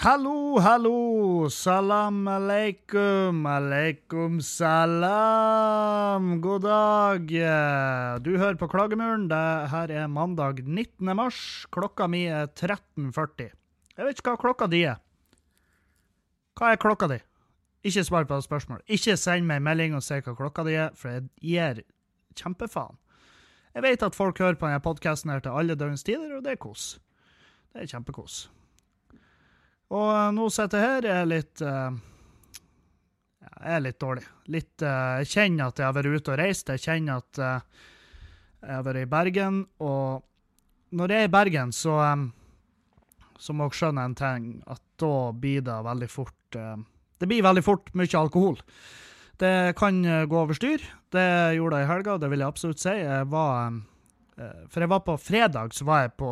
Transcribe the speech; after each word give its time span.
Hallo, 0.00 0.56
hallo, 0.64 1.50
salam 1.52 2.24
aleikum, 2.24 3.42
aleikum 3.44 4.38
salam. 4.40 6.40
God 6.40 6.62
dag. 6.64 7.26
Du 8.24 8.30
hører 8.38 8.56
på 8.56 8.68
Klagemuren. 8.72 9.26
Det 9.28 9.68
her 9.68 9.90
er 9.92 10.06
mandag 10.08 10.62
19. 10.64 11.04
mars. 11.16 11.66
Klokka 11.68 12.06
mi 12.08 12.22
er 12.24 12.46
13.40. 12.46 13.50
Jeg 13.98 14.06
vet 14.06 14.22
ikke 14.22 14.32
hva 14.32 14.40
klokka 14.40 14.68
di 14.72 14.80
er. 14.88 14.96
Hva 16.56 16.70
er 16.72 16.80
klokka 16.80 17.10
di? 17.12 17.18
Ikke 17.84 18.04
svar 18.08 18.24
på 18.24 18.38
det 18.40 18.46
spørsmålet. 18.46 18.86
Ikke 18.88 19.18
send 19.20 19.44
meg 19.50 19.60
en 19.60 19.66
melding 19.68 19.98
og 19.98 20.06
si 20.06 20.16
hva 20.16 20.32
klokka 20.38 20.64
di 20.64 20.78
er, 20.80 20.96
for 20.96 21.12
jeg 21.12 21.26
gir 21.44 21.82
kjempefaen. 22.40 22.96
Jeg 23.76 23.84
vet 23.84 24.08
at 24.08 24.16
folk 24.16 24.40
hører 24.40 24.56
på 24.56 24.64
denne 24.64 24.80
podkasten 24.80 25.34
til 25.44 25.52
alle 25.52 25.76
døgnets 25.76 26.08
tider, 26.08 26.32
og 26.38 26.48
det 26.48 26.56
er 26.56 26.64
kos. 26.64 26.94
Det 27.74 27.84
er 27.84 27.92
kjempekos. 27.92 28.46
Og 29.90 30.06
uh, 30.06 30.30
nå 30.34 30.46
sitter 30.54 30.78
jeg 30.78 30.90
her, 30.94 31.08
er 31.10 31.28
litt 31.28 31.62
uh, 31.66 31.90
Jeg 33.42 33.72
er 33.74 33.82
litt 33.82 34.00
dårlig. 34.02 34.26
Litt 34.54 34.84
uh, 34.86 35.18
Jeg 35.20 35.30
kjenner 35.32 35.70
at 35.70 35.80
jeg 35.80 35.88
har 35.88 35.96
vært 35.96 36.14
ute 36.14 36.34
og 36.34 36.38
reist. 36.40 36.70
Jeg 36.70 36.84
kjenner 36.84 37.24
at 37.24 37.40
jeg 38.60 38.76
har 38.76 38.84
vært 38.84 39.02
i 39.02 39.08
Bergen, 39.10 39.62
og 39.80 40.20
når 40.94 41.14
jeg 41.14 41.24
er 41.24 41.30
i 41.30 41.32
Bergen, 41.32 41.72
så 41.72 41.96
så 43.40 43.54
må 43.56 43.70
dere 43.70 43.78
skjønne 43.78 44.02
en 44.04 44.14
ting, 44.18 44.48
at 44.68 44.82
da 45.00 45.30
blir 45.32 45.62
det 45.64 45.76
veldig 45.86 46.08
fort 46.12 46.36
Det 46.52 47.28
blir 47.28 47.46
veldig 47.46 47.62
fort 47.64 47.88
mye 47.96 48.18
alkohol. 48.18 48.58
Det 49.40 49.72
kan 49.80 50.02
gå 50.04 50.36
over 50.36 50.52
styr. 50.58 50.84
Det 51.08 51.24
gjorde 51.56 51.78
jeg 51.80 51.86
i 51.86 51.88
helga, 51.88 52.18
det 52.20 52.28
vil 52.28 52.44
jeg 52.44 52.52
absolutt 52.52 52.82
si. 52.82 52.92
Jeg 53.00 53.30
var 53.32 53.78
For 54.68 54.84
jeg 54.84 54.92
var 54.92 55.00
på 55.08 55.16
fredag, 55.16 55.72
så 55.72 55.88
var 55.88 56.04
jeg, 56.04 56.12
på, 56.20 56.30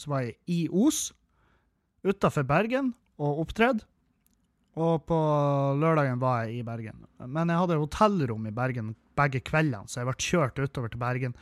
så 0.00 0.14
var 0.14 0.24
jeg 0.24 0.38
i 0.48 0.62
Os 0.72 1.10
utafor 2.06 2.46
Bergen 2.48 2.92
og 3.20 3.44
opptredde. 3.44 3.86
Og 4.80 5.02
på 5.08 5.18
lørdagen 5.80 6.20
var 6.22 6.44
jeg 6.46 6.60
i 6.60 6.64
Bergen. 6.66 7.04
Men 7.26 7.50
jeg 7.50 7.58
hadde 7.58 7.80
hotellrom 7.80 8.46
i 8.46 8.54
Bergen 8.54 8.94
begge 9.18 9.42
kveldene, 9.44 9.90
så 9.90 10.00
jeg 10.00 10.08
ble 10.08 10.16
kjørt 10.22 10.60
utover 10.62 10.92
til 10.92 11.02
Bergen. 11.02 11.34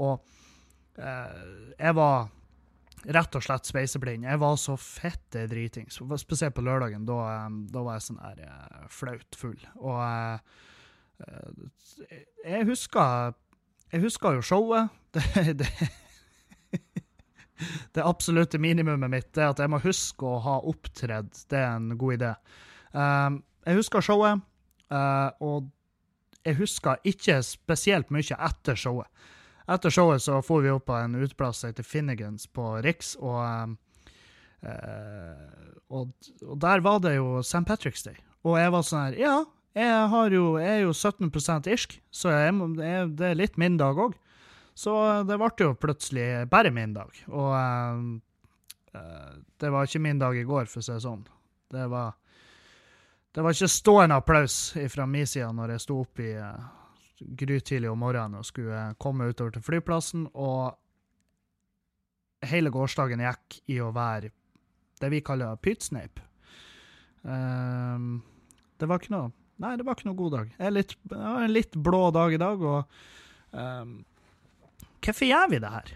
Og 0.00 0.24
eh, 0.98 1.42
jeg 1.76 1.96
var 1.98 2.30
rett 3.16 3.36
og 3.36 3.44
slett 3.44 3.68
speiseblind. 3.68 4.26
Jeg 4.28 4.40
var 4.40 4.56
så 4.60 4.76
fette 4.80 5.46
dritings. 5.50 6.00
Spesielt 6.20 6.56
på 6.56 6.64
lørdagen. 6.64 7.06
Da, 7.08 7.20
eh, 7.34 7.60
da 7.72 7.84
var 7.86 7.98
jeg 7.98 8.08
sånn 8.08 8.24
her 8.24 8.42
eh, 8.48 8.82
flaut 8.92 9.38
full. 9.38 9.60
Og 9.80 10.00
eh, 10.00 10.38
jeg 12.48 12.66
husker 12.70 13.36
Jeg 13.90 14.04
husker 14.06 14.38
jo 14.38 14.42
showet. 14.46 14.96
Det, 15.10 15.58
det 15.58 15.66
det 17.94 18.06
absolutte 18.06 18.60
minimumet 18.62 19.12
mitt 19.12 19.40
er 19.40 19.50
at 19.50 19.60
jeg 19.62 19.72
må 19.72 19.80
huske 19.82 20.26
å 20.26 20.40
ha 20.44 20.58
opptredd. 20.70 21.32
Det 21.50 21.58
er 21.58 21.74
en 21.74 21.92
god 22.00 22.16
idé. 22.18 22.32
Um, 22.92 23.42
jeg 23.66 23.80
husker 23.80 24.04
showet, 24.04 24.40
uh, 24.90 25.30
og 25.44 25.68
jeg 26.46 26.56
husker 26.58 27.02
ikke 27.06 27.38
spesielt 27.44 28.10
mye 28.14 28.38
etter 28.48 28.78
showet. 28.78 29.08
Etter 29.70 29.92
showet 29.94 30.24
så 30.24 30.40
for 30.42 30.64
vi 30.64 30.72
opp 30.72 30.88
på 30.88 30.96
en 30.98 31.14
uteplass 31.20 31.60
som 31.60 31.70
heter 31.70 31.86
Finnegans 31.86 32.48
på 32.50 32.72
Riks, 32.82 33.14
og, 33.20 33.76
uh, 34.64 34.72
og, 35.90 36.10
og, 36.42 36.56
der 36.64 36.82
var 36.82 36.98
det 37.04 37.14
jo 37.18 37.38
St. 37.44 37.62
Patrick's 37.68 38.06
Day. 38.06 38.18
Og 38.46 38.56
jeg 38.58 38.72
var 38.72 38.86
sånn 38.86 39.04
her 39.04 39.18
Ja, 39.20 39.36
jeg, 39.76 40.32
jo, 40.34 40.56
jeg 40.58 40.80
er 40.80 40.82
jo 40.82 40.94
17% 40.96 41.68
irsk, 41.70 42.00
så 42.10 42.32
jeg, 42.32 42.56
jeg, 42.80 43.10
det 43.20 43.28
er 43.28 43.38
litt 43.38 43.60
min 43.60 43.76
dag 43.78 43.98
òg. 44.00 44.16
Så 44.80 44.92
det 45.28 45.36
ble 45.36 45.50
jo 45.60 45.74
plutselig 45.76 46.26
bare 46.48 46.72
min 46.72 46.94
dag. 46.96 47.12
Og 47.28 47.52
uh, 47.52 49.34
det 49.60 49.70
var 49.72 49.86
ikke 49.86 50.00
min 50.02 50.20
dag 50.22 50.38
i 50.38 50.46
går, 50.48 50.70
for 50.70 50.80
å 50.80 50.84
si 50.86 50.94
det 50.94 51.04
sånn. 51.04 51.24
Det 51.70 51.86
var, 51.92 52.14
det 53.36 53.44
var 53.44 53.54
ikke 53.54 53.70
stående 53.70 54.16
applaus 54.18 54.56
fra 54.90 55.06
min 55.06 55.28
side 55.28 55.50
når 55.54 55.74
jeg 55.74 55.84
sto 55.84 56.00
opp 56.02 56.22
i 56.24 56.32
uh, 56.40 56.70
grytidlig 57.20 57.90
om 57.90 58.00
morgenen 58.00 58.40
og 58.40 58.48
skulle 58.48 58.94
komme 58.98 59.28
utover 59.28 59.52
til 59.54 59.66
flyplassen, 59.66 60.26
og 60.32 60.72
hele 62.48 62.72
gårsdagen 62.72 63.20
gikk 63.20 63.60
i 63.68 63.80
å 63.84 63.92
være 63.92 64.32
det 65.00 65.10
vi 65.12 65.20
kaller 65.24 65.60
pytsneip. 65.60 66.20
Um, 67.20 68.22
det 68.80 68.88
var 68.88 69.00
ikke 69.00 69.12
noe 69.12 69.28
Nei, 69.60 69.74
det 69.76 69.84
var 69.84 69.92
ikke 69.92 70.06
noe 70.08 70.16
god 70.16 70.32
dag. 70.32 70.52
Jeg 70.56 70.84
har 71.20 71.42
en 71.44 71.52
litt 71.52 71.74
blå 71.76 72.06
dag 72.16 72.32
i 72.32 72.38
dag, 72.40 72.62
og 72.64 72.80
um, 73.52 73.90
Hvorfor 75.10 75.26
gjør 75.26 75.48
vi 75.50 75.58
det 75.58 75.70
her? 75.74 75.88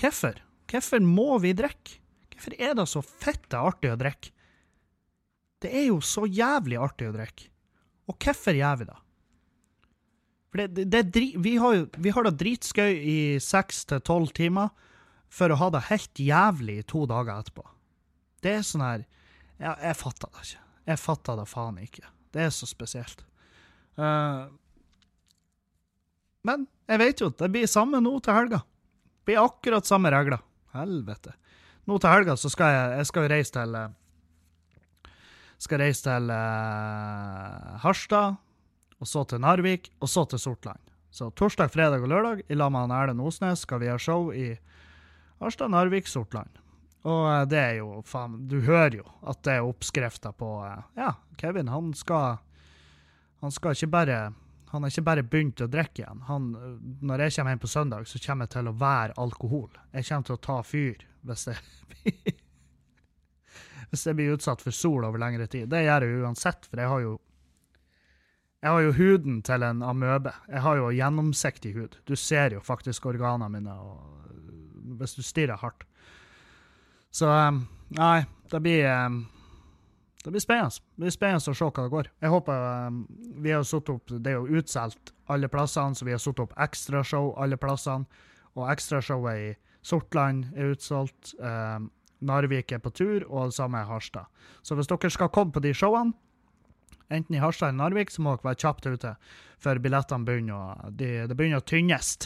Hvorfor? 0.00 0.38
Hvorfor 0.66 1.04
må 1.06 1.36
vi 1.38 1.52
drikke? 1.54 2.00
Hvorfor 2.34 2.56
er 2.58 2.72
det 2.74 2.86
så 2.90 3.02
fette 3.06 3.60
artig 3.60 3.92
å 3.92 3.98
drikke? 4.00 4.32
Det 5.62 5.70
er 5.70 5.86
jo 5.86 6.00
så 6.02 6.26
jævlig 6.26 6.80
artig 6.82 7.06
å 7.06 7.14
drikke. 7.14 7.46
Og 8.10 8.18
hvorfor 8.18 8.58
gjør 8.58 8.80
vi 8.80 8.88
det? 8.88 8.96
For 10.50 10.62
det, 10.62 10.88
det, 10.90 11.04
det 11.14 11.22
vi, 11.42 11.54
har 11.62 11.86
vi 11.94 12.12
har 12.16 12.26
det 12.26 12.34
dritskøy 12.42 12.98
i 12.98 13.16
seks 13.42 13.84
til 13.92 14.02
tolv 14.02 14.34
timer 14.34 14.74
for 15.30 15.54
å 15.54 15.60
ha 15.62 15.70
det 15.70 15.86
helt 15.86 16.18
jævlig 16.18 16.80
i 16.82 16.86
to 16.90 17.06
dager 17.06 17.38
etterpå. 17.38 17.62
Det 18.42 18.58
er 18.58 18.66
sånn 18.66 18.84
her 18.84 19.06
ja, 19.62 19.72
Jeg 19.80 19.96
fatter 20.02 20.34
det 20.34 20.44
ikke. 20.44 20.62
Jeg 20.90 21.02
fatter 21.02 21.38
det 21.38 21.48
faen 21.50 21.78
ikke. 21.82 22.10
Det 22.34 22.42
er 22.42 22.52
så 22.54 22.66
spesielt. 22.68 23.22
Uh, 23.94 24.50
men 26.46 26.66
jeg 26.86 27.02
vet 27.02 27.20
jo 27.22 27.30
at 27.32 27.42
det 27.42 27.50
blir 27.54 27.70
samme 27.70 27.98
nå 28.02 28.14
til 28.22 28.36
helga. 28.36 28.62
Det 28.62 29.32
blir 29.32 29.42
akkurat 29.42 29.88
samme 29.88 30.12
regler. 30.14 30.42
Helvete. 30.76 31.34
Nå 31.86 31.98
til 32.02 32.12
helga 32.12 32.36
så 32.38 32.50
skal 32.52 32.74
jeg, 32.74 32.98
jeg 33.00 33.08
skal 33.10 33.28
reise 33.30 33.54
til 33.54 33.78
eh, 33.78 33.94
Skal 35.62 35.80
reise 35.80 36.04
til 36.04 36.28
uh, 36.28 37.76
Harstad, 37.80 38.36
og 39.00 39.08
så 39.08 39.22
til 39.24 39.40
Narvik, 39.40 39.88
og 40.04 40.10
så 40.12 40.26
til 40.28 40.38
Sortland. 40.42 40.82
Så 41.10 41.30
torsdag, 41.32 41.70
fredag 41.72 42.04
og 42.04 42.10
lørdag 42.12 42.42
i 42.52 42.58
lag 42.58 42.72
med 42.74 42.92
Erlend 42.92 43.24
Osnes 43.24 43.62
skal 43.64 43.80
vi 43.80 43.88
ha 43.88 43.96
show 43.96 44.28
i 44.36 44.50
Harstad, 45.40 45.72
Narvik, 45.72 46.10
Sortland. 46.12 46.60
Og 47.08 47.22
uh, 47.24 47.42
det 47.48 47.62
er 47.62 47.78
jo 47.80 48.02
faen 48.04 48.42
Du 48.50 48.60
hører 48.66 48.98
jo 49.00 49.06
at 49.24 49.40
det 49.46 49.56
er 49.56 49.66
oppskrifta 49.66 50.34
på 50.36 50.50
Ja, 50.98 51.14
Kevin, 51.40 51.72
han 51.72 51.94
skal 51.94 52.42
Han 53.40 53.54
skal 53.54 53.76
ikke 53.76 53.94
bare 53.94 54.20
han 54.70 54.82
har 54.82 54.90
ikke 54.90 55.06
bare 55.06 55.22
begynt 55.22 55.62
å 55.62 55.68
drikke 55.70 56.02
igjen. 56.02 56.24
Han, 56.26 56.48
når 57.06 57.26
jeg 57.26 57.36
kommer 57.36 57.54
hjem 57.54 57.62
på 57.62 57.70
søndag, 57.70 58.08
så 58.10 58.20
kommer 58.22 58.48
jeg 58.48 58.54
til 58.56 58.70
å 58.70 58.74
være 58.80 59.14
alkohol. 59.22 59.68
Jeg 59.92 60.08
kommer 60.08 60.26
til 60.26 60.36
å 60.36 60.42
ta 60.48 60.56
fyr 60.66 61.04
hvis 61.26 61.46
jeg, 61.50 61.60
hvis 63.92 64.06
jeg 64.08 64.18
blir 64.18 64.34
utsatt 64.34 64.64
for 64.64 64.74
sol 64.74 65.06
over 65.06 65.22
lengre 65.22 65.46
tid. 65.50 65.70
Det 65.70 65.84
gjør 65.86 66.06
jeg 66.08 66.26
uansett, 66.26 66.66
for 66.66 66.82
jeg 66.82 66.92
har 66.92 67.06
jo 67.06 67.14
jeg 68.64 68.72
har 68.72 68.82
jo 68.82 68.94
huden 68.96 69.42
til 69.46 69.62
en 69.62 69.82
amøbe. 69.84 70.32
Jeg 70.50 70.62
har 70.64 70.78
jo 70.80 70.90
gjennomsiktig 70.90 71.70
hud. 71.76 71.98
Du 72.08 72.16
ser 72.18 72.56
jo 72.56 72.62
faktisk 72.64 73.06
organene 73.06 73.52
mine 73.52 73.74
hvis 74.96 75.14
du 75.14 75.22
stirrer 75.22 75.60
hardt. 75.60 75.84
Så 77.14 77.28
um, 77.30 77.60
nei, 77.94 78.24
det 78.50 78.60
blir 78.64 78.88
um, 78.90 79.20
det 80.26 80.34
blir 80.34 80.42
spennende. 80.42 80.82
Det 80.96 81.04
blir 81.04 81.14
spennende 81.14 81.52
å 81.52 81.54
se 81.54 81.66
hva 81.68 81.82
det 81.84 81.92
går. 81.92 82.08
Jeg 82.24 82.32
håper 82.32 82.64
um, 82.88 83.02
Vi 83.44 83.52
har 83.54 83.66
satt 83.66 83.90
opp 83.92 84.10
Det 84.10 84.32
er 84.32 84.40
jo 84.40 84.58
utsolgt 84.58 85.12
alle 85.30 85.50
plassene, 85.50 85.94
så 85.94 86.06
vi 86.06 86.14
har 86.14 86.22
satt 86.22 86.42
opp 86.42 86.54
ekstrashow 86.66 87.32
alle 87.42 87.58
plassene. 87.60 88.06
Og 88.56 88.66
ekstrashowet 88.72 89.42
i 89.44 89.52
Sortland 89.86 90.48
er 90.56 90.72
utsolgt. 90.74 91.34
Um, 91.38 91.90
Narvik 92.26 92.72
er 92.72 92.80
på 92.82 92.90
tur, 92.90 93.26
og 93.28 93.50
det 93.50 93.58
samme 93.58 93.82
er 93.82 93.90
Harstad. 93.90 94.26
Så 94.64 94.74
hvis 94.74 94.88
dere 94.88 95.10
skal 95.12 95.30
komme 95.30 95.52
på 95.52 95.60
de 95.62 95.74
showene, 95.76 96.16
enten 97.12 97.36
i 97.36 97.42
Harstad 97.42 97.70
eller 97.70 97.82
Narvik, 97.84 98.10
så 98.10 98.24
må 98.24 98.34
dere 98.34 98.48
være 98.48 98.62
kjapt 98.64 98.88
ute, 98.88 99.12
for 99.62 99.82
billettene 99.84 100.26
begynner 100.26 100.56
å, 100.56 100.90
de, 100.90 101.10
det 101.28 101.36
begynner 101.36 101.60
å 101.62 101.68
tynnes. 101.68 102.16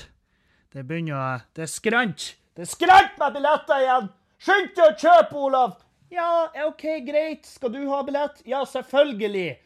Det 0.71 0.87
begynner 0.87 1.19
å 1.19 1.27
Det 1.59 1.67
er 1.67 1.73
skrant! 1.75 2.31
Det 2.55 2.65
er 2.65 2.71
skrant 2.71 3.19
med 3.21 3.37
billetter 3.37 3.83
igjen! 3.83 4.11
Skynd 4.41 4.73
deg 4.79 4.87
å 4.87 4.99
kjøpe, 5.03 5.47
Olav! 5.51 5.79
Ja, 6.11 6.53
OK, 6.67 6.83
greit. 7.07 7.47
Skal 7.47 7.73
du 7.73 7.85
ha 7.87 8.03
billett? 8.03 8.41
Ja, 8.45 8.65
selvfølgelig. 8.67 9.61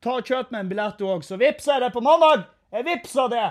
Ta 0.00 0.14
og 0.16 0.24
Kjøp 0.24 0.48
meg 0.54 0.64
en 0.64 0.70
billett, 0.70 0.96
du 0.96 1.04
òg, 1.04 1.24
så 1.26 1.36
vippser 1.36 1.76
jeg 1.76 1.84
det 1.84 1.90
på 1.92 2.00
mandag. 2.00 2.46
Jeg 2.72 2.86
vippsa 2.86 3.26
det. 3.28 3.48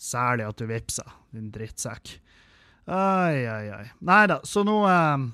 Særlig 0.00 0.46
at 0.48 0.56
du 0.56 0.64
vippsa, 0.70 1.04
din 1.36 1.50
drittsekk. 1.52 2.14
Ai, 2.86 3.44
ai, 3.44 3.66
ai. 3.74 3.84
Nei 4.08 4.22
da, 4.30 4.38
så 4.46 4.62
nå 4.64 4.76
eh, 4.86 5.24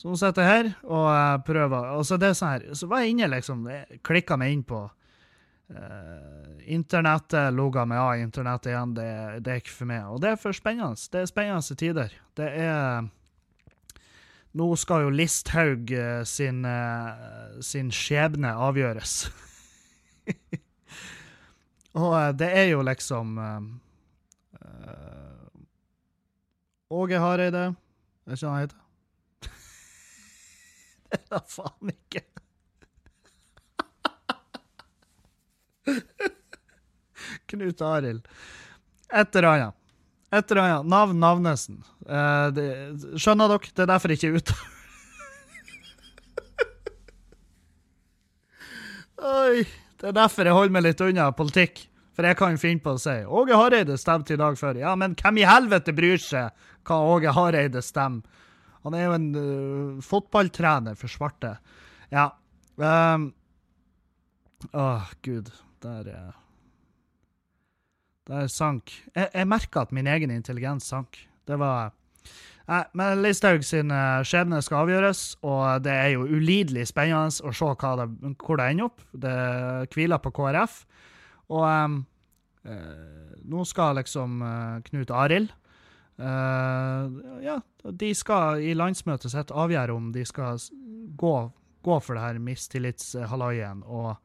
Så 0.00 0.08
nå 0.08 0.16
sitter 0.16 0.42
jeg 0.42 0.50
her 0.56 0.70
og 0.88 1.06
eh, 1.12 1.36
prøver. 1.46 1.92
Og 1.98 2.06
så 2.08 2.18
det 2.18 2.32
er 2.32 2.38
sånn 2.38 2.54
her, 2.56 2.64
så 2.80 2.88
var 2.90 3.04
jeg 3.04 3.14
inne, 3.14 3.28
liksom. 3.36 3.62
Klikka 4.06 4.38
meg 4.40 4.56
inn 4.56 4.64
på 4.66 4.80
eh, 5.70 6.64
internettet, 6.74 7.54
logga 7.54 7.84
meg 7.86 8.02
av 8.02 8.24
internettet 8.24 8.72
igjen. 8.72 8.96
Det, 8.98 9.06
det, 9.38 9.54
er 9.54 9.62
ikke 9.62 9.76
for 9.76 9.92
meg. 9.92 10.10
Og 10.10 10.18
det 10.24 10.32
er 10.32 10.42
for 10.42 10.56
spennende. 10.56 10.98
Det 11.12 11.22
er 11.22 11.30
spennende 11.30 11.78
tider. 11.84 12.18
Det 12.34 12.50
er 12.64 13.06
nå 14.56 14.76
skal 14.80 15.04
jo 15.04 15.10
Listhaug 15.12 15.92
uh, 15.92 16.22
sin, 16.24 16.64
uh, 16.64 17.58
sin 17.60 17.90
skjebne 17.92 18.52
avgjøres. 18.54 19.28
Og 21.98 22.12
uh, 22.14 22.30
det 22.36 22.48
er 22.52 22.70
jo 22.72 22.82
liksom 22.86 23.38
Åge 26.88 27.18
Hareide, 27.20 27.74
er 28.24 28.32
ikke 28.32 28.48
han 28.48 28.62
heter? 28.62 28.78
det 31.10 31.18
er 31.18 31.24
da 31.34 31.40
faen 31.52 31.92
ikke. 31.92 32.22
Knut 37.52 37.84
Arild. 37.84 38.24
Et 39.12 39.36
eller 39.36 39.48
annet. 39.48 39.74
Et 40.32 40.50
eller 40.50 40.62
annet. 40.62 40.88
Navn 40.88 41.20
Navnesen. 41.20 41.84
Eh, 42.08 42.46
det, 42.56 42.68
skjønner 43.20 43.52
dere? 43.52 43.74
Det 43.74 43.84
er 43.84 43.90
derfor 43.92 44.12
jeg 44.12 44.18
ikke 44.20 44.30
er 44.30 44.38
ute. 44.40 44.56
Oi. 49.28 49.66
Det 49.98 50.06
er 50.12 50.14
derfor 50.14 50.46
jeg 50.46 50.54
holder 50.54 50.74
meg 50.76 50.84
litt 50.86 51.00
unna 51.02 51.30
politikk. 51.34 51.80
For 52.14 52.26
jeg 52.26 52.38
kan 52.38 52.58
finne 52.58 52.82
på 52.82 52.96
å 52.96 52.98
si 52.98 53.14
Åge 53.30 53.54
Hareide 53.54 53.94
stemte 53.98 54.34
i 54.34 54.40
dag 54.40 54.56
før. 54.58 54.78
Ja, 54.80 54.94
men 54.98 55.14
hvem 55.18 55.38
i 55.38 55.46
helvete 55.46 55.94
bryr 55.94 56.18
seg 56.22 56.50
hva 56.86 56.96
Åge 57.12 57.30
Hareide 57.34 57.82
stemmer? 57.84 58.26
Han 58.86 58.94
er 58.94 59.04
jo 59.04 59.14
en 59.16 59.28
uh, 59.34 60.02
fotballtrener 60.02 60.94
for 60.98 61.10
svarte. 61.12 61.56
Ja. 62.14 62.30
Um, 62.78 63.32
Åh, 64.72 65.10
gud. 65.22 65.50
Der 65.82 66.08
uh, 66.10 66.34
Der 68.26 68.48
sank 68.50 68.90
Jeg, 69.14 69.28
jeg 69.34 69.46
merka 69.46 69.84
at 69.84 69.92
min 69.94 70.06
egen 70.10 70.30
intelligens 70.34 70.88
sank. 70.90 71.20
Det 71.46 71.58
var 71.58 71.92
Nei, 72.68 72.82
men 73.00 73.22
Listhaug 73.24 73.62
sin 73.64 73.88
uh, 73.94 74.20
skjebne 74.28 74.60
skal 74.64 74.82
avgjøres, 74.84 75.22
og 75.46 75.86
det 75.86 75.94
er 75.94 76.10
jo 76.12 76.26
ulidelig 76.28 76.90
spennende 76.90 77.32
å 77.48 77.52
se 77.56 77.70
det, 77.96 78.08
hvor 78.42 78.60
det 78.60 78.66
ender 78.68 78.90
opp. 78.90 79.04
Det 79.16 79.36
hviler 79.94 80.20
på 80.20 80.32
KrF. 80.36 80.82
Og 81.48 81.64
um, 81.64 81.96
uh, 82.68 83.32
nå 83.48 83.64
skal 83.64 83.96
liksom 84.02 84.42
uh, 84.44 84.76
Knut 84.90 85.14
Arild 85.14 85.54
Ja, 86.18 87.54
de 87.94 88.08
skal 88.18 88.58
i 88.66 88.72
landsmøtet 88.74 89.30
sitt 89.30 89.52
avgjøre 89.54 89.94
om 89.94 90.08
de 90.10 90.24
skal 90.26 90.58
gå, 91.16 91.34
gå 91.86 91.98
for 92.02 92.18
det 92.18 92.24
her 92.24 92.40
mistillitshalloien. 92.42 93.84
Og, 93.86 94.16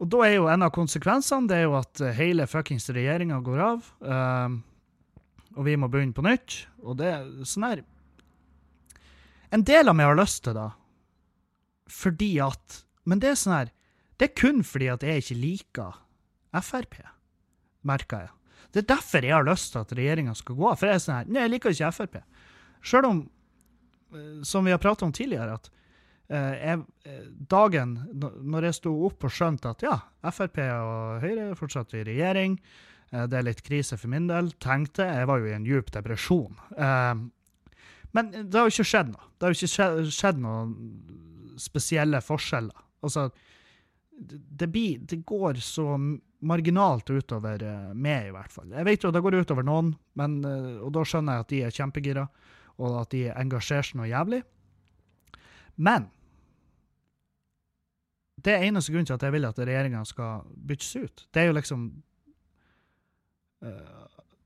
og 0.00 0.08
da 0.08 0.22
er 0.24 0.38
jo 0.38 0.48
en 0.48 0.64
av 0.64 0.72
konsekvensene 0.72 1.50
det 1.52 1.58
er 1.60 1.66
jo 1.66 1.76
at 1.76 2.00
hele 2.16 2.48
fuckings 2.48 2.88
regjeringa 2.96 3.42
går 3.44 3.60
av. 3.66 3.92
Uh, 4.00 4.56
og 5.54 5.66
vi 5.66 5.76
må 5.78 5.88
begynne 5.90 6.14
på 6.16 6.24
nytt. 6.24 6.64
Og 6.82 6.98
det 7.00 7.10
er 7.10 7.26
sånn 7.48 7.68
her 7.68 7.84
En 9.54 9.62
del 9.62 9.88
av 9.88 9.94
meg 9.94 10.08
har 10.10 10.18
lyst 10.18 10.42
til 10.44 10.56
det, 10.56 10.70
fordi 11.90 12.32
at 12.42 12.80
Men 13.04 13.20
det 13.20 13.30
er 13.30 13.38
sånn 13.38 13.58
her 13.58 13.70
Det 14.18 14.30
er 14.30 14.40
kun 14.40 14.64
fordi 14.66 14.88
at 14.92 15.02
jeg 15.02 15.22
ikke 15.22 15.40
liker 15.40 16.00
Frp, 16.54 17.00
merker 17.82 18.20
jeg. 18.22 18.30
Det 18.70 18.84
er 18.84 18.90
derfor 18.92 19.24
jeg 19.26 19.34
har 19.34 19.46
lyst 19.46 19.72
til 19.72 19.80
at 19.80 19.92
regjeringa 19.98 20.34
skal 20.38 20.54
gå 20.54 20.68
av. 20.70 20.76
For 20.78 20.86
jeg 20.86 20.94
er 20.94 21.02
sånn 21.02 21.16
her 21.16 21.30
Nei, 21.30 21.40
jeg 21.42 21.52
liker 21.56 21.74
ikke 21.74 21.90
Frp. 21.96 22.20
Sjøl 22.84 23.08
om, 23.08 23.22
eh, 24.14 24.44
som 24.46 24.62
vi 24.66 24.70
har 24.70 24.78
pratet 24.78 25.02
om 25.02 25.12
tidligere, 25.14 25.56
at 25.58 25.70
eh, 26.28 26.54
jeg, 26.60 26.84
eh, 27.10 27.24
dagen 27.50 27.96
når 28.14 28.68
jeg 28.68 28.78
sto 28.78 28.94
opp 29.08 29.26
og 29.26 29.34
skjønte 29.34 29.74
at 29.74 29.82
ja, 29.82 29.96
Frp 30.30 30.62
og 30.68 31.24
Høyre 31.24 31.48
fortsatt 31.58 31.94
i 31.98 32.04
regjering, 32.06 32.58
det 33.30 33.38
er 33.38 33.46
litt 33.46 33.62
krise 33.66 33.98
for 34.00 34.10
min 34.12 34.28
del, 34.30 34.52
tenkte 34.62 35.06
jeg. 35.06 35.28
var 35.30 35.40
jo 35.40 35.50
i 35.50 35.56
en 35.56 35.66
djup 35.68 35.90
depresjon. 35.94 36.60
Eh, 36.76 37.14
men 38.14 38.30
det 38.34 38.58
har 38.58 38.68
jo 38.68 38.74
ikke 38.74 38.90
skjedd 38.90 39.12
noe. 39.12 39.28
Det 39.34 39.46
har 39.46 39.54
jo 39.54 39.58
ikke 39.58 40.10
skjedd 40.14 40.40
noen 40.42 40.74
spesielle 41.60 42.20
forskjeller. 42.24 42.84
Altså, 43.04 43.28
det, 44.14 44.68
blir, 44.70 45.02
det 45.02 45.20
går 45.26 45.60
så 45.62 45.86
marginalt 46.44 47.10
utover 47.10 47.62
eh, 47.62 47.92
meg, 47.94 48.30
i 48.30 48.34
hvert 48.34 48.54
fall. 48.54 48.72
Jeg 48.72 48.88
vet 48.88 49.06
jo 49.06 49.12
det 49.14 49.22
går 49.24 49.38
utover 49.42 49.66
noen, 49.66 49.94
men, 50.18 50.40
og 50.80 50.90
da 50.94 51.06
skjønner 51.06 51.38
jeg 51.38 51.46
at 51.46 51.54
de 51.54 51.62
er 51.66 51.78
kjempegira, 51.78 52.26
og 52.82 52.98
at 53.04 53.14
de 53.14 53.28
engasjerer 53.30 53.86
seg 53.86 54.00
noe 54.00 54.10
jævlig. 54.10 54.42
Men 55.74 56.10
det 58.44 58.52
er 58.52 58.66
eneste 58.66 58.92
grunnen 58.92 59.08
til 59.08 59.16
at 59.16 59.24
jeg 59.24 59.34
vil 59.34 59.46
at 59.48 59.58
regjeringa 59.58 60.02
skal 60.08 60.44
byttes 60.68 60.90
ut. 60.98 61.24
Det 61.32 61.42
er 61.42 61.48
jo 61.48 61.56
liksom 61.56 61.86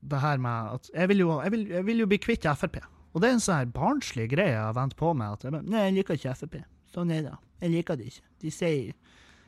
det 0.01 0.21
her 0.21 0.37
med 0.37 0.73
at 0.73 0.89
jeg 0.93 1.09
vil, 1.09 1.19
jo, 1.25 1.41
jeg, 1.41 1.51
vil, 1.51 1.67
jeg 1.67 1.85
vil 1.85 2.03
jo, 2.03 2.07
bli 2.07 2.19
kvitt 2.21 2.47
Frp. 2.55 2.79
Og 3.13 3.21
det 3.21 3.29
er 3.29 3.37
en 3.37 3.43
sånn 3.43 3.61
her 3.61 3.71
barnslig 3.73 4.29
greie 4.31 4.53
jeg 4.53 4.61
har 4.61 4.75
vent 4.77 4.95
på 4.99 5.13
med. 5.17 5.33
at 5.33 5.43
jeg, 5.43 5.63
Nei, 5.65 5.85
jeg 5.87 5.95
liker 5.99 6.19
ikke 6.19 6.35
Frp. 6.43 6.59
Sånn 6.93 7.11
er 7.13 7.25
det. 7.25 7.37
Jeg 7.59 7.73
liker 7.73 7.99
det 7.99 8.11
ikke. 8.11 8.27
De 8.39 8.51
sier, 8.53 8.93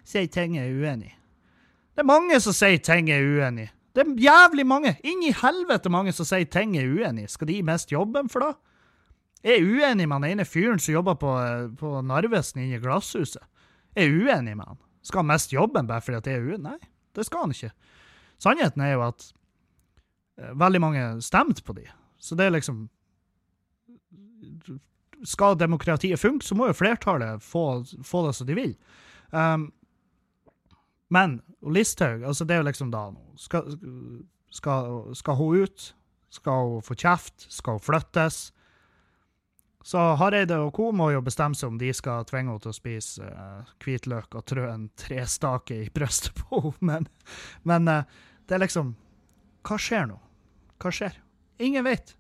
sier 0.04 0.32
ting 0.34 0.58
jeg 0.58 0.72
er 0.72 0.82
uenig 0.82 1.14
i. 1.14 1.16
Det 1.92 2.04
er 2.04 2.08
mange 2.08 2.40
som 2.44 2.56
sier 2.56 2.82
ting 2.84 3.10
jeg 3.12 3.22
er 3.22 3.40
uenig 3.40 3.70
i. 3.70 3.72
Det 3.92 4.04
er 4.06 4.12
jævlig 4.24 4.64
mange. 4.68 4.94
Inn 5.04 5.24
helvete 5.36 5.92
mange 5.92 6.14
som 6.16 6.28
sier 6.28 6.48
ting 6.48 6.76
jeg 6.78 6.88
er 6.88 6.94
uenig 7.00 7.26
i. 7.28 7.32
Skal 7.32 7.50
de 7.50 7.58
mest 7.68 7.92
jobbe 7.92 8.24
for 8.32 8.46
det? 8.46 8.54
Jeg 9.42 9.58
er 9.58 9.66
uenig 9.66 10.06
med 10.06 10.20
han 10.20 10.30
ene 10.30 10.46
fyren 10.46 10.80
som 10.80 10.94
jobber 10.94 11.18
på, 11.20 11.32
på 11.80 11.92
Narvesen 12.06 12.62
inne 12.62 12.78
i 12.78 12.82
Glasshuset. 12.82 13.44
Jeg 13.98 14.08
er 14.08 14.16
uenig 14.16 14.56
med 14.56 14.68
han. 14.68 14.80
Skal 15.04 15.24
han 15.24 15.32
mest 15.32 15.54
jobbe 15.54 15.82
bare 15.88 16.04
fordi 16.06 16.30
jeg 16.30 16.40
er 16.40 16.48
uenig? 16.54 16.78
Nei, 16.78 16.92
det 17.18 17.26
skal 17.28 17.48
han 17.48 17.56
ikke. 17.56 17.72
Sannheten 18.42 18.86
er 18.86 18.94
jo 18.94 19.04
at 19.10 19.26
Eh, 19.26 19.41
veldig 20.38 20.82
mange 20.82 21.06
stemte 21.22 21.64
på 21.64 21.76
de. 21.78 21.86
Så 22.22 22.36
det 22.38 22.48
er 22.48 22.56
liksom 22.56 22.88
Skal 25.24 25.58
demokratiet 25.60 26.20
funke, 26.20 26.46
så 26.46 26.56
må 26.58 26.70
jo 26.70 26.78
flertallet 26.78 27.44
få, 27.46 27.84
få 28.04 28.24
det 28.26 28.34
som 28.34 28.48
de 28.48 28.56
vil. 28.58 28.72
Um, 29.30 29.68
men 31.14 31.42
Listhaug, 31.62 32.24
altså 32.24 32.46
det 32.46 32.56
er 32.56 32.64
jo 32.64 32.66
liksom 32.66 32.90
da 32.90 33.04
skal, 33.38 33.76
skal, 34.50 35.14
skal, 35.14 35.38
hun 35.38 35.62
ut? 35.62 35.92
Skal 36.34 36.72
hun 36.72 36.82
få 36.82 36.98
kjeft? 36.98 37.46
Skal 37.54 37.78
hun 37.78 37.86
flyttes? 37.86 38.40
Så 39.84 40.02
Hareide 40.18 40.58
og 40.62 40.74
co. 40.74 40.92
må 40.94 41.12
jo 41.12 41.22
bestemme 41.26 41.58
seg 41.58 41.74
om 41.74 41.78
de 41.82 41.90
skal 41.94 42.26
tvinge 42.30 42.54
henne 42.54 42.64
til 42.64 42.72
å 42.72 42.78
spise 42.78 43.28
uh, 43.28 43.70
hvitløk 43.82 44.38
og 44.38 44.46
trø 44.50 44.68
en 44.70 44.90
trestake 44.98 45.84
i 45.86 45.90
brystet 45.94 46.38
på 46.38 46.64
henne. 46.64 46.82
Men, 46.82 47.08
men 47.68 47.90
uh, 47.90 48.22
det 48.46 48.58
er 48.58 48.66
liksom 48.66 48.96
Hva 49.68 49.78
skjer 49.82 50.08
nå? 50.10 50.18
Hva 50.82 50.92
skjer? 50.94 51.18
Ingen 51.62 51.86
vet. 51.86 52.16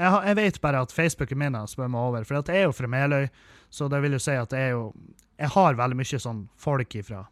Jeg, 0.00 0.10
har, 0.10 0.24
jeg 0.26 0.38
vet 0.38 0.60
bare 0.62 0.80
at 0.82 0.94
Facebooken 0.94 1.38
min 1.38 1.54
har 1.54 1.88
meg 1.88 2.00
over, 2.00 2.24
for 2.26 2.40
jeg 2.40 2.62
er 2.62 2.66
jo 2.66 2.74
fra 2.74 2.88
Meløy, 2.90 3.28
så 3.70 3.88
det 3.92 4.00
vil 4.02 4.16
jo 4.16 4.22
si 4.22 4.34
at 4.36 4.52
jeg 4.52 4.74
jo 4.74 4.92
Jeg 5.38 5.48
har 5.54 5.74
veldig 5.74 5.96
mye 5.96 6.18
sånn 6.20 6.42
folk 6.60 6.94
ifra 6.94 7.22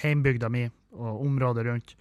heimbygda 0.00 0.48
mi 0.48 0.64
og 0.96 1.24
området 1.26 1.64
rundt 1.66 1.94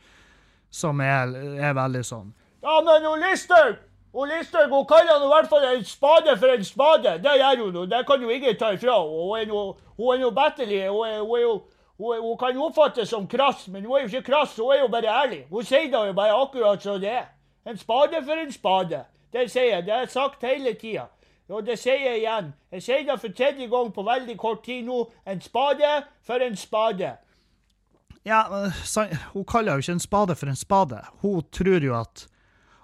som 0.71 1.01
er, 1.03 1.33
er 1.59 1.73
veldig 1.75 2.03
sånn 2.07 2.29
Ja, 2.63 2.77
men 2.85 3.07
Listhaug! 3.25 3.79
Hun 4.15 4.31
Listhaug 4.31 4.71
hun 4.71 4.87
kaller 4.87 5.23
i 5.23 5.31
hvert 5.33 5.49
fall 5.51 5.65
en 5.67 5.83
spade 5.87 6.35
for 6.39 6.51
en 6.51 6.63
spade. 6.67 7.13
Det 7.23 7.35
gjør 7.39 7.61
hun 7.65 7.75
nå. 7.75 7.85
Det 7.87 8.01
kan 8.07 8.23
jo 8.23 8.31
ingen 8.31 8.57
ta 8.59 8.73
ifra 8.75 8.97
henne. 8.99 9.59
Hun 9.95 10.09
er 10.11 10.19
nå 10.19 10.31
batterlig. 10.35 10.81
Er, 10.83 10.91
hun, 10.91 11.37
er 11.37 11.43
jo, 11.45 11.53
hun, 12.01 12.21
hun 12.21 12.37
kan 12.37 12.57
oppfattes 12.57 13.09
som 13.09 13.27
krass, 13.27 13.67
men 13.67 13.85
hun 13.85 13.97
er 13.97 14.01
jo 14.01 14.07
ikke 14.07 14.31
krass. 14.31 14.55
Hun 14.57 14.73
er 14.73 14.79
jo 14.79 14.87
bare 14.87 15.15
ærlig. 15.23 15.45
Hun 15.49 15.65
sier 15.65 15.87
det 15.91 16.05
jo 16.07 16.13
bare 16.17 16.37
akkurat 16.41 16.83
som 16.83 16.99
det 17.01 17.09
er. 17.09 17.27
En 17.65 17.77
spade 17.77 18.23
for 18.25 18.41
en 18.41 18.51
spade. 18.51 19.03
Det 19.33 19.51
sier 19.51 19.75
jeg. 19.75 19.85
Det 19.85 19.93
har 19.93 20.05
jeg 20.05 20.09
sagt 20.09 20.45
hele 20.45 20.73
tida. 20.73 21.05
Og 21.51 21.65
det 21.67 21.77
sier 21.79 21.99
jeg 21.99 22.23
igjen. 22.23 22.53
Jeg 22.71 22.83
sier 22.83 23.03
det 23.05 23.19
for 23.19 23.35
tredje 23.37 23.67
gang 23.67 23.91
på 23.93 24.03
veldig 24.07 24.37
kort 24.39 24.63
tid 24.65 24.87
nå. 24.87 25.03
En 25.27 25.41
spade 25.41 25.91
for 26.23 26.41
en 26.41 26.55
spade. 26.55 27.11
Ja, 28.25 28.43
hun 29.33 29.45
kaller 29.45 29.73
jo 29.73 29.83
ikke 29.83 29.97
en 29.97 30.03
spade 30.03 30.35
for 30.35 30.49
en 30.49 30.55
spade. 30.55 30.99
Hun 31.21 31.43
tror 31.51 31.83
jo 31.83 31.95
at 31.99 32.27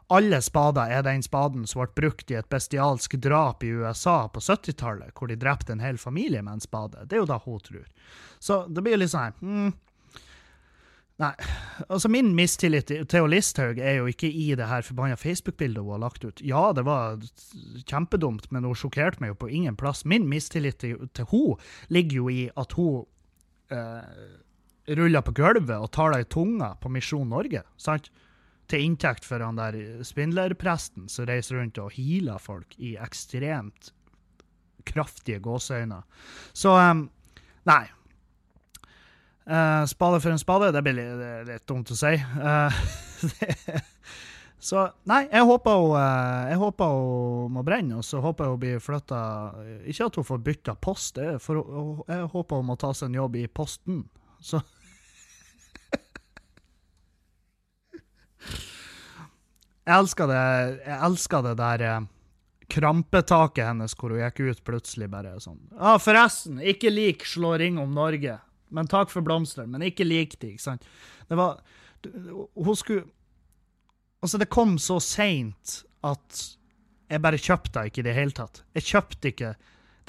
alle 0.07 0.39
spader 0.41 0.91
er 0.91 1.03
den 1.03 1.23
spaden 1.23 1.65
som 1.67 1.81
ble 1.81 1.89
brukt 1.97 2.31
i 2.31 2.37
et 2.39 2.47
bestialsk 2.51 3.17
drap 3.23 3.63
i 3.63 3.73
USA 3.75 4.27
på 4.31 4.39
70-tallet, 4.39 5.11
hvor 5.17 5.27
de 5.27 5.35
drepte 5.39 5.73
en 5.75 5.83
hel 5.83 5.99
familie 5.99 6.41
med 6.41 6.57
en 6.57 6.63
spade. 6.63 7.03
Det 7.05 7.17
er 7.17 7.25
jo 7.25 7.27
da 7.33 7.41
hun 7.43 7.59
tror. 7.63 7.83
Så 8.39 8.63
det 8.71 8.83
blir 8.85 8.99
litt 8.99 9.11
sånn 9.11 9.35
mm. 9.41 9.75
Nei, 11.17 11.31
altså 11.89 12.11
min 12.13 12.27
mistillit 12.37 12.91
til 13.09 13.23
Listhaug 13.31 13.79
er 13.81 13.95
jo 13.97 14.09
ikke 14.11 14.29
i 14.29 14.51
det 14.53 14.67
her 14.69 14.83
forbanna 14.85 15.15
Facebook-bildet 15.17 15.81
hun 15.81 15.95
har 15.95 16.03
lagt 16.03 16.27
ut. 16.27 16.43
Ja, 16.45 16.67
det 16.77 16.83
var 16.85 17.17
kjempedumt, 17.89 18.51
men 18.53 18.67
hun 18.69 18.77
sjokkerte 18.77 19.23
meg 19.23 19.33
jo 19.33 19.39
på 19.41 19.49
ingen 19.49 19.79
plass. 19.79 20.03
Min 20.05 20.27
mistillit 20.29 20.77
til, 20.83 21.07
til 21.17 21.25
hun 21.31 21.57
ligger 21.89 22.19
jo 22.19 22.29
i 22.29 22.43
at 22.53 22.77
hun 22.77 23.07
eh, 23.73 24.29
ruller 24.93 25.25
på 25.25 25.33
gulvet 25.41 25.73
og 25.73 25.89
tar 25.97 26.13
deg 26.13 26.27
i 26.27 26.29
tunga 26.37 26.75
på 26.77 26.93
Misjon 26.93 27.33
Norge, 27.33 27.65
sant? 27.81 28.11
Til 28.67 28.83
inntekt 28.83 29.23
for 29.27 29.43
han 29.43 29.59
der 29.59 29.77
spindlerpresten 30.03 31.07
som 31.11 31.27
reiser 31.29 31.61
rundt 31.61 31.79
og 31.79 31.93
healer 31.95 32.41
folk 32.43 32.73
i 32.83 32.97
ekstremt 32.99 33.93
kraftige 34.87 35.39
gåseøyne. 35.43 36.01
Så 36.55 36.73
um, 36.75 37.07
nei, 37.67 37.85
Uh, 39.47 39.85
spade 39.85 40.19
for 40.19 40.29
en 40.31 40.39
spade, 40.39 40.73
det 40.75 40.81
blir 40.83 40.97
litt, 40.97 41.21
litt 41.47 41.63
dumt 41.69 41.87
å 41.93 41.95
si. 41.95 42.09
Uh, 42.19 42.67
så 44.69 44.89
nei, 45.07 45.21
jeg 45.31 45.45
håper, 45.47 45.77
hun, 45.79 45.93
uh, 45.95 46.49
jeg 46.51 46.57
håper 46.59 46.95
hun 46.97 47.53
må 47.55 47.63
brenne, 47.63 48.01
og 48.01 48.03
så 48.03 48.19
håper 48.25 48.43
jeg 48.43 48.51
hun 48.51 48.59
blir 48.65 48.83
flytta 48.83 49.21
Ikke 49.87 50.09
at 50.09 50.19
hun 50.19 50.27
får 50.27 50.41
bytta 50.49 50.75
post, 50.83 51.21
for 51.45 52.03
jeg 52.11 52.27
håper 52.33 52.59
hun 52.59 52.67
må 52.73 52.75
ta 52.75 52.91
seg 52.91 53.07
en 53.07 53.21
jobb 53.21 53.39
i 53.39 53.45
Posten. 53.47 54.03
Så 54.43 54.59
Jeg 59.87 59.95
elsker 59.95 60.27
det, 60.27 60.43
jeg 60.83 60.99
elsker 61.07 61.43
det 61.45 61.55
der 61.61 61.83
krampetaket 62.67 63.63
hennes 63.69 63.95
hvor 63.95 64.11
hun 64.11 64.19
gikk 64.19 64.41
ut 64.43 64.63
plutselig 64.67 65.07
bare 65.11 65.37
sånn 65.39 65.59
Ja, 65.71 65.93
ah, 65.93 65.99
forresten, 66.01 66.59
ikke 66.59 66.91
lik 66.91 67.23
Slå 67.27 67.53
ring 67.61 67.79
om 67.79 67.93
Norge. 67.95 68.39
Men 68.75 68.89
takk 68.91 69.11
for 69.13 69.23
blomstene, 69.23 69.69
Men 69.71 69.85
ikke 69.87 70.07
lik 70.07 70.35
de, 70.41 70.55
ikke 70.55 70.65
sant? 70.65 70.87
Det 71.29 71.39
var 71.39 71.61
Hun 72.03 72.75
skulle 72.75 73.07
Altså, 74.17 74.39
det 74.41 74.49
kom 74.49 74.79
så 74.81 74.97
seint 75.03 75.83
at 76.07 76.39
jeg 77.07 77.21
bare 77.21 77.39
kjøpte 77.39 77.83
ikke 77.87 78.01
i 78.01 78.05
det 78.07 78.15
hele 78.17 78.33
tatt. 78.35 78.63
Jeg 78.75 78.87
kjøpte 78.89 79.29
ikke 79.29 79.51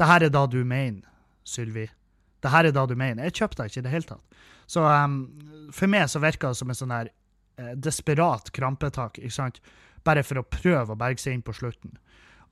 Det 0.00 0.06
her 0.08 0.24
er 0.24 0.32
da 0.32 0.46
du 0.48 0.62
mener, 0.64 1.04
Sylvi. 1.44 1.84
Det 2.42 2.50
her 2.50 2.68
er 2.70 2.74
da 2.74 2.86
du 2.86 2.94
mener. 2.96 3.28
Jeg 3.28 3.36
kjøpte 3.42 3.66
ikke 3.68 3.82
i 3.82 3.84
det 3.84 3.92
hele 3.92 4.08
tatt. 4.08 4.40
Så 4.66 4.80
um, 4.80 5.20
for 5.74 5.90
meg 5.90 6.08
så 6.08 6.22
virka 6.22 6.50
det 6.50 6.58
som 6.58 6.72
en 6.72 6.78
sånn 6.78 6.94
eh, 6.94 7.12
desperat 7.74 8.52
krampetak, 8.54 9.18
ikke 9.18 9.34
sant? 9.34 9.62
Bare 10.06 10.22
for 10.26 10.40
å 10.40 10.46
prøve 10.46 10.94
å 10.94 10.98
berge 10.98 11.24
seg 11.24 11.36
inn 11.36 11.44
på 11.44 11.56
slutten. 11.56 11.96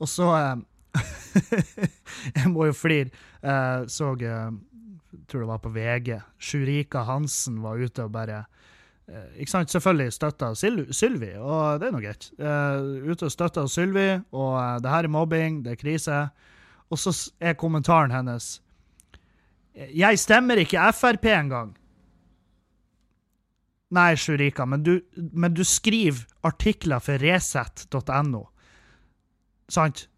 Og 0.02 0.10
så 0.10 0.28
um, 0.34 0.64
Jeg 2.36 2.50
må 2.50 2.66
jo 2.68 2.75
flire. 2.76 3.12
Uh, 3.40 3.86
så 3.86 4.12
tror 4.16 5.44
det 5.44 5.48
var 5.52 5.62
på 5.62 5.72
VG. 5.75 6.16
Sjurika 6.42 7.04
Hansen 7.06 7.60
var 7.64 7.80
ute 7.80 8.06
og 8.06 8.14
bare 8.16 8.44
ikke 9.38 9.52
sant, 9.52 9.70
Selvfølgelig 9.70 10.12
støtta 10.16 10.48
Sylvi, 10.58 11.28
og 11.38 11.78
det 11.78 11.86
er 11.88 11.92
nå 11.94 12.02
greit. 12.02 12.26
Uh, 12.40 13.06
ute 13.06 13.28
og 13.28 13.30
støtta 13.30 13.62
Sylvi, 13.70 14.08
og 14.34 14.54
uh, 14.58 14.78
det 14.82 14.90
her 14.90 15.06
er 15.06 15.12
mobbing, 15.12 15.60
det 15.62 15.76
er 15.76 15.78
krise. 15.78 16.16
Og 16.90 16.98
så 16.98 17.12
er 17.40 17.58
kommentaren 17.58 18.10
hennes 18.14 18.60
Jeg 19.75 20.18
stemmer 20.18 20.58
ikke 20.62 20.90
Frp 20.94 21.26
engang. 21.30 21.75
Nei, 23.95 24.16
Sjurika, 24.19 24.66
men 24.66 24.83
du, 24.83 25.00
men 25.14 25.55
du 25.55 25.62
skriver 25.64 26.26
artikler 26.47 27.02
for 27.02 27.23
Resett.no. 27.23 28.43
Sant? 29.71 30.09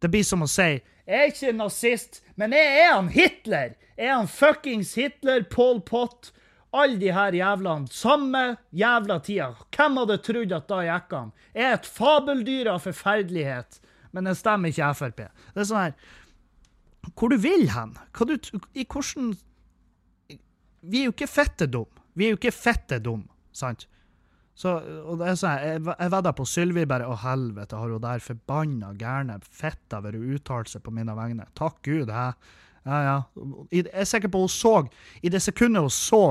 Det 0.00 0.08
blir 0.08 0.24
som 0.24 0.46
å 0.46 0.48
si 0.48 0.68
Jeg 0.70 1.16
er 1.18 1.32
ikke 1.32 1.56
nazist, 1.58 2.20
men 2.38 2.54
jeg 2.54 2.84
er 2.84 2.92
han 2.94 3.10
Hitler! 3.12 3.74
Jeg 3.98 4.06
er 4.08 4.14
han 4.16 4.30
fuckings 4.30 4.94
Hitler, 4.96 5.42
Pol 5.50 5.82
Pot, 5.84 6.30
alle 6.72 6.96
de 7.02 7.10
her 7.12 7.34
jævlene. 7.34 7.90
Samme 7.92 8.44
jævla 8.72 9.18
tida. 9.26 9.50
Hvem 9.74 9.98
hadde 10.00 10.20
trodd 10.24 10.54
at 10.56 10.70
da 10.70 10.80
gikk 10.86 11.14
han? 11.16 11.32
Jeg 11.52 11.66
er 11.66 11.76
et 11.80 11.90
fabeldyr 11.98 12.70
av 12.70 12.86
forferdelighet, 12.86 13.80
men 14.14 14.30
jeg 14.30 14.38
stemmer 14.38 14.70
ikke 14.72 14.94
Frp. 15.02 15.22
Det 15.26 15.64
er 15.64 15.68
sånn 15.68 15.84
her 15.88 17.12
Hvor 17.16 17.32
du 17.32 17.36
vil 17.42 17.66
hen? 17.74 17.96
Du, 18.22 18.36
I 18.78 18.86
hvordan 18.86 19.34
Vi 20.80 21.02
er 21.02 21.10
jo 21.10 21.14
ikke 21.14 21.30
fette 21.30 21.68
dum. 21.70 21.88
Vi 22.16 22.26
er 22.26 22.34
jo 22.34 22.40
ikke 22.40 22.54
fette 22.54 22.98
dum, 23.02 23.24
sant? 23.52 23.86
Så, 24.60 24.74
og 25.08 25.20
det 25.20 25.28
er 25.30 25.36
sånn, 25.40 25.62
Jeg, 25.62 25.80
jeg 25.88 26.12
vedda 26.12 26.32
på 26.36 26.44
Sylvi 26.44 26.82
bare 26.88 27.06
Å, 27.08 27.14
helvete, 27.22 27.78
har 27.80 27.92
hun 27.94 28.02
der 28.02 28.20
forbanna 28.20 28.90
gærne 28.98 29.38
fitta 29.46 30.02
vært 30.04 30.20
uttalt 30.20 30.74
på 30.84 30.92
mine 30.92 31.14
vegne? 31.16 31.46
Takk 31.56 31.78
Gud, 31.86 32.10
hæ? 32.12 32.26
Ja, 32.84 32.98
ja. 33.04 33.16
Jeg 33.72 33.88
er 33.92 34.08
sikker 34.08 34.32
på 34.32 34.42
hun 34.44 34.52
så 34.52 34.74
I 35.22 35.32
det 35.32 35.42
sekundet 35.44 35.84
hun 35.84 35.92
så 35.92 36.24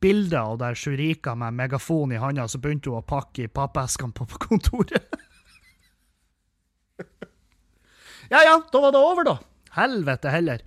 bildet 0.00 0.38
av 0.38 0.58
der 0.60 0.76
Shurika 0.78 1.34
med 1.34 1.56
megafon 1.58 2.12
i 2.14 2.20
handa, 2.22 2.46
så 2.48 2.60
begynte 2.62 2.92
hun 2.92 3.00
å 3.00 3.06
pakke 3.06 3.48
i 3.48 3.50
pappeskene 3.50 4.14
på, 4.14 4.28
på 4.30 4.38
kontoret. 4.44 5.16
ja 8.32 8.44
ja, 8.46 8.54
da 8.70 8.82
var 8.84 8.94
det 8.94 9.02
over, 9.02 9.26
da. 9.26 9.36
Helvete 9.74 10.30
heller. 10.30 10.62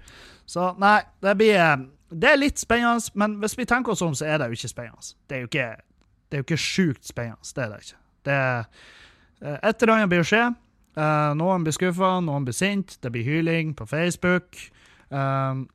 Så 0.45 0.73
nei, 0.83 0.97
det 1.23 1.37
blir 1.39 1.55
eh, 1.55 1.85
Det 2.11 2.27
er 2.27 2.39
litt 2.39 2.59
spennende, 2.59 3.13
men 3.15 3.39
hvis 3.39 3.55
vi 3.57 3.65
tenker 3.65 3.93
oss 3.93 4.03
om, 4.03 4.15
så 4.17 4.27
er 4.27 4.41
det 4.41 4.49
jo 4.51 4.59
ikke 4.59 4.71
spennende. 4.71 5.13
Det 5.29 5.37
er 5.37 5.45
jo 5.45 5.49
ikke 5.51 5.69
det 6.31 6.37
er 6.37 6.43
jo 6.45 6.47
ikke 6.47 6.63
sjukt 6.63 7.03
spennende. 7.03 7.43
Det 7.43 7.63
er 7.63 7.71
det 7.71 7.81
ikke. 7.83 7.97
Det 8.27 8.35
eh, 9.43 9.57
Et 9.67 9.83
eller 9.83 9.93
annet 9.97 10.11
blir 10.13 10.23
å 10.23 10.27
skje. 10.27 10.45
Uh, 10.91 11.31
noen 11.39 11.63
blir 11.63 11.75
skuffa, 11.75 12.17
noen 12.23 12.43
blir 12.47 12.55
sint, 12.55 12.97
det 13.03 13.11
blir 13.11 13.27
hyling 13.27 13.73
på 13.75 13.87
Facebook. 13.87 14.57
Um, 15.07 15.65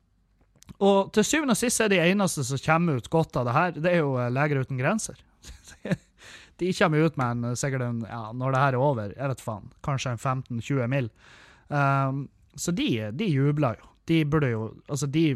og 0.81 1.11
til 1.13 1.25
syvende 1.25 1.53
og 1.53 1.59
sist 1.59 1.81
er 1.81 1.89
de 1.93 2.01
eneste 2.01 2.45
som 2.45 2.61
kommer 2.61 2.97
ut 2.97 3.09
godt 3.13 3.37
av 3.37 3.47
det 3.47 3.55
her, 3.55 3.77
det 3.77 3.91
er 3.91 4.01
jo 4.01 4.13
Leger 4.33 4.61
uten 4.61 4.81
grenser. 4.81 5.17
de 6.61 6.73
kommer 6.77 7.05
ut 7.05 7.17
med 7.21 7.33
en, 7.37 7.57
sikkert 7.57 7.85
en, 7.85 8.01
ja, 8.09 8.23
når 8.33 8.53
det 8.53 8.63
her 8.63 8.77
er 8.77 8.87
over, 8.89 9.13
jeg 9.13 9.33
vet 9.33 9.45
faen, 9.45 9.69
kanskje 9.85 10.13
en 10.15 10.21
15-20 10.21 10.93
mil. 10.93 11.11
Um, 11.69 12.25
så 12.57 12.73
de, 12.73 12.89
de 13.13 13.29
jubler 13.29 13.77
jo. 13.77 13.93
De 14.07 14.21
burde 14.25 14.49
jo 14.53 14.69
Altså, 14.87 15.09
de 15.11 15.35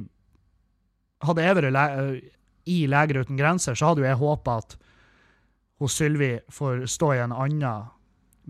Hadde 1.21 1.45
jeg 1.45 1.57
vært 1.57 2.29
i 2.71 2.77
Leger 2.89 3.21
uten 3.21 3.37
grenser, 3.39 3.75
så 3.77 3.91
hadde 3.91 4.03
jo 4.03 4.09
jeg 4.09 4.19
håpa 4.21 4.57
at 4.61 4.77
hos 5.81 5.95
Sylvi 5.97 6.35
får 6.53 6.85
stå 6.89 7.13
i 7.15 7.23
en 7.23 7.33
annen 7.33 7.89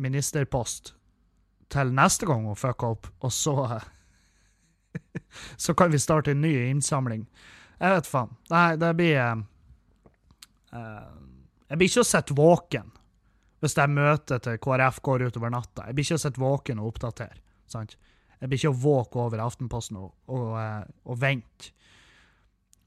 ministerpost 0.02 0.94
til 1.72 1.94
neste 1.96 2.28
gang 2.28 2.46
hun 2.48 2.60
fucker 2.60 2.96
opp, 2.96 3.08
og 3.24 3.32
så 3.32 3.56
Så 5.58 5.74
kan 5.74 5.92
vi 5.92 6.00
starte 6.00 6.32
en 6.32 6.42
ny 6.44 6.52
innsamling. 6.68 7.22
Jeg 7.80 7.96
vet 7.96 8.08
faen. 8.08 8.34
Nei, 8.52 8.76
det 8.76 8.90
blir 9.00 9.20
uh, 9.24 11.12
Jeg 11.70 11.78
blir 11.78 11.88
ikke 11.88 12.04
å 12.04 12.10
sitte 12.10 12.36
våken 12.36 12.90
hvis 13.62 13.78
det 13.78 13.86
møtet 13.94 14.42
til 14.42 14.58
KrF 14.58 14.98
går 15.06 15.28
utover 15.30 15.52
natta. 15.54 15.86
Jeg 15.86 15.96
blir 15.96 16.06
ikke 16.08 16.18
å 16.18 16.24
sitte 16.24 16.42
våken 16.42 16.80
og 16.82 16.88
oppdatere. 16.92 17.38
sant? 17.70 17.94
Jeg 18.42 18.50
blir 18.50 18.58
ikke 18.58 18.72
å 18.74 18.82
våke 18.82 19.22
over 19.22 19.44
Aftenposten 19.44 20.00
og, 20.02 20.16
og, 20.34 20.58
uh, 20.58 20.82
og 21.06 21.20
vente 21.22 21.72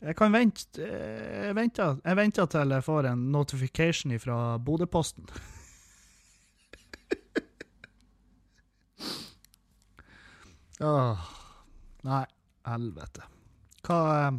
jeg 0.05 0.17
kan 0.19 0.33
vente 0.35 0.83
eh, 0.85 1.47
Jeg 1.47 1.55
venter, 1.57 1.97
jeg 2.05 2.17
venter 2.19 2.47
til 2.53 2.71
jeg 2.77 2.85
får 2.85 3.05
en 3.09 3.23
notification 3.33 4.13
fra 4.21 4.59
Bodøposten. 4.59 5.27
Åh. 10.85 11.19
Nei, 12.05 12.25
helvete. 12.69 13.23
Hva 13.87 13.99
eh, 14.19 14.35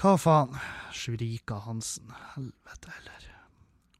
Hva 0.00 0.16
faen? 0.18 0.56
Sjurika 0.96 1.54
Hansen. 1.66 2.10
Helvete 2.34 2.88
heller. 2.96 3.22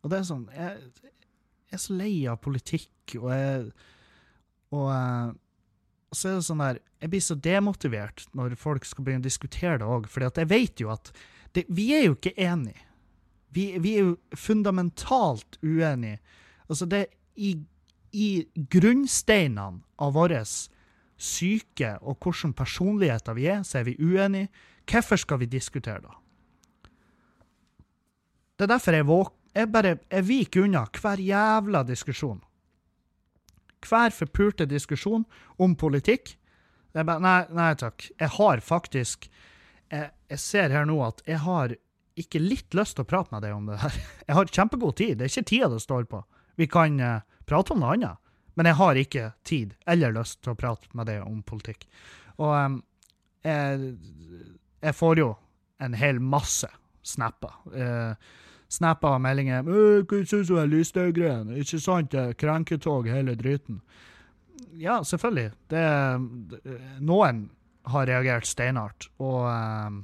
Og 0.00 0.06
det 0.10 0.16
er 0.18 0.24
sånn 0.26 0.46
Jeg, 0.56 0.72
jeg 1.04 1.76
er 1.76 1.82
så 1.84 1.92
lei 1.94 2.16
av 2.30 2.36
politikk, 2.42 2.98
og 3.20 3.28
jeg 3.34 3.70
Og 4.74 4.86
eh, 4.94 5.28
og 6.10 6.18
så 6.18 6.28
er 6.28 6.38
det 6.38 6.46
sånn 6.46 6.62
der, 6.62 6.78
Jeg 7.00 7.10
blir 7.12 7.22
så 7.22 7.34
demotivert 7.38 8.24
når 8.36 8.56
folk 8.58 8.84
skal 8.84 9.04
begynne 9.06 9.22
å 9.22 9.28
diskutere 9.30 9.78
det 9.80 9.86
òg, 9.86 10.08
for 10.10 10.26
jeg 10.26 10.50
vet 10.50 10.82
jo 10.82 10.90
at 10.92 11.12
det, 11.54 11.64
vi 11.68 11.92
er 11.94 12.04
jo 12.08 12.16
ikke 12.16 12.34
enige. 12.36 12.82
Vi, 13.50 13.78
vi, 13.82 13.94
er 13.96 14.10
jo 14.10 14.16
fundamentalt 14.38 15.58
uenige. 15.62 16.20
Altså, 16.68 16.86
det 16.86 17.06
i, 17.34 17.56
i 18.12 18.28
grunnsteinene 18.54 19.82
av 19.98 20.14
vår 20.14 20.36
syke 21.20 21.96
og 22.02 22.18
hvilke 22.22 22.52
personligheter 22.58 23.34
vi 23.38 23.48
er, 23.50 23.64
så 23.66 23.80
er 23.80 23.88
vi 23.88 23.96
uenige. 23.98 24.50
Hvorfor 24.90 25.18
skal 25.18 25.40
vi 25.42 25.50
diskutere 25.50 26.02
da? 26.04 26.14
Det 28.58 28.66
er 28.66 28.74
derfor 28.74 28.92
jeg, 28.98 29.06
våk, 29.08 29.34
jeg 29.56 29.72
bare 29.72 29.96
jeg 30.10 30.26
viker 30.26 30.66
unna 30.66 30.84
hver 31.00 31.22
jævla 31.22 31.82
diskusjon 31.86 32.42
hver 33.86 34.14
forpulte 34.14 34.66
diskusjon 34.68 35.24
om 35.58 35.76
politikk. 35.78 36.34
Er 36.94 37.06
bare, 37.06 37.22
nei, 37.22 37.38
nei 37.54 37.70
takk. 37.78 38.08
Jeg 38.18 38.34
har 38.36 38.62
faktisk 38.64 39.28
jeg, 39.90 40.10
jeg, 40.30 40.40
ser 40.42 40.74
her 40.74 40.88
nå 40.88 40.98
at 41.06 41.22
jeg 41.26 41.40
har 41.44 41.74
ikke 42.20 42.42
litt 42.42 42.74
lyst 42.76 42.98
til 42.98 43.06
å 43.06 43.10
prate 43.10 43.32
med 43.34 43.44
deg 43.46 43.54
om 43.54 43.68
det 43.70 43.78
her. 43.80 43.94
Jeg 44.28 44.36
har 44.36 44.50
kjempegod 44.58 44.96
tid. 44.98 45.16
Det 45.18 45.26
er 45.26 45.32
ikke 45.32 45.50
tida 45.50 45.70
det 45.72 45.80
står 45.82 46.04
på. 46.10 46.20
Vi 46.60 46.66
kan 46.70 46.98
uh, 47.00 47.22
prate 47.48 47.74
om 47.74 47.80
noe 47.82 47.94
annet. 47.96 48.20
Men 48.58 48.66
jeg 48.66 48.76
har 48.76 48.98
ikke 48.98 49.28
tid 49.46 49.70
eller 49.88 50.12
lyst 50.12 50.40
til 50.42 50.52
å 50.52 50.58
prate 50.58 50.90
med 50.98 51.06
deg 51.08 51.22
om 51.24 51.38
politikk. 51.46 51.86
Og 52.42 52.50
um, 52.50 52.74
jeg, 53.46 53.94
jeg, 54.82 54.96
får 54.98 55.22
jo 55.22 55.28
en 55.80 55.94
hel 55.96 56.18
masse 56.20 56.68
snapper. 57.06 57.54
Uh, 57.72 58.12
snappa 58.70 59.18
meldinger 59.18 59.62
'Hva 59.66 60.24
syns 60.24 60.48
du 60.48 60.58
om 60.58 60.70
Lysthaug-greien?' 60.70 61.56
Ikke 61.58 61.80
sant? 61.80 62.14
Krenketog, 62.38 63.08
hele 63.08 63.34
driten. 63.34 63.80
Ja, 64.78 65.02
selvfølgelig. 65.04 65.52
Det, 65.68 67.00
noen 67.00 67.50
har 67.90 68.06
reagert 68.06 68.46
steinhardt, 68.46 69.08
og 69.18 69.48
eh, 69.50 69.98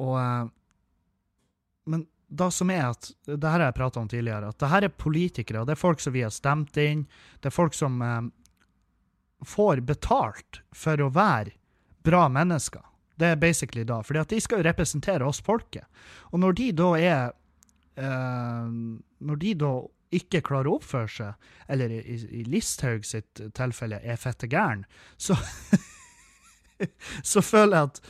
Og 0.00 0.16
eh, 0.20 0.48
Men 1.84 2.06
det 2.28 2.50
som 2.54 2.70
er 2.70 2.84
at 2.92 3.10
Det 3.26 3.42
her 3.42 3.58
har 3.58 3.68
jeg 3.68 3.78
prata 3.78 4.00
om 4.00 4.08
tidligere, 4.08 4.48
at 4.48 4.58
det 4.58 4.68
her 4.70 4.86
er 4.86 4.88
politikere. 4.94 5.64
Det 5.66 5.74
er 5.74 5.80
folk 5.80 6.00
som 6.00 6.14
vi 6.14 6.22
har 6.22 6.30
stemt 6.30 6.76
inn. 6.76 7.06
Det 7.40 7.50
er 7.50 7.56
folk 7.56 7.74
som 7.74 8.00
eh, 8.02 8.20
får 9.46 9.82
betalt 9.88 10.62
for 10.76 11.00
å 11.00 11.10
være 11.10 11.56
bra 12.06 12.28
mennesker. 12.32 12.84
Det 13.20 13.34
er 13.34 13.40
basically 13.40 13.84
da. 13.84 14.00
fordi 14.06 14.22
at 14.22 14.32
de 14.32 14.40
skal 14.40 14.60
jo 14.60 14.68
representere 14.68 15.26
oss 15.26 15.42
folket. 15.44 15.84
Og 16.32 16.40
når 16.40 16.56
de 16.56 16.68
da 16.72 16.90
er 16.98 17.32
eh, 18.00 18.68
Når 19.20 19.40
de 19.42 19.54
da 19.60 19.72
ikke 20.10 20.40
klarer 20.42 20.66
å 20.66 20.78
oppføre 20.80 21.08
seg, 21.12 21.50
eller 21.70 21.92
i, 21.94 22.16
i 22.40 22.42
Listhaug 22.48 23.04
sitt 23.06 23.42
tilfelle 23.54 24.00
er 24.02 24.18
fette 24.18 24.48
gæren, 24.50 24.84
så 25.16 25.36
Så 27.22 27.42
føler 27.44 27.76
jeg 27.76 27.90
at 27.90 28.00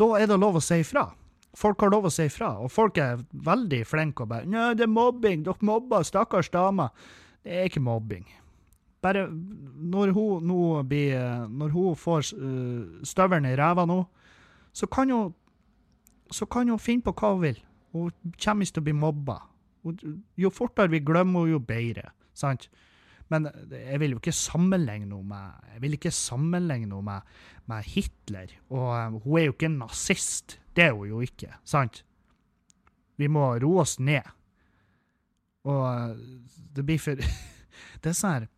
da 0.00 0.08
er 0.18 0.28
det 0.28 0.38
lov 0.40 0.58
å 0.58 0.64
si 0.64 0.80
ifra. 0.80 1.10
folk 1.56 1.80
har 1.80 1.90
lov 1.92 2.08
å 2.08 2.12
si 2.12 2.26
ifra, 2.28 2.50
og 2.60 2.72
folk 2.72 2.98
er 3.00 3.22
veldig 3.32 3.84
flinke 3.88 4.24
og 4.24 4.28
bare 4.28 4.44
'Nei, 4.44 4.74
det 4.74 4.84
er 4.84 4.92
mobbing. 4.92 5.44
Dere 5.44 5.60
mobber. 5.60 6.02
Stakkars 6.02 6.50
dame.' 6.50 6.90
Det 7.44 7.52
er 7.52 7.68
ikke 7.68 7.80
mobbing. 7.80 8.26
Bare 9.00 9.28
når 9.30 10.12
hun 10.12 10.46
nå 10.46 10.82
blir 10.82 11.46
Når 11.48 11.68
hun 11.70 11.96
får 11.96 12.32
uh, 12.34 13.04
støvelen 13.04 13.46
i 13.46 13.56
ræva 13.56 13.86
nå, 13.86 14.04
så 14.76 14.88
kan 14.92 15.10
hun 15.12 15.34
så 16.34 16.46
kan 16.50 16.68
hun 16.68 16.82
finne 16.82 17.06
på 17.06 17.14
hva 17.14 17.32
hun 17.34 17.44
vil. 17.44 17.58
Hun 17.94 18.34
kommer 18.42 18.66
til 18.68 18.82
å 18.82 18.86
bli 18.86 18.96
mobba. 18.96 19.38
Jo 20.36 20.50
fortere 20.50 20.90
vi 20.90 21.00
glemmer 21.06 21.44
henne, 21.44 21.54
jo 21.54 21.60
bedre. 21.62 22.10
Sant? 22.36 22.66
Men 23.30 23.48
jeg 23.70 23.98
vil 24.02 24.14
jo 24.14 24.20
ikke 24.20 24.34
sammenligne 24.34 25.06
henne 25.06 25.22
med 25.26 25.70
Jeg 25.72 25.82
vil 25.82 25.96
ikke 25.96 26.12
sammenligne 26.14 26.86
henne 26.86 27.02
med, 27.06 27.30
med 27.70 27.88
Hitler. 27.94 28.52
Og 28.70 28.90
eh, 28.98 29.16
hun 29.24 29.38
er 29.38 29.46
jo 29.46 29.54
ikke 29.54 29.72
nazist. 29.72 30.58
Det 30.76 30.84
er 30.84 30.92
hun 30.94 31.08
jo 31.08 31.22
ikke. 31.24 31.54
Sant? 31.64 32.04
Vi 33.16 33.30
må 33.32 33.48
roe 33.62 33.82
oss 33.86 33.96
ned. 33.98 34.26
Og 35.66 35.82
eh, 35.86 36.18
det 36.76 36.86
blir 36.86 37.02
for 37.02 37.22
Det 38.02 38.12
er 38.12 38.18
sånn 38.18 38.34
her 38.34 38.50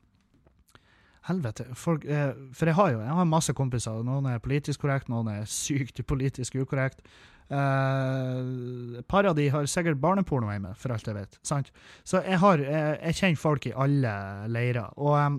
Helvete. 1.29 1.67
For, 1.77 2.01
eh, 2.09 2.33
for 2.57 2.71
jeg 2.71 2.77
har 2.79 2.93
jo 2.95 3.01
jeg 3.03 3.17
har 3.21 3.29
masse 3.29 3.53
kompiser. 3.57 4.05
Noen 4.07 4.27
er 4.31 4.41
politisk 4.41 4.81
korrekt, 4.85 5.11
noen 5.13 5.29
er 5.33 5.49
sykt 5.51 6.01
politisk 6.09 6.57
ukorrekt. 6.57 7.03
Eh, 7.49 9.03
par 9.09 9.25
av 9.25 9.37
de 9.37 9.47
har 9.49 9.69
sikkert 9.69 10.01
barneporno 10.01 10.51
hjemme, 10.53 10.75
for 10.77 10.93
alt 10.93 11.09
jeg 11.09 11.17
vet. 11.17 11.39
Sant? 11.47 11.71
Så 12.05 12.21
jeg, 12.25 12.41
har, 12.43 12.61
jeg, 12.61 12.99
jeg 13.03 13.19
kjenner 13.21 13.41
folk 13.41 13.69
i 13.69 13.77
alle 13.85 14.15
leirer. 14.53 14.91
Og, 15.01 15.15
em, 15.21 15.39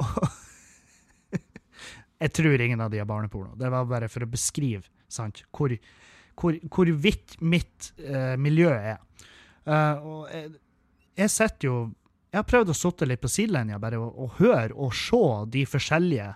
jeg 2.24 2.34
tror 2.40 2.64
ingen 2.64 2.84
av 2.84 2.92
de 2.92 3.00
har 3.02 3.08
barneporno. 3.08 3.52
Det 3.60 3.72
var 3.72 3.88
bare 3.90 4.08
for 4.12 4.24
å 4.24 4.30
beskrive 4.30 4.88
sant? 5.08 5.44
Hvor, 5.52 5.76
hvor, 6.40 6.56
hvor 6.72 6.92
vidt 7.04 7.36
mitt 7.44 7.92
eh, 8.00 8.36
miljø 8.40 8.72
er. 8.72 9.00
Eh, 9.64 10.04
og 10.04 10.32
jeg, 10.32 10.56
jeg 11.20 11.32
sitter 11.32 11.70
jo 11.70 11.76
Jeg 12.34 12.40
har 12.40 12.48
prøvd 12.50 12.72
å 12.72 12.74
sitte 12.74 13.06
litt 13.06 13.20
på 13.22 13.28
sidelinja 13.30 13.76
bare 13.78 14.00
og, 14.02 14.16
og 14.18 14.38
høre 14.40 14.74
og 14.74 14.90
se 14.98 15.20
de 15.54 15.60
forskjellige 15.70 16.32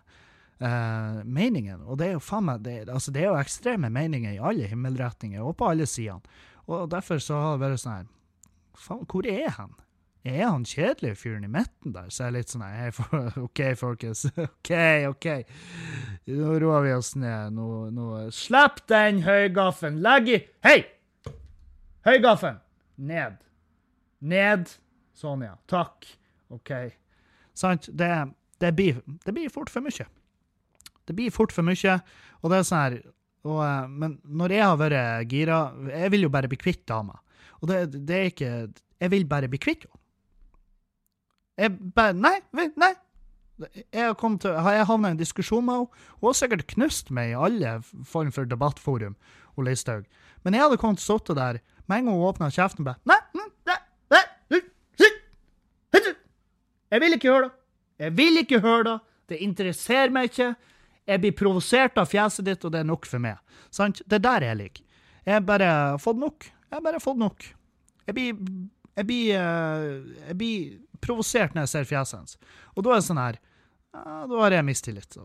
eh, 0.62 1.16
meningene. 1.26 1.82
Og 1.90 1.98
det 1.98 2.06
er 2.06 2.14
jo 2.14 2.22
faen 2.22 2.46
meg 2.46 2.62
det, 2.62 2.76
altså 2.86 3.10
det 3.16 3.24
er 3.24 3.32
jo 3.32 3.40
ekstreme 3.40 3.90
meninger 3.90 4.36
i 4.36 4.38
alle 4.38 4.68
himmelretninger 4.70 5.42
og 5.42 5.56
på 5.58 5.72
alle 5.72 5.88
sidene. 5.90 6.22
Og 6.70 6.86
derfor 6.92 7.18
så 7.18 7.42
har 7.42 7.58
det 7.58 7.64
vært 7.64 7.82
sånn 7.82 7.96
her 7.96 8.08
Faen, 8.78 9.02
hvor 9.10 9.26
er 9.26 9.50
han? 9.56 9.74
Er 10.22 10.44
han 10.44 10.62
kjedelig 10.68 11.16
fyren 11.18 11.48
i 11.48 11.50
midten 11.50 11.96
der? 11.96 12.12
Så 12.14 12.28
er 12.28 12.28
jeg 12.30 12.36
litt 12.36 12.54
sånn 12.54 12.62
her, 12.62 12.94
OK, 13.48 13.62
folkens. 13.82 14.28
OK, 14.46 14.72
OK. 15.10 15.28
Nå 16.30 16.58
roer 16.62 16.86
vi 16.86 16.94
oss 16.94 17.16
ned. 17.18 17.58
Nå, 17.58 17.88
nå 17.90 18.28
Slipp 18.38 18.84
den 18.86 19.24
høygaffen! 19.26 19.98
Legg 20.04 20.30
i 20.30 20.42
Hei! 20.62 20.78
Høygaffen! 22.06 22.62
Ned. 23.02 23.42
Ned. 24.22 24.78
Sånn, 25.18 25.42
ja. 25.42 25.56
Takk. 25.70 26.06
OK. 26.54 26.72
Sant? 27.58 27.88
Det, 27.90 28.10
det, 28.62 28.72
blir, 28.78 29.00
det 29.26 29.34
blir 29.34 29.50
fort 29.50 29.70
for 29.72 29.82
mye. 29.82 30.06
Det 31.08 31.16
blir 31.16 31.32
fort 31.34 31.54
for 31.54 31.66
mye, 31.66 31.96
og 32.42 32.52
det 32.52 32.60
er 32.60 32.68
sånn 32.68 32.84
her 32.84 32.98
og, 33.46 33.58
eh, 33.64 33.88
Men 33.88 34.18
når 34.24 34.52
jeg 34.52 34.64
har 34.66 34.78
vært 34.80 35.30
gira 35.30 35.58
Jeg 35.94 36.10
vil 36.10 36.26
jo 36.26 36.30
bare 36.34 36.50
bli 36.50 36.58
kvitt 36.58 36.82
dama. 36.90 37.20
Og 37.62 37.70
det, 37.70 37.78
det 38.06 38.16
er 38.16 38.30
ikke 38.32 38.50
Jeg 39.00 39.12
vil 39.14 39.26
bare 39.30 39.50
bli 39.50 39.60
kvitt 39.62 39.86
henne. 39.86 40.00
Jeg 41.58 41.74
bare 41.94 42.14
Nei, 42.14 42.38
nei. 42.52 42.94
Jeg 43.58 44.04
har, 44.04 44.14
kommet 44.14 44.44
til, 44.44 44.54
jeg 44.54 44.86
havnet 44.86 45.08
i 45.08 45.14
en 45.16 45.18
diskusjon 45.18 45.64
med 45.66 45.74
henne. 45.80 46.04
Hun 46.20 46.28
har 46.28 46.36
sikkert 46.38 46.68
knust 46.70 47.10
meg 47.10 47.32
i 47.32 47.38
alle 47.46 47.80
form 48.06 48.30
for 48.30 48.46
debattforum, 48.46 49.16
hun 49.56 49.66
Listhaug. 49.66 50.04
Men 50.44 50.54
jeg 50.54 50.62
hadde 50.62 50.78
kommet 50.78 51.02
til 51.02 51.10
å 51.10 51.18
sitte 51.18 51.34
der 51.34 51.58
med 51.90 51.98
en 51.98 52.10
gang 52.10 52.20
hun 52.20 52.28
åpna 52.28 52.52
kjeften 52.54 52.86
bare 52.86 53.00
mm, 53.02 53.10
nei, 53.10 53.18
nei, 53.34 53.48
nei, 53.66 53.80
nei, 54.14 54.22
nei. 54.54 54.62
Jeg 56.88 57.02
vil 57.04 57.16
ikke 57.18 57.32
høre 57.32 57.48
det. 57.48 57.54
Jeg 57.98 58.16
vil 58.16 58.42
ikke 58.42 58.60
høre 58.64 58.84
det. 58.88 58.96
Det 59.28 59.42
interesserer 59.44 60.12
meg 60.14 60.30
ikke. 60.30 60.54
Jeg 61.08 61.22
blir 61.22 61.36
provosert 61.36 61.98
av 62.00 62.08
fjeset 62.08 62.46
ditt, 62.46 62.64
og 62.64 62.72
det 62.72 62.82
er 62.82 62.88
nok 62.88 63.06
for 63.08 63.22
meg. 63.22 63.36
Sant? 63.74 64.02
Det 64.04 64.20
er 64.20 64.24
der 64.24 64.46
jeg 64.48 64.60
ligger. 64.62 64.84
Jeg 65.24 65.34
har 65.34 65.44
bare 65.44 65.70
fått 66.00 66.20
nok. 66.20 66.48
Jeg 66.48 66.76
har 66.76 66.84
bare 66.84 67.00
fått 67.00 67.20
nok. 67.20 67.44
Jeg 68.08 68.16
blir, 68.16 68.38
jeg 68.96 69.08
blir, 69.08 69.34
eh, 69.36 69.84
jeg 70.28 70.38
blir 70.40 70.78
provosert 71.04 71.54
når 71.54 71.66
jeg 71.66 71.72
ser 71.74 71.88
fjeset 71.88 72.18
hans. 72.18 72.38
Og 72.76 72.84
da 72.84 72.94
er 72.94 73.00
det 73.00 73.08
sånn 73.08 73.20
her 73.20 73.36
ja, 73.38 74.26
Da 74.28 74.40
har 74.42 74.56
jeg 74.56 74.64
mistillit. 74.68 75.16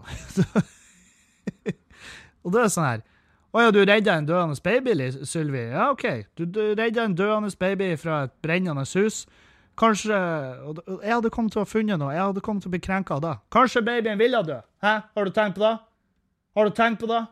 Og 2.43 2.51
da 2.51 2.59
er 2.59 2.67
det 2.67 2.73
sånn 2.75 2.89
her 2.89 3.03
Å 3.53 3.63
ja, 3.63 3.71
du 3.71 3.79
redda 3.83 4.17
en 4.17 4.27
døende 4.27 4.57
baby, 4.65 4.95
Sylvi? 5.29 5.63
Ja, 5.71 5.91
OK. 5.93 6.05
Du, 6.35 6.45
du 6.45 6.61
redda 6.73 7.05
en 7.05 7.15
døende 7.15 7.51
baby 7.59 7.93
fra 8.01 8.23
et 8.27 8.35
brennende 8.41 8.85
hus. 8.95 9.23
Kanskje 9.79 10.13
Jeg 10.13 11.13
hadde 11.13 11.31
kommet 11.33 11.53
til 11.53 11.61
å 11.61 11.65
ha 11.65 11.69
funnet 11.69 11.99
noe. 11.99 12.13
Jeg 12.13 12.21
hadde 12.21 12.43
kommet 12.45 12.65
til 12.65 12.69
å 12.69 12.73
bli 12.75 12.81
krenka 12.83 13.17
da. 13.23 13.37
Kanskje 13.53 13.81
babyen 13.85 14.19
ville 14.21 14.43
dø? 14.45 14.59
Hæ? 14.83 14.93
Har 15.15 15.25
du 15.25 15.33
tenkt 15.33 15.57
på 15.57 15.63
det? 15.65 15.77
Har 16.53 16.69
du 16.69 16.75
tenkt 16.77 17.01
på 17.01 17.09
det? 17.09 17.23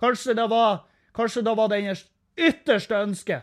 Kanskje 0.00 0.36
det 0.38 0.48
var 0.50 0.84
Kanskje 1.18 1.42
det 1.42 1.56
var 1.58 1.70
deres 1.72 2.04
ytterste 2.38 3.00
ønske? 3.02 3.40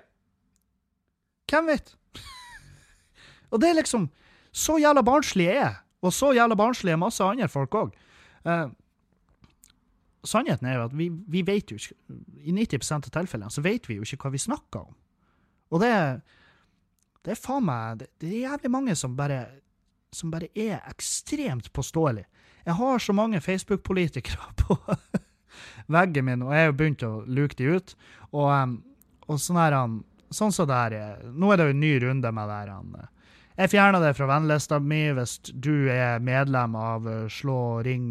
Hvem 1.52 1.68
vet? 1.68 1.92
og 3.52 3.62
det 3.62 3.70
er 3.70 3.82
liksom 3.82 4.08
Så 4.56 4.78
jævla 4.80 5.04
barnslig 5.04 5.50
er 5.52 5.60
jeg. 5.60 5.76
Og 6.02 6.14
så 6.14 6.32
jævla 6.34 6.56
barnslig 6.56 6.94
er 6.94 7.02
masse 7.02 7.24
andre 7.24 7.48
folk 7.52 7.76
òg. 7.76 7.94
sannheten 10.24 10.68
er 10.68 10.76
jo 10.76 10.84
at 10.86 10.98
vi, 10.98 11.10
vi 11.28 11.42
vet 11.42 11.72
jo 11.72 11.76
ikke 11.76 11.96
I 12.46 12.52
90% 12.52 13.10
av 13.10 13.12
tilfellene 13.12 13.52
så 13.52 13.62
vet 13.62 13.90
vi 13.90 13.96
jo 13.96 14.06
ikke 14.06 14.24
hva 14.24 14.32
vi 14.32 14.42
snakker 14.42 14.80
om. 14.80 14.96
Og 15.72 15.82
det 15.82 15.90
er 15.90 16.22
det 17.26 17.34
er 17.34 17.42
faen 17.42 17.66
meg 17.66 18.02
det, 18.02 18.10
det 18.22 18.32
er 18.32 18.44
jævlig 18.52 18.72
mange 18.72 18.96
som 19.00 19.16
bare 19.18 19.44
som 20.16 20.32
bare 20.32 20.48
er 20.56 20.80
ekstremt 20.88 21.74
påståelige. 21.76 22.28
Jeg 22.66 22.74
har 22.74 23.00
så 23.00 23.14
mange 23.14 23.42
Facebook-politikere 23.42 24.54
på 24.62 24.78
veggen 25.92 26.26
min, 26.26 26.42
og 26.42 26.54
jeg 26.54 26.64
har 26.64 26.72
jo 26.72 26.78
begynt 26.80 27.06
å 27.06 27.14
luke 27.28 27.58
de 27.60 27.76
ut. 27.76 27.96
Og, 28.32 28.48
um, 28.50 28.78
og 29.28 29.42
sånn 29.42 29.62
her 29.62 29.80
han 29.82 30.04
Sånn 30.34 30.50
som 30.52 30.66
det 30.68 30.76
her 30.76 30.94
er 30.98 31.20
Nå 31.38 31.52
er 31.54 31.60
det 31.60 31.66
jo 31.68 31.74
en 31.76 31.84
ny 31.84 31.92
runde 32.02 32.30
med 32.34 32.50
det 32.50 32.56
her 32.58 32.70
eh, 32.74 33.10
Jeg 33.56 33.72
fjerna 33.72 34.02
det 34.04 34.12
fra 34.18 34.26
vennlista 34.28 34.82
mi 34.84 35.00
hvis 35.16 35.38
du 35.48 35.88
er 35.88 36.20
medlem 36.24 36.74
av 36.76 37.06
eh, 37.08 37.22
Slå 37.32 37.80
ring 37.88 38.08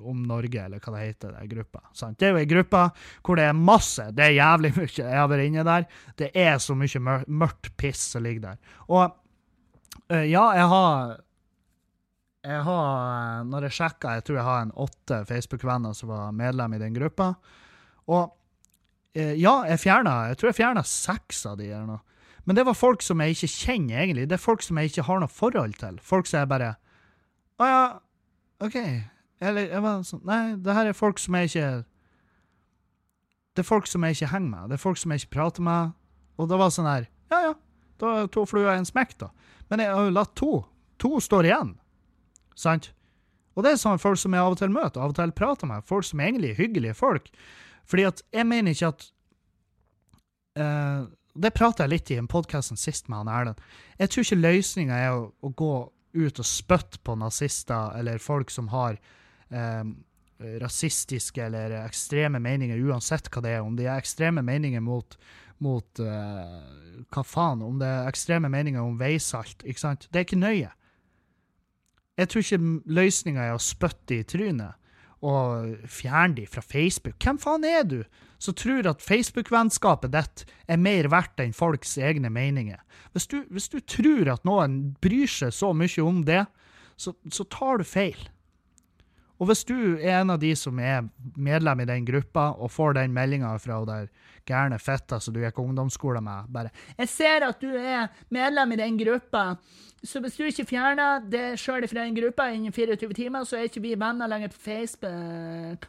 om 0.00 0.22
Norge, 0.24 0.62
eller 0.64 0.80
hva 0.80 0.94
det 0.94 1.02
heter, 1.02 1.34
den 1.36 1.50
gruppa. 1.50 1.82
Det 2.16 2.24
er 2.24 2.32
jo 2.32 2.40
ei 2.40 2.48
gruppe 2.48 2.86
hvor 3.26 3.36
det 3.36 3.50
er 3.50 3.58
masse, 3.58 4.06
det 4.16 4.24
er 4.24 4.38
jævlig 4.38 4.72
mye. 4.78 4.88
Jeg 4.96 5.20
har 5.20 5.28
vært 5.28 5.44
inne 5.50 5.66
der. 5.68 5.86
Det 6.16 6.30
er 6.32 6.56
så 6.64 6.76
mye 6.78 7.02
mørkt 7.04 7.70
piss 7.76 8.06
som 8.14 8.24
ligger 8.24 8.46
der. 8.46 8.74
Og 8.88 9.04
eh, 10.08 10.24
ja, 10.32 10.46
jeg 10.56 10.72
har 10.72 11.16
jeg 12.48 12.64
har, 12.64 12.90
eh, 13.12 13.44
når 13.50 13.68
jeg 13.68 13.76
sjekka, 13.82 14.16
jeg 14.16 14.24
tror 14.24 14.40
jeg 14.40 14.48
har 14.48 14.64
en 14.64 14.76
åtte 14.88 15.22
Facebook-venner 15.28 15.96
som 16.00 16.14
var 16.14 16.32
medlem 16.32 16.78
i 16.78 16.80
den 16.80 16.96
gruppa. 16.96 17.34
Og 18.08 18.34
ja, 19.18 19.64
jeg 19.66 19.80
fjerna 19.82 20.28
Jeg 20.28 20.36
tror 20.38 20.46
jeg 20.46 20.56
fjerna 20.60 20.82
seks 20.86 21.40
av 21.48 21.56
de 21.58 21.66
eller 21.66 21.88
noe. 21.88 22.17
Men 22.48 22.56
det 22.56 22.64
var 22.64 22.76
folk 22.78 23.02
som 23.04 23.20
jeg 23.20 23.34
ikke 23.36 23.50
kjenner, 23.52 23.98
egentlig. 24.00 24.22
Det 24.30 24.38
er 24.38 24.40
folk 24.40 24.62
som 24.64 24.78
jeg 24.80 24.88
ikke 24.88 25.02
har 25.04 25.18
noe 25.20 25.28
forhold 25.28 25.74
til. 25.76 25.98
Folk 26.00 26.28
som 26.30 26.40
jeg 26.40 26.48
bare 26.48 26.70
Å 27.60 27.66
ja, 27.68 27.82
OK. 28.64 28.76
Eller 29.44 29.66
jeg 29.68 29.82
var 29.84 29.98
sånn 30.08 30.22
Nei, 30.24 30.56
det 30.56 30.76
her 30.78 30.88
er 30.88 30.96
folk 30.96 31.20
som 31.20 31.36
jeg 31.36 31.50
ikke 31.50 31.66
Det 33.52 33.62
er 33.62 33.68
folk 33.68 33.90
som 33.90 34.06
jeg 34.06 34.16
ikke 34.16 34.30
henger 34.32 34.48
med. 34.54 34.70
Det 34.70 34.78
er 34.78 34.82
folk 34.86 35.00
som 35.02 35.12
jeg 35.12 35.22
ikke 35.22 35.34
prater 35.36 35.66
med. 35.66 35.92
Og 36.40 36.48
det 36.48 36.60
var 36.62 36.72
sånn 36.72 36.88
her 36.88 37.10
Ja, 37.28 37.42
ja. 37.50 37.52
Da 38.00 38.14
er 38.22 38.32
to 38.32 38.46
fluer 38.48 38.70
i 38.70 38.78
en 38.78 38.88
smekk, 38.88 39.12
da. 39.20 39.28
Men 39.68 39.82
jeg 39.82 39.92
har 39.92 40.08
jo 40.08 40.14
latt 40.14 40.34
to. 40.38 40.52
To 41.02 41.20
står 41.20 41.50
igjen. 41.50 41.74
Sant? 42.56 42.92
Og 43.58 43.66
det 43.66 43.74
er 43.74 43.80
sånn 43.82 44.00
folk 44.00 44.20
som 44.22 44.32
jeg 44.32 44.40
av 44.40 44.54
og 44.54 44.60
til 44.60 44.70
møter, 44.72 45.02
av 45.02 45.12
og 45.12 45.18
til 45.18 45.34
prater 45.36 45.68
med. 45.68 45.84
Folk 45.84 46.06
som 46.06 46.22
egentlig 46.22 46.54
er 46.54 46.60
hyggelige 46.62 46.96
folk. 46.96 47.26
Fordi 47.90 48.04
at 48.06 48.22
jeg 48.32 48.46
mener 48.46 48.72
ikke 48.72 48.92
at 48.94 49.08
eh, 50.62 51.08
Det 51.38 51.52
pratet 51.54 51.84
jeg 51.84 51.92
litt 51.92 52.10
i 52.10 52.18
en 52.18 52.26
podkast 52.30 52.74
sist 52.80 53.06
med 53.06 53.22
han 53.22 53.30
Erlend. 53.30 53.62
Jeg 54.00 54.10
tror 54.10 54.24
ikke 54.26 54.40
løsninga 54.40 54.98
er 54.98 55.14
å, 55.14 55.28
å 55.38 55.50
gå 55.54 55.72
ut 56.18 56.40
og 56.40 56.46
spytte 56.46 56.98
på 57.06 57.14
nazister 57.20 57.94
eller 57.98 58.18
folk 58.22 58.50
som 58.50 58.70
har 58.72 58.96
eh, 59.52 59.84
rasistiske 60.62 61.44
eller 61.44 61.76
ekstreme 61.84 62.40
meninger, 62.42 62.80
uansett 62.90 63.30
hva 63.30 63.42
det 63.44 63.54
er. 63.54 63.62
Om 63.62 63.76
de 63.78 63.86
er 63.86 64.00
ekstreme 64.00 64.42
meninger 64.42 64.82
mot, 64.82 65.18
mot 65.62 66.02
eh, 66.02 67.06
Hva 67.14 67.22
faen? 67.22 67.62
Om 67.62 67.78
det 67.78 67.92
er 67.92 68.10
ekstreme 68.10 68.50
meninger 68.50 68.82
om 68.82 68.98
veisalt. 68.98 69.62
ikke 69.62 69.84
sant? 69.84 70.08
Det 70.10 70.22
er 70.22 70.26
ikke 70.26 70.42
nøye. 70.42 70.74
Jeg 72.18 72.32
tror 72.32 72.42
ikke 72.42 72.94
løsninga 72.98 73.46
er 73.46 73.54
å 73.54 73.62
spytte 73.62 74.18
i 74.18 74.26
trynet 74.26 74.74
og 75.24 75.74
fjerne 75.90 76.36
de 76.38 76.46
fra 76.46 76.62
Facebook. 76.62 77.18
Hvem 77.22 77.38
faen 77.42 77.66
er 77.66 77.84
du 77.86 78.00
som 78.38 78.54
tror 78.54 78.86
at 78.86 79.02
Facebook-vennskapet 79.02 80.12
ditt 80.14 80.44
er 80.70 80.78
mer 80.78 81.08
verdt 81.10 81.42
enn 81.42 81.56
folks 81.56 81.96
egne 81.98 82.30
meninger? 82.30 82.78
Hvis 83.12 83.26
du, 83.26 83.40
hvis 83.50 83.68
du 83.72 83.80
tror 83.80 84.30
at 84.36 84.46
noen 84.46 84.94
bryr 85.02 85.30
seg 85.30 85.54
så 85.54 85.72
mye 85.74 86.04
om 86.04 86.22
det, 86.28 86.44
så, 86.98 87.14
så 87.34 87.46
tar 87.50 87.80
du 87.80 87.86
feil. 87.86 88.28
Og 89.38 89.46
hvis 89.46 89.64
du 89.66 89.74
er 89.98 90.20
en 90.20 90.32
av 90.34 90.40
de 90.42 90.50
som 90.58 90.78
er 90.82 91.06
medlem 91.38 91.84
i 91.84 91.88
den 91.88 92.06
gruppa, 92.08 92.50
og 92.58 92.72
får 92.74 92.98
den 92.98 93.14
meldinga 93.14 93.52
fra 93.62 93.78
der 93.86 94.08
gærne 94.48 94.78
fitta 94.82 95.20
som 95.20 95.34
du 95.34 95.40
gikk 95.42 95.58
ungdomsskole 95.62 96.20
med, 96.24 96.48
bare 96.48 96.70
'Jeg 96.98 97.08
ser 97.08 97.48
at 97.48 97.60
du 97.60 97.70
er 97.76 98.08
medlem 98.30 98.72
i 98.72 98.76
den 98.76 98.98
gruppa, 98.98 99.56
så 100.02 100.20
hvis 100.20 100.36
du 100.36 100.44
ikke 100.44 100.64
fjerner 100.66 101.20
det 101.30 101.58
sjøl 101.58 101.86
fra 101.88 102.04
den 102.04 102.14
gruppa 102.14 102.50
innen 102.50 102.72
24 102.72 103.14
timer, 103.14 103.44
så 103.44 103.56
er 103.56 103.62
ikke 103.68 103.82
vi 103.82 103.94
venner 103.94 104.26
lenger 104.26 104.48
på 104.48 104.58
Facebook'. 104.58 105.86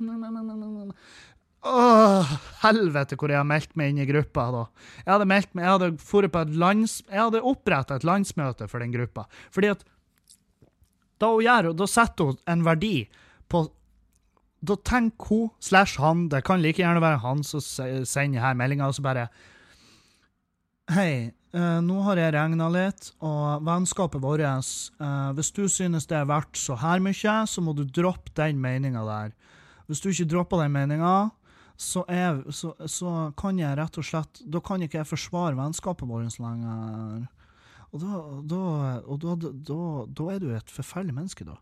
Åh, 1.60 2.30
helvete 2.62 3.18
hvor 3.20 3.30
jeg 3.30 3.38
har 3.38 3.48
meldt 3.48 3.76
meg 3.76 3.90
inn 3.92 3.98
i 4.00 4.08
gruppa 4.08 4.46
da. 4.52 4.66
Jeg 5.04 5.12
hadde 5.12 5.26
meldt 5.26 5.56
meg, 5.56 5.64
jeg 5.66 5.72
hadde, 5.72 5.98
forut 5.98 6.32
på 6.32 6.44
et 6.46 6.56
lands, 6.56 7.02
jeg 7.10 7.20
hadde 7.20 7.42
oppretta 7.42 7.96
et 8.00 8.08
landsmøte 8.08 8.68
for 8.72 8.80
den 8.80 8.94
gruppa. 8.96 9.26
Fordi 9.52 9.68
at 9.68 9.84
da 11.20 11.34
hun 11.34 11.44
gjør, 11.44 11.74
da 11.76 11.88
setter 11.90 12.32
hun 12.32 12.40
en 12.48 12.64
verdi 12.64 13.10
på 13.50 13.68
Da 14.60 14.76
tenker 14.76 15.30
hun 15.30 15.50
slash 15.64 16.02
han, 16.04 16.28
det 16.30 16.44
kan 16.44 16.62
like 16.62 16.82
gjerne 16.82 17.02
være 17.02 17.22
han 17.24 17.44
som 17.48 17.62
sender 17.62 18.44
her 18.44 18.58
meldinga, 18.60 18.88
og 18.88 18.98
så 18.98 19.06
bare 19.06 19.30
Hei, 20.92 21.32
Uh, 21.50 21.80
nå 21.82 22.04
har 22.06 22.20
jeg 22.22 22.34
regna 22.36 22.68
litt, 22.70 23.08
og 23.26 23.64
vennskapet 23.66 24.22
vårt 24.22 24.44
uh, 24.46 25.32
Hvis 25.34 25.50
du 25.50 25.64
synes 25.66 26.06
det 26.06 26.20
er 26.20 26.28
verdt 26.30 26.60
så 26.62 26.76
her 26.78 27.02
mye, 27.02 27.38
så 27.50 27.64
må 27.66 27.74
du 27.74 27.88
droppe 27.90 28.30
den 28.38 28.60
meninga 28.62 29.02
der. 29.08 29.32
Hvis 29.90 30.04
du 30.04 30.12
ikke 30.12 30.28
dropper 30.30 30.62
den 30.62 30.76
meninga, 30.76 31.32
så, 31.74 32.04
så, 32.54 32.76
så 32.86 33.14
kan 33.40 33.58
jeg 33.58 33.80
rett 33.80 33.98
og 33.98 34.06
slett 34.06 34.42
Da 34.46 34.60
kan 34.62 34.84
ikke 34.84 35.00
jeg 35.00 35.10
forsvare 35.10 35.58
vennskapet 35.58 36.06
vårt 36.06 36.38
lenger. 36.38 37.26
Og, 37.90 38.04
da, 38.04 38.22
da, 38.52 38.62
og 39.10 39.26
da, 39.26 39.36
da 40.06 40.30
er 40.30 40.44
du 40.44 40.52
et 40.54 40.70
forferdelig 40.70 41.16
menneske, 41.18 41.48
da. 41.48 41.58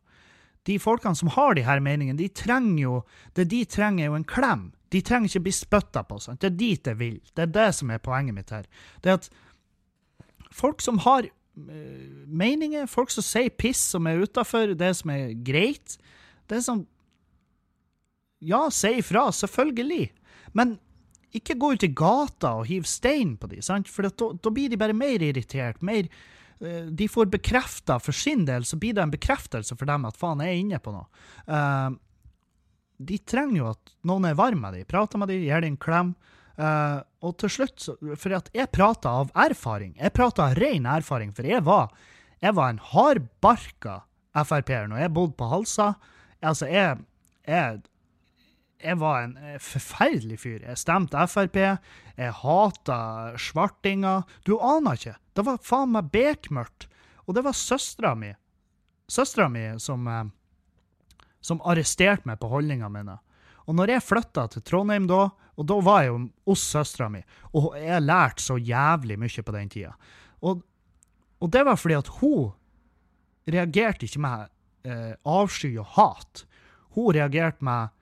De 0.68 0.76
folkene 0.82 1.16
som 1.16 1.32
har 1.32 1.56
de 1.56 1.64
her 1.64 1.80
meningene, 1.84 2.20
de 2.20 2.28
trenger 2.28 2.82
jo 2.82 2.96
Det 3.36 3.48
de 3.52 3.64
trenger, 3.66 4.04
er 4.04 4.12
jo 4.12 4.20
en 4.20 4.28
klem. 4.28 4.72
De 4.92 5.02
trenger 5.02 5.32
ikke 5.32 5.46
bli 5.48 5.56
spytta 5.56 6.04
på. 6.08 6.20
Sant? 6.20 6.42
Det 6.42 6.52
er 6.52 6.60
dit 6.60 6.88
jeg 6.88 7.00
vil. 7.00 7.20
Det 7.36 7.46
er 7.46 7.54
det 7.56 7.68
som 7.76 7.92
er 7.92 8.04
poenget 8.04 8.36
mitt 8.36 8.52
her. 8.52 8.68
Det 9.04 9.12
er 9.12 9.20
at 9.20 9.30
folk 10.52 10.82
som 10.84 11.00
har 11.04 11.28
eh, 11.28 12.26
meninger, 12.28 12.88
folk 12.88 13.12
som 13.14 13.26
sier 13.26 13.52
piss 13.52 13.82
som 13.94 14.08
er 14.08 14.24
utafor 14.24 14.76
det 14.80 14.94
som 15.00 15.12
er 15.14 15.34
greit, 15.48 15.98
det 16.48 16.60
er 16.60 16.70
sånn 16.70 16.86
Ja, 18.40 18.68
si 18.70 18.92
ifra, 19.00 19.32
selvfølgelig. 19.34 20.12
Men 20.54 20.76
ikke 21.36 21.58
gå 21.58 21.72
ut 21.74 21.84
i 21.84 21.90
gata 21.90 22.52
og 22.60 22.68
hive 22.70 22.88
stein 22.88 23.36
på 23.42 23.50
dem, 23.50 23.64
sant? 23.66 23.90
for 23.90 24.06
da, 24.08 24.52
blir 24.54 24.70
de 24.70 24.78
bare 24.80 24.96
mer 24.96 25.24
irritert. 25.26 25.82
mer 25.82 26.06
De 26.60 27.08
får 27.12 27.30
bekrefta 27.30 28.00
for 28.02 28.16
sin 28.16 28.46
del, 28.48 28.66
så 28.66 28.80
blir 28.82 28.96
det 28.98 29.04
en 29.04 29.14
bekreftelse 29.14 29.76
for 29.78 29.90
dem 29.90 30.08
at 30.10 30.18
faen, 30.18 30.42
jeg 30.42 30.56
er 30.56 30.62
inne 30.64 30.80
på 30.82 30.94
noe. 30.96 31.06
Uh, 31.46 31.94
de 32.98 33.20
trenger 33.30 33.60
jo 33.60 33.68
at 33.76 33.94
noen 34.10 34.26
er 34.26 34.40
varm 34.40 34.64
med 34.66 34.74
dem, 34.74 34.88
prater 34.90 35.22
med 35.22 35.30
dem, 35.30 35.44
gir 35.46 35.62
dem 35.62 35.76
en 35.76 35.80
klem. 35.82 36.16
Uh, 36.58 37.06
og 37.22 37.36
til 37.42 37.54
slutt, 37.54 37.86
for 38.18 38.34
jeg 38.34 38.72
prater 38.74 39.22
av 39.22 39.30
erfaring, 39.38 39.94
jeg 40.00 40.16
prater 40.18 40.48
av 40.48 40.58
ren 40.58 40.90
erfaring, 40.90 41.36
for 41.38 41.46
jeg 41.46 41.62
var, 41.68 41.94
jeg 42.42 42.58
var 42.58 42.74
en 42.74 42.82
hardbarka 42.94 44.02
Frp-er 44.46 44.90
når 44.90 45.02
jeg 45.02 45.14
bodde 45.16 45.34
på 45.38 45.48
Halsa. 45.50 45.92
Altså, 46.46 46.68
jeg, 46.70 47.00
jeg 47.48 47.80
jeg 48.84 49.00
var 49.02 49.24
en 49.24 49.38
eh, 49.42 49.58
forferdelig 49.62 50.40
fyr. 50.44 50.62
Jeg 50.62 50.80
stemte 50.80 51.24
Frp. 51.30 51.58
Jeg 52.18 52.34
hata 52.42 53.00
svartinger. 53.42 54.26
Du 54.46 54.58
aner 54.62 54.98
ikke. 54.98 55.16
Det 55.34 55.46
var 55.48 55.64
faen 55.66 55.94
meg 55.96 56.12
bekmørkt. 56.14 56.88
Og 57.26 57.36
det 57.36 57.44
var 57.46 57.58
søstera 57.58 58.16
mi 58.16 58.34
Søstera 59.08 59.48
mi 59.48 59.64
som, 59.80 60.08
eh, 60.12 60.26
som 61.42 61.62
arresterte 61.64 62.28
meg 62.28 62.42
på 62.42 62.50
holdningene 62.52 62.92
mine. 62.92 63.18
Og 63.68 63.76
når 63.76 63.96
jeg 63.96 64.04
flytta 64.04 64.48
til 64.52 64.64
Trondheim 64.68 65.08
da, 65.08 65.30
og 65.58 65.68
da 65.68 65.78
var 65.84 66.04
jeg 66.04 66.12
jo 66.12 66.20
hos 66.48 66.64
søstera 66.72 67.08
mi, 67.12 67.22
og 67.56 67.74
jeg 67.80 68.04
lærte 68.04 68.44
så 68.44 68.58
jævlig 68.60 69.18
mye 69.20 69.44
på 69.44 69.56
den 69.56 69.72
tida, 69.72 69.94
og, 70.46 70.62
og 71.42 71.52
det 71.52 71.64
var 71.66 71.80
fordi 71.80 71.98
at 71.98 72.12
hun 72.20 72.52
reagerte 73.48 74.06
ikke 74.06 74.22
med 74.24 74.52
eh, 74.88 75.16
avsky 75.26 75.74
og 75.80 75.88
hat. 75.96 76.44
Hun 76.96 77.16
reagerte 77.16 77.64
med 77.64 77.96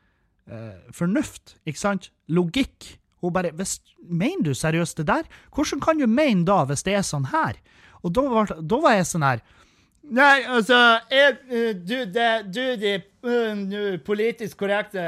eh, 0.52 0.78
fornuft, 0.94 1.58
ikke 1.66 1.80
sant? 1.80 2.12
Logikk. 2.28 2.96
Hun 3.22 3.34
bare 3.34 3.52
hvis, 3.58 3.80
Mener 4.06 4.44
du 4.44 4.54
seriøst 4.54 4.98
det 4.98 5.08
der? 5.08 5.24
Hvordan 5.56 5.82
kan 5.82 5.98
du 5.98 6.06
mene 6.08 6.46
da, 6.46 6.64
hvis 6.70 6.84
det 6.86 6.94
er 6.94 7.06
sånn 7.06 7.32
her? 7.32 7.58
Og 8.06 8.14
da 8.14 8.22
var, 8.30 8.52
da 8.62 8.82
var 8.84 9.00
jeg 9.00 9.08
sånn 9.10 9.26
her 9.26 9.42
Nei, 10.06 10.44
altså 10.46 10.78
jeg, 11.10 11.38
eh, 11.50 11.72
Du, 11.74 11.96
det, 12.14 12.30
du 12.54 12.62
de 12.78 12.92
eh, 13.02 14.00
politisk 14.06 14.58
korrekte 14.62 15.02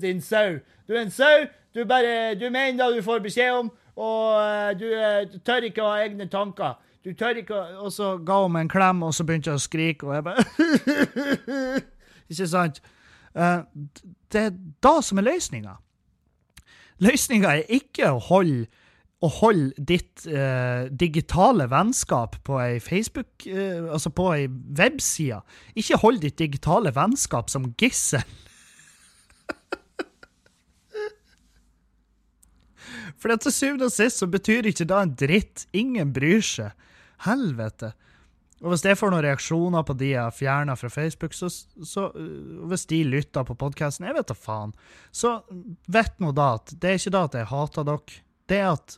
din 0.00 0.22
sau. 0.24 0.56
Du 0.88 0.94
er 0.94 1.02
en 1.02 1.12
sau. 1.12 1.44
Du 1.74 1.84
bare 1.84 2.34
Du 2.40 2.48
mener 2.50 2.78
det 2.78 2.96
du 2.96 3.02
får 3.04 3.20
beskjed 3.20 3.52
om, 3.52 3.70
og 3.96 4.40
eh, 4.40 4.72
du, 4.80 4.86
eh, 4.88 5.22
du 5.28 5.38
tør 5.44 5.68
ikke 5.68 5.84
å 5.84 5.92
ha 5.92 6.02
egne 6.06 6.28
tanker. 6.32 6.78
Du 7.04 7.12
tør 7.14 7.36
ikke 7.38 7.60
Og 7.84 7.92
så 7.92 8.16
ga 8.18 8.40
hun 8.42 8.52
meg 8.56 8.66
en 8.66 8.72
klem, 8.72 9.02
og 9.04 9.12
så 9.14 9.24
begynte 9.28 9.52
jeg 9.52 9.60
å 9.60 9.66
skrike, 9.66 10.08
og 10.08 10.16
jeg 10.16 10.24
bare 10.26 10.42
Ikke 12.32 12.48
sant? 12.50 12.80
Eh, 13.36 13.60
det 14.32 14.42
er 14.48 14.56
da 14.82 14.96
som 15.04 15.20
er 15.20 15.28
løsninga. 15.28 15.76
Løsninga 17.04 17.52
er 17.58 17.78
ikke 17.78 18.10
å 18.14 18.22
holde 18.30 18.66
å 19.24 19.28
holde 19.32 19.72
ditt 19.88 20.26
eh, 20.28 20.88
digitale 20.92 21.64
vennskap 21.72 22.36
på 22.44 22.58
ei 22.60 22.80
Facebook, 22.84 23.46
eh, 23.48 23.80
altså 23.88 24.12
på 24.12 24.28
ei 24.34 24.44
webside. 24.76 25.40
Ikke 25.78 25.96
hold 26.02 26.20
ditt 26.24 26.36
digitale 26.38 26.92
vennskap 26.94 27.48
som 27.52 27.70
gissel. 27.80 28.24
For 33.16 33.32
til 33.40 33.54
syvende 33.54 33.88
og 33.88 33.94
sist 33.94 34.20
så 34.20 34.28
betyr 34.28 34.68
ikke 34.68 34.84
det 34.86 34.96
en 35.00 35.14
dritt. 35.18 35.64
Ingen 35.72 36.12
bryr 36.14 36.44
seg. 36.44 36.76
Helvete. 37.24 37.94
Og 38.64 38.72
hvis 38.72 38.84
jeg 38.86 38.96
får 38.96 39.12
noen 39.12 39.24
reaksjoner 39.26 39.84
på 39.84 39.96
de 40.00 40.12
jeg 40.14 40.22
har 40.22 40.32
fjerna 40.32 40.76
fra 40.80 40.88
Facebook, 40.88 41.34
så, 41.36 41.50
så 41.84 42.08
øh, 42.16 42.62
hvis 42.70 42.86
de 42.88 43.02
lytter 43.04 43.44
på 43.44 43.56
podkasten, 43.58 44.06
jeg 44.08 44.16
vet 44.16 44.30
da 44.30 44.36
faen, 44.36 44.72
så 45.12 45.38
vet 45.92 46.14
nå 46.22 46.32
da 46.36 46.54
at 46.56 46.72
det 46.72 46.90
er 46.90 47.00
ikke 47.00 47.12
da 47.12 47.26
at 47.28 47.36
jeg 47.36 47.50
hater 47.50 47.88
dere, 47.88 48.22
det 48.48 48.60
er 48.62 48.70
at 48.72 48.96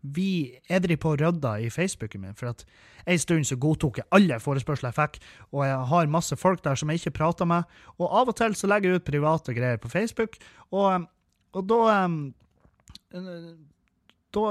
vi 0.00 0.28
jeg 0.68 0.82
driver 0.84 1.00
på 1.02 1.10
og 1.12 1.20
rydder 1.20 1.64
i 1.66 1.72
Facebooken 1.74 2.22
min, 2.22 2.36
for 2.38 2.52
at 2.52 2.62
en 3.10 3.18
stund 3.20 3.48
så 3.48 3.58
godtok 3.60 3.98
jeg 4.00 4.08
alle 4.16 4.38
forespørsler 4.40 4.92
jeg 4.92 4.96
fikk, 4.96 5.18
og 5.50 5.64
jeg 5.66 5.80
har 5.90 6.12
masse 6.12 6.38
folk 6.38 6.62
der 6.64 6.78
som 6.78 6.92
jeg 6.92 7.02
ikke 7.02 7.18
prater 7.18 7.48
med, 7.48 7.66
og 7.98 8.14
av 8.22 8.30
og 8.30 8.38
til 8.38 8.54
så 8.56 8.70
legger 8.70 8.94
jeg 8.94 9.02
ut 9.02 9.10
private 9.10 9.56
greier 9.56 9.82
på 9.82 9.90
Facebook, 9.92 10.38
og, 10.70 11.10
og 11.52 11.66
da 11.68 11.80
eh, 11.98 13.50
da 14.30 14.46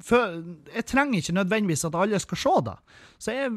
for, 0.00 0.40
Jeg 0.74 0.86
trenger 0.88 1.20
ikke 1.20 1.36
nødvendigvis 1.36 1.84
at 1.84 1.94
alle 1.94 2.18
skal 2.18 2.38
se 2.40 2.54
det. 2.64 2.76
Så 3.18 3.32
jeg 3.36 3.50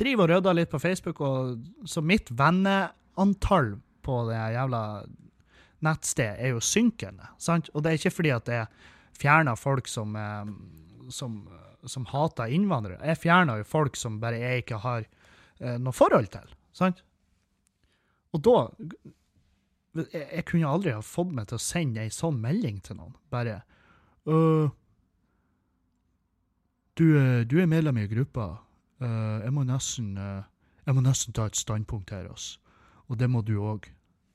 driver 0.00 0.26
og 0.26 0.32
rydder 0.32 0.56
litt 0.56 0.72
på 0.72 0.80
Facebook, 0.82 1.20
og, 1.20 1.60
så 1.88 2.02
mitt 2.04 2.32
venneantall 2.32 3.76
på 4.04 4.22
det 4.30 4.38
jævla 4.56 4.82
nettstedet 5.84 6.40
er 6.40 6.54
jo 6.54 6.62
synkende. 6.64 7.30
Sant? 7.40 7.70
Og 7.74 7.84
det 7.84 7.92
er 7.92 8.00
ikke 8.00 8.14
fordi 8.14 8.32
at 8.34 8.50
jeg 8.52 8.68
fjerner 9.20 9.58
folk 9.58 9.88
som, 9.88 10.16
eh, 10.16 10.50
som, 11.12 11.38
som 11.88 12.08
hater 12.10 12.52
innvandrere. 12.52 13.00
Jeg 13.12 13.22
fjerner 13.24 13.60
jo 13.60 13.68
folk 13.68 13.96
som 13.98 14.20
bare 14.22 14.40
jeg 14.40 14.64
ikke 14.64 14.80
har 14.84 15.06
eh, 15.06 15.78
noe 15.80 15.96
forhold 15.96 16.30
til. 16.32 16.52
Sant? 16.76 17.02
Og 18.36 18.44
da 18.46 18.58
jeg, 20.04 20.22
jeg 20.22 20.44
kunne 20.46 20.70
aldri 20.70 20.94
ha 20.94 21.02
fått 21.02 21.32
meg 21.34 21.48
til 21.50 21.58
å 21.58 21.64
sende 21.64 22.04
ei 22.04 22.12
sånn 22.14 22.38
melding 22.40 22.78
til 22.86 23.00
noen. 23.00 23.16
Bare 23.32 23.62
øh, 24.30 24.70
du, 27.00 27.06
du 27.48 27.56
er 27.58 27.70
medlem 27.70 27.98
i 28.02 28.10
gruppa. 28.10 28.52
Øh, 29.00 29.40
jeg 29.44 29.52
må 29.56 29.64
nesten 29.64 30.18
uh, 30.18 30.42
Jeg 30.86 30.94
må 30.94 31.00
nesten 31.04 31.32
ta 31.32 31.46
et 31.48 31.56
standpunkt 31.56 32.10
her, 32.10 32.28
altså. 32.28 32.58
Og 33.08 33.18
det 33.18 33.30
må 33.30 33.40
du 33.42 33.56
òg. 33.62 33.88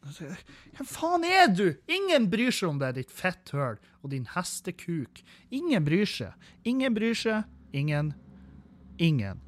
Hvem 0.06 0.86
faen 0.86 1.24
er 1.26 1.48
du?! 1.50 1.74
Ingen 1.90 2.30
bryr 2.30 2.54
seg 2.54 2.70
om 2.70 2.80
deg, 2.80 3.00
ditt 3.00 3.12
fetthøl 3.14 3.80
og 4.04 4.12
din 4.12 4.28
hestekuk. 4.36 5.24
Ingen 5.50 5.86
bryr 5.86 6.06
seg. 6.06 6.36
Ingen 6.64 6.94
bryr 6.94 7.18
seg. 7.18 7.50
Ingen. 7.74 8.14
Ingen. 9.02 9.42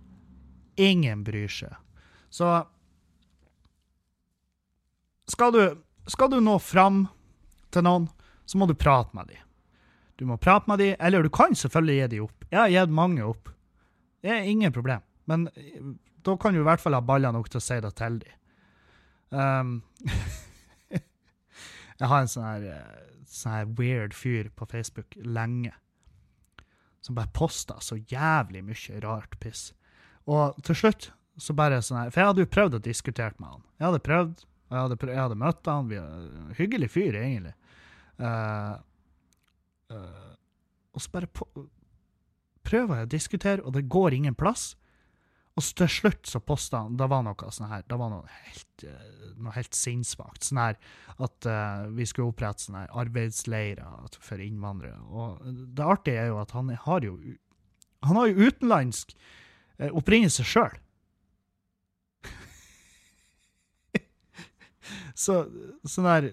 Ingen 0.77 1.23
bryr 1.27 1.51
seg. 1.51 1.75
Så 2.33 2.49
skal 5.29 5.53
du, 5.53 5.61
skal 6.09 6.31
du 6.31 6.39
nå 6.41 6.57
fram 6.63 7.05
til 7.73 7.85
noen, 7.85 8.07
så 8.47 8.57
må 8.57 8.67
du 8.67 8.73
prate 8.79 9.13
med 9.17 9.29
dem. 9.29 9.43
Du 10.17 10.25
må 10.25 10.39
prate 10.41 10.69
med 10.71 10.81
dem, 10.81 10.95
eller 10.99 11.21
du 11.21 11.29
kan 11.29 11.53
selvfølgelig 11.55 11.99
gi 11.99 12.07
dem 12.15 12.25
opp. 12.25 12.47
Jeg 12.49 12.59
har 12.59 12.73
gitt 12.73 12.95
mange 12.95 13.25
opp. 13.27 13.51
Det 14.23 14.33
er 14.33 14.49
ingen 14.49 14.73
problem. 14.73 15.03
Men 15.27 15.47
eh, 15.55 15.81
da 16.25 16.35
kan 16.39 16.55
du 16.55 16.61
i 16.61 16.67
hvert 16.67 16.83
fall 16.83 16.97
ha 16.97 17.03
baller 17.03 17.35
nok 17.35 17.49
til 17.51 17.61
å 17.61 17.65
si 17.67 17.79
det 17.83 17.93
til 17.99 18.21
dem. 18.23 18.33
Um, 19.27 19.71
jeg 21.99 22.07
har 22.07 22.21
en 22.21 22.31
sånn 22.31 22.47
her, 22.47 22.67
eh, 22.71 23.21
sånn 23.27 23.57
her 23.57 23.69
weird 23.79 24.15
fyr 24.15 24.51
på 24.55 24.67
Facebook 24.71 25.17
lenge, 25.19 25.73
som 27.03 27.17
bare 27.17 27.31
poster 27.35 27.79
så 27.83 27.99
jævlig 27.99 28.63
mye 28.67 29.01
rart 29.03 29.35
piss. 29.43 29.69
Og 30.27 30.57
til 30.67 30.79
slutt 30.79 31.11
så 31.39 31.53
bare 31.55 31.81
sånn 31.85 32.01
her, 32.01 32.11
for 32.11 32.23
jeg 32.23 32.31
hadde 32.31 32.45
jo 32.45 32.53
prøvd 32.55 32.79
å 32.79 32.83
diskutere 32.83 33.35
med 33.37 33.51
han. 33.51 33.65
Jeg 33.77 33.89
hadde 33.89 34.05
prøvd, 34.07 34.45
og 34.67 34.75
Jeg 34.75 34.83
hadde, 34.83 34.95
prøvd, 34.99 35.13
jeg 35.13 35.23
hadde 35.23 35.39
møtt 35.39 35.67
han, 35.71 35.87
vi, 35.87 35.99
hyggelig 36.57 36.89
fyr, 36.91 37.15
egentlig. 37.15 37.53
Uh, 38.19 38.73
uh, 39.93 40.33
og 40.91 41.03
så 41.03 41.13
bare 41.13 41.29
prøver 42.67 42.99
jeg 42.99 43.07
å 43.07 43.11
diskutere, 43.13 43.63
og 43.63 43.77
det 43.77 43.85
går 43.87 44.17
ingen 44.17 44.35
plass. 44.35 44.73
Og 45.57 45.65
til 45.79 45.89
slutt 45.89 46.27
så 46.29 46.37
posta 46.43 46.83
han 46.85 46.97
Det 46.99 47.07
var 47.09 47.23
noe 47.25 47.51
sånn 47.53 47.71
her, 47.71 47.85
det 47.89 47.97
var 47.97 48.11
noe 48.13 48.27
helt, 48.45 48.83
eh, 48.85 49.31
noe 49.41 49.53
helt 49.55 49.73
sinnssvakt. 49.73 50.43
Sånn 50.45 50.59
her 50.61 50.77
at 51.17 51.45
uh, 51.49 51.89
vi 51.97 52.05
skulle 52.05 52.29
opprette 52.29 52.61
sånne 52.67 52.83
arbeidsleirer 52.93 54.05
for 54.21 54.37
innvandrere. 54.43 55.01
Og 55.09 55.41
det 55.73 55.85
artige 55.85 56.21
er 56.21 56.27
jo 56.29 56.37
at 56.43 56.51
han 56.53 56.69
har 56.69 57.01
jo 57.05 57.17
Han 58.05 58.15
har 58.15 58.27
jo 58.29 58.45
utenlandsk 58.45 59.15
uh, 59.81 59.89
opprinnelse 59.97 60.43
sjøl. 60.45 60.77
så 65.25 65.49
sånn 65.81 66.11
her 66.11 66.29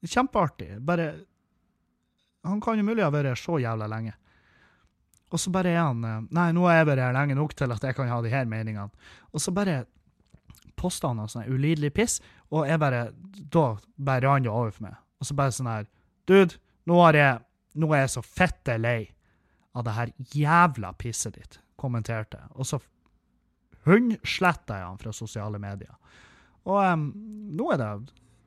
Kjempeartig. 0.00 0.80
Bare 0.80 1.12
Han 2.42 2.60
kan 2.64 2.78
jo 2.80 2.84
mulig 2.88 3.04
ha 3.04 3.10
vært 3.12 3.38
så 3.38 3.58
jævla 3.60 3.86
lenge. 3.86 4.14
Og 5.30 5.40
så 5.40 5.52
bare 5.54 5.72
er 5.72 5.80
han 5.82 6.04
eh, 6.04 6.18
Nei, 6.36 6.50
nå 6.56 6.66
er 6.66 6.80
jeg 6.80 6.90
bare 6.90 7.06
her 7.08 7.16
lenge 7.16 7.38
nok 7.38 7.54
til 7.58 7.72
at 7.74 7.84
jeg 7.86 7.96
kan 7.96 8.10
ha 8.10 8.20
de 8.24 8.32
her 8.32 8.48
meningene. 8.50 8.90
Og 9.30 9.42
så 9.42 9.54
bare 9.54 9.84
poster 10.80 11.10
han 11.10 11.20
noe 11.20 11.30
sånn 11.30 11.48
ulidelig 11.50 11.92
piss, 11.94 12.18
og 12.50 12.66
jeg 12.68 12.80
bare 12.80 13.10
Da 13.52 13.64
bare 13.96 14.26
rant 14.26 14.46
det 14.46 14.52
over 14.52 14.74
for 14.74 14.88
meg. 14.88 14.98
Og 15.20 15.28
så 15.28 15.36
bare 15.38 15.54
sånn 15.54 15.70
her 15.70 15.88
Dude, 16.28 16.58
nå 16.88 17.00
jeg 17.14 17.40
Nå 17.78 17.92
er 17.94 18.02
jeg 18.02 18.14
så 18.16 18.22
fette 18.26 18.74
lei 18.80 19.04
av 19.78 19.84
det 19.86 19.92
her 19.94 20.10
jævla 20.34 20.88
pisset 20.98 21.36
ditt, 21.36 21.60
kommenterte 21.78 22.40
jeg. 22.40 22.48
Og 22.58 22.66
så 22.66 22.80
hundsletta 23.86 24.80
jeg 24.80 24.88
han 24.88 24.98
fra 24.98 25.12
sosiale 25.14 25.60
medier. 25.62 25.92
Og 26.66 26.80
um, 26.82 27.04
nå 27.54 27.68
er 27.70 27.78
det 27.78 27.90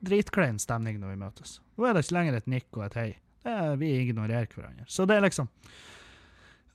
dritklein 0.04 0.60
stemning 0.60 1.00
når 1.00 1.14
vi 1.14 1.22
møtes. 1.22 1.56
Nå 1.78 1.88
er 1.88 1.96
det 1.96 2.04
ikke 2.04 2.16
lenger 2.18 2.38
et 2.38 2.50
nikk 2.52 2.76
og 2.76 2.84
et 2.86 2.98
hei. 3.00 3.08
Er, 3.48 3.74
vi 3.80 3.94
ignorerer 4.02 4.48
hverandre. 4.52 4.84
Så 4.88 5.08
det 5.08 5.16
er 5.16 5.24
liksom 5.24 5.48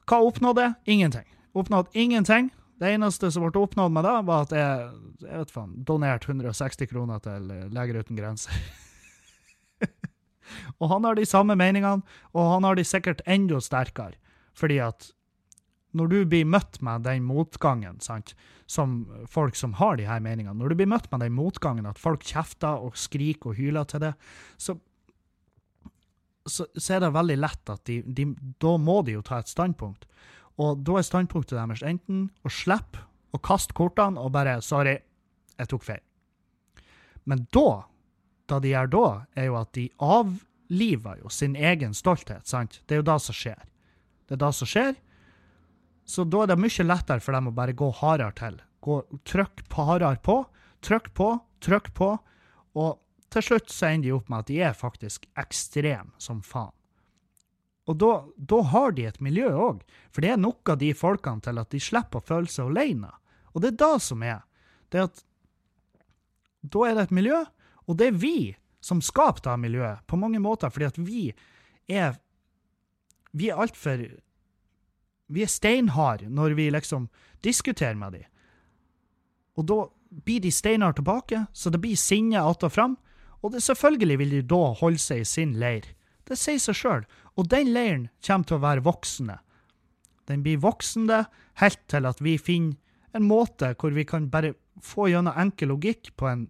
Hva 0.10 0.24
oppnådde 0.26 0.63
jeg? 0.65 0.74
Ingenting. 0.95 1.28
Oppnådd 1.54 1.93
ingenting. 1.93 2.50
Det 2.80 2.93
eneste 2.95 3.30
som 3.32 3.43
ble 3.43 3.62
oppnådd 3.62 3.93
med 3.93 4.08
det, 4.08 4.15
var 4.26 4.48
at 4.48 4.54
jeg, 4.56 4.88
jeg 5.22 5.41
vet 5.43 5.52
faen, 5.54 5.76
donerte 5.86 6.32
160 6.32 6.89
kroner 6.89 7.22
til 7.22 7.52
eh, 7.54 7.67
Leger 7.76 8.00
uten 8.02 8.17
grenser. 8.17 8.56
og 10.80 10.89
han 10.93 11.06
har 11.06 11.19
de 11.19 11.28
samme 11.28 11.58
meningene, 11.60 12.02
og 12.34 12.52
han 12.56 12.65
har 12.65 12.80
de 12.80 12.88
sikkert 12.88 13.22
enda 13.30 13.60
sterkere. 13.62 14.17
Fordi 14.58 14.80
at 14.82 15.12
når 15.98 16.10
du 16.10 16.17
blir 16.32 16.48
møtt 16.48 16.80
med 16.86 17.06
den 17.06 17.26
motgangen, 17.26 18.00
sant, 18.02 18.34
som 18.69 19.02
folk 19.30 19.58
som 19.58 19.74
har 19.80 19.98
de 19.98 20.06
her 20.06 20.22
meningene, 20.22 20.58
når 20.58 20.72
du 20.72 20.80
blir 20.82 20.89
møtt 20.89 21.10
med 21.12 21.26
den 21.26 21.34
motgangen 21.34 21.89
at 21.89 22.02
folk 22.02 22.26
kjefter 22.26 22.82
og 22.86 22.98
skriker 22.98 23.52
og 23.52 23.58
hyler 23.58 23.89
til 23.89 24.04
det, 24.06 24.13
så, 24.62 24.78
så, 26.47 26.65
så 26.75 26.95
er 26.95 27.04
det 27.04 27.13
veldig 27.15 27.38
lett 27.39 27.71
at 27.71 27.84
de, 27.89 28.02
de, 28.06 28.28
da 28.62 28.75
må 28.78 29.02
de 29.06 29.17
jo 29.17 29.23
ta 29.25 29.41
et 29.41 29.52
standpunkt. 29.52 30.08
Og 30.60 30.82
da 30.84 30.99
er 30.99 31.08
standpunktet 31.08 31.58
deres 31.58 31.84
enten 31.86 32.28
å 32.43 32.52
slippe 32.52 33.06
å 33.36 33.39
kaste 33.43 33.75
kortene 33.78 34.19
og 34.19 34.34
bare 34.34 34.60
'sorry, 34.62 34.97
jeg 35.60 35.69
tok 35.69 35.86
feil'. 35.86 36.06
Men 37.30 37.45
da, 37.54 37.86
da 38.49 38.60
de 38.60 38.71
gjør 38.73 38.89
da, 38.95 39.08
er 39.36 39.49
jo 39.49 39.58
at 39.60 39.73
de 39.78 39.89
avliver 40.02 41.19
jo 41.21 41.30
sin 41.30 41.56
egen 41.56 41.93
stolthet, 41.93 42.47
sant? 42.47 42.82
Det 42.88 42.95
er 42.95 43.04
jo 43.04 43.10
det 43.12 43.19
som 43.21 43.36
skjer. 43.36 43.62
Det 44.28 44.38
er 44.38 44.41
det 44.45 44.54
som 44.56 44.69
skjer. 44.69 44.95
Så 46.10 46.25
da 46.25 46.43
er 46.43 46.49
det 46.49 46.58
mye 46.58 46.88
lettere 46.88 47.21
for 47.21 47.38
dem 47.38 47.52
å 47.52 47.54
bare 47.54 47.78
gå 47.78 47.91
hardere 48.02 48.34
til. 48.34 48.58
Gå, 48.82 49.04
trykk 49.30 49.62
hardere 49.75 50.17
på, 50.25 50.39
trykk 50.82 51.12
på, 51.13 51.30
trykk 51.62 51.93
på, 51.93 52.10
og 52.80 52.97
til 53.33 53.45
slutt 53.45 53.71
så 53.73 53.91
ender 53.91 54.09
de 54.09 54.15
opp 54.15 54.29
med 54.29 54.43
at 54.43 54.49
de 54.49 54.59
er 54.65 54.77
faktisk 54.77 55.27
ekstreme 55.39 56.11
som 56.21 56.41
faen. 56.45 56.73
Og 57.89 57.97
da, 57.97 58.11
da 58.37 58.59
har 58.69 58.93
de 58.93 59.07
et 59.09 59.21
miljø 59.23 59.49
òg, 59.49 59.81
for 60.13 60.21
det 60.21 60.35
er 60.35 60.41
nok 60.41 60.69
av 60.69 60.77
de 60.81 60.91
folkene 60.93 61.41
til 61.41 61.57
at 61.57 61.71
de 61.73 61.81
slipper 61.81 62.21
å 62.21 62.25
føle 62.25 62.51
seg 62.51 62.69
alene. 62.69 63.09
Og 63.53 63.63
det 63.63 63.71
er 63.71 63.79
det 63.81 64.01
som 64.05 64.21
er. 64.25 64.43
Det 64.93 65.01
er 65.01 65.07
at 65.09 65.23
da 66.69 66.85
er 66.85 66.97
det 66.97 67.07
et 67.07 67.15
miljø, 67.17 67.39
og 67.89 67.97
det 67.97 68.11
er 68.11 68.19
vi 68.21 68.37
som 68.85 69.01
skaper 69.01 69.41
det 69.43 69.57
miljøet, 69.59 70.05
på 70.07 70.19
mange 70.19 70.39
måter, 70.39 70.69
fordi 70.69 70.89
at 70.89 70.97
vi 70.97 71.29
er 71.89 72.19
Vi 73.31 73.49
er 73.49 73.59
altfor 73.61 74.01
Vi 75.27 75.41
er 75.41 75.47
steinharde 75.47 76.29
når 76.29 76.55
vi 76.57 76.69
liksom 76.69 77.09
diskuterer 77.43 77.93
med 77.95 78.13
dem. 78.13 78.23
Og 79.55 79.65
da 79.65 79.85
blir 80.09 80.39
de 80.41 80.51
steinharde 80.51 80.95
tilbake, 80.95 81.45
så 81.53 81.69
det 81.69 81.77
blir 81.77 81.95
sinne 81.95 82.41
att 82.41 82.63
og 82.63 82.71
fram. 82.71 82.97
Og 83.41 83.54
det, 83.54 83.63
selvfølgelig 83.63 84.19
vil 84.19 84.36
de 84.36 84.41
da 84.52 84.63
holde 84.80 85.02
seg 85.02 85.23
i 85.23 85.28
sin 85.28 85.56
leir. 85.60 85.88
Det 86.28 86.38
sier 86.38 86.60
seg 86.62 86.78
sjøl. 86.78 87.06
Og 87.39 87.47
den 87.52 87.71
leiren 87.73 88.10
kommer 88.25 88.47
til 88.47 88.60
å 88.60 88.63
være 88.65 88.86
voksende. 88.86 89.39
Den 90.30 90.43
blir 90.45 90.62
voksende 90.62 91.23
helt 91.62 91.82
til 91.89 92.06
at 92.06 92.19
vi 92.21 92.38
finner 92.38 92.78
en 93.17 93.25
måte 93.25 93.71
hvor 93.80 93.95
vi 93.95 94.06
kan 94.06 94.28
bare 94.30 94.54
få 94.86 95.10
gjennom 95.10 95.38
enkel 95.39 95.71
logikk 95.73 96.12
på 96.19 96.28
en, 96.30 96.43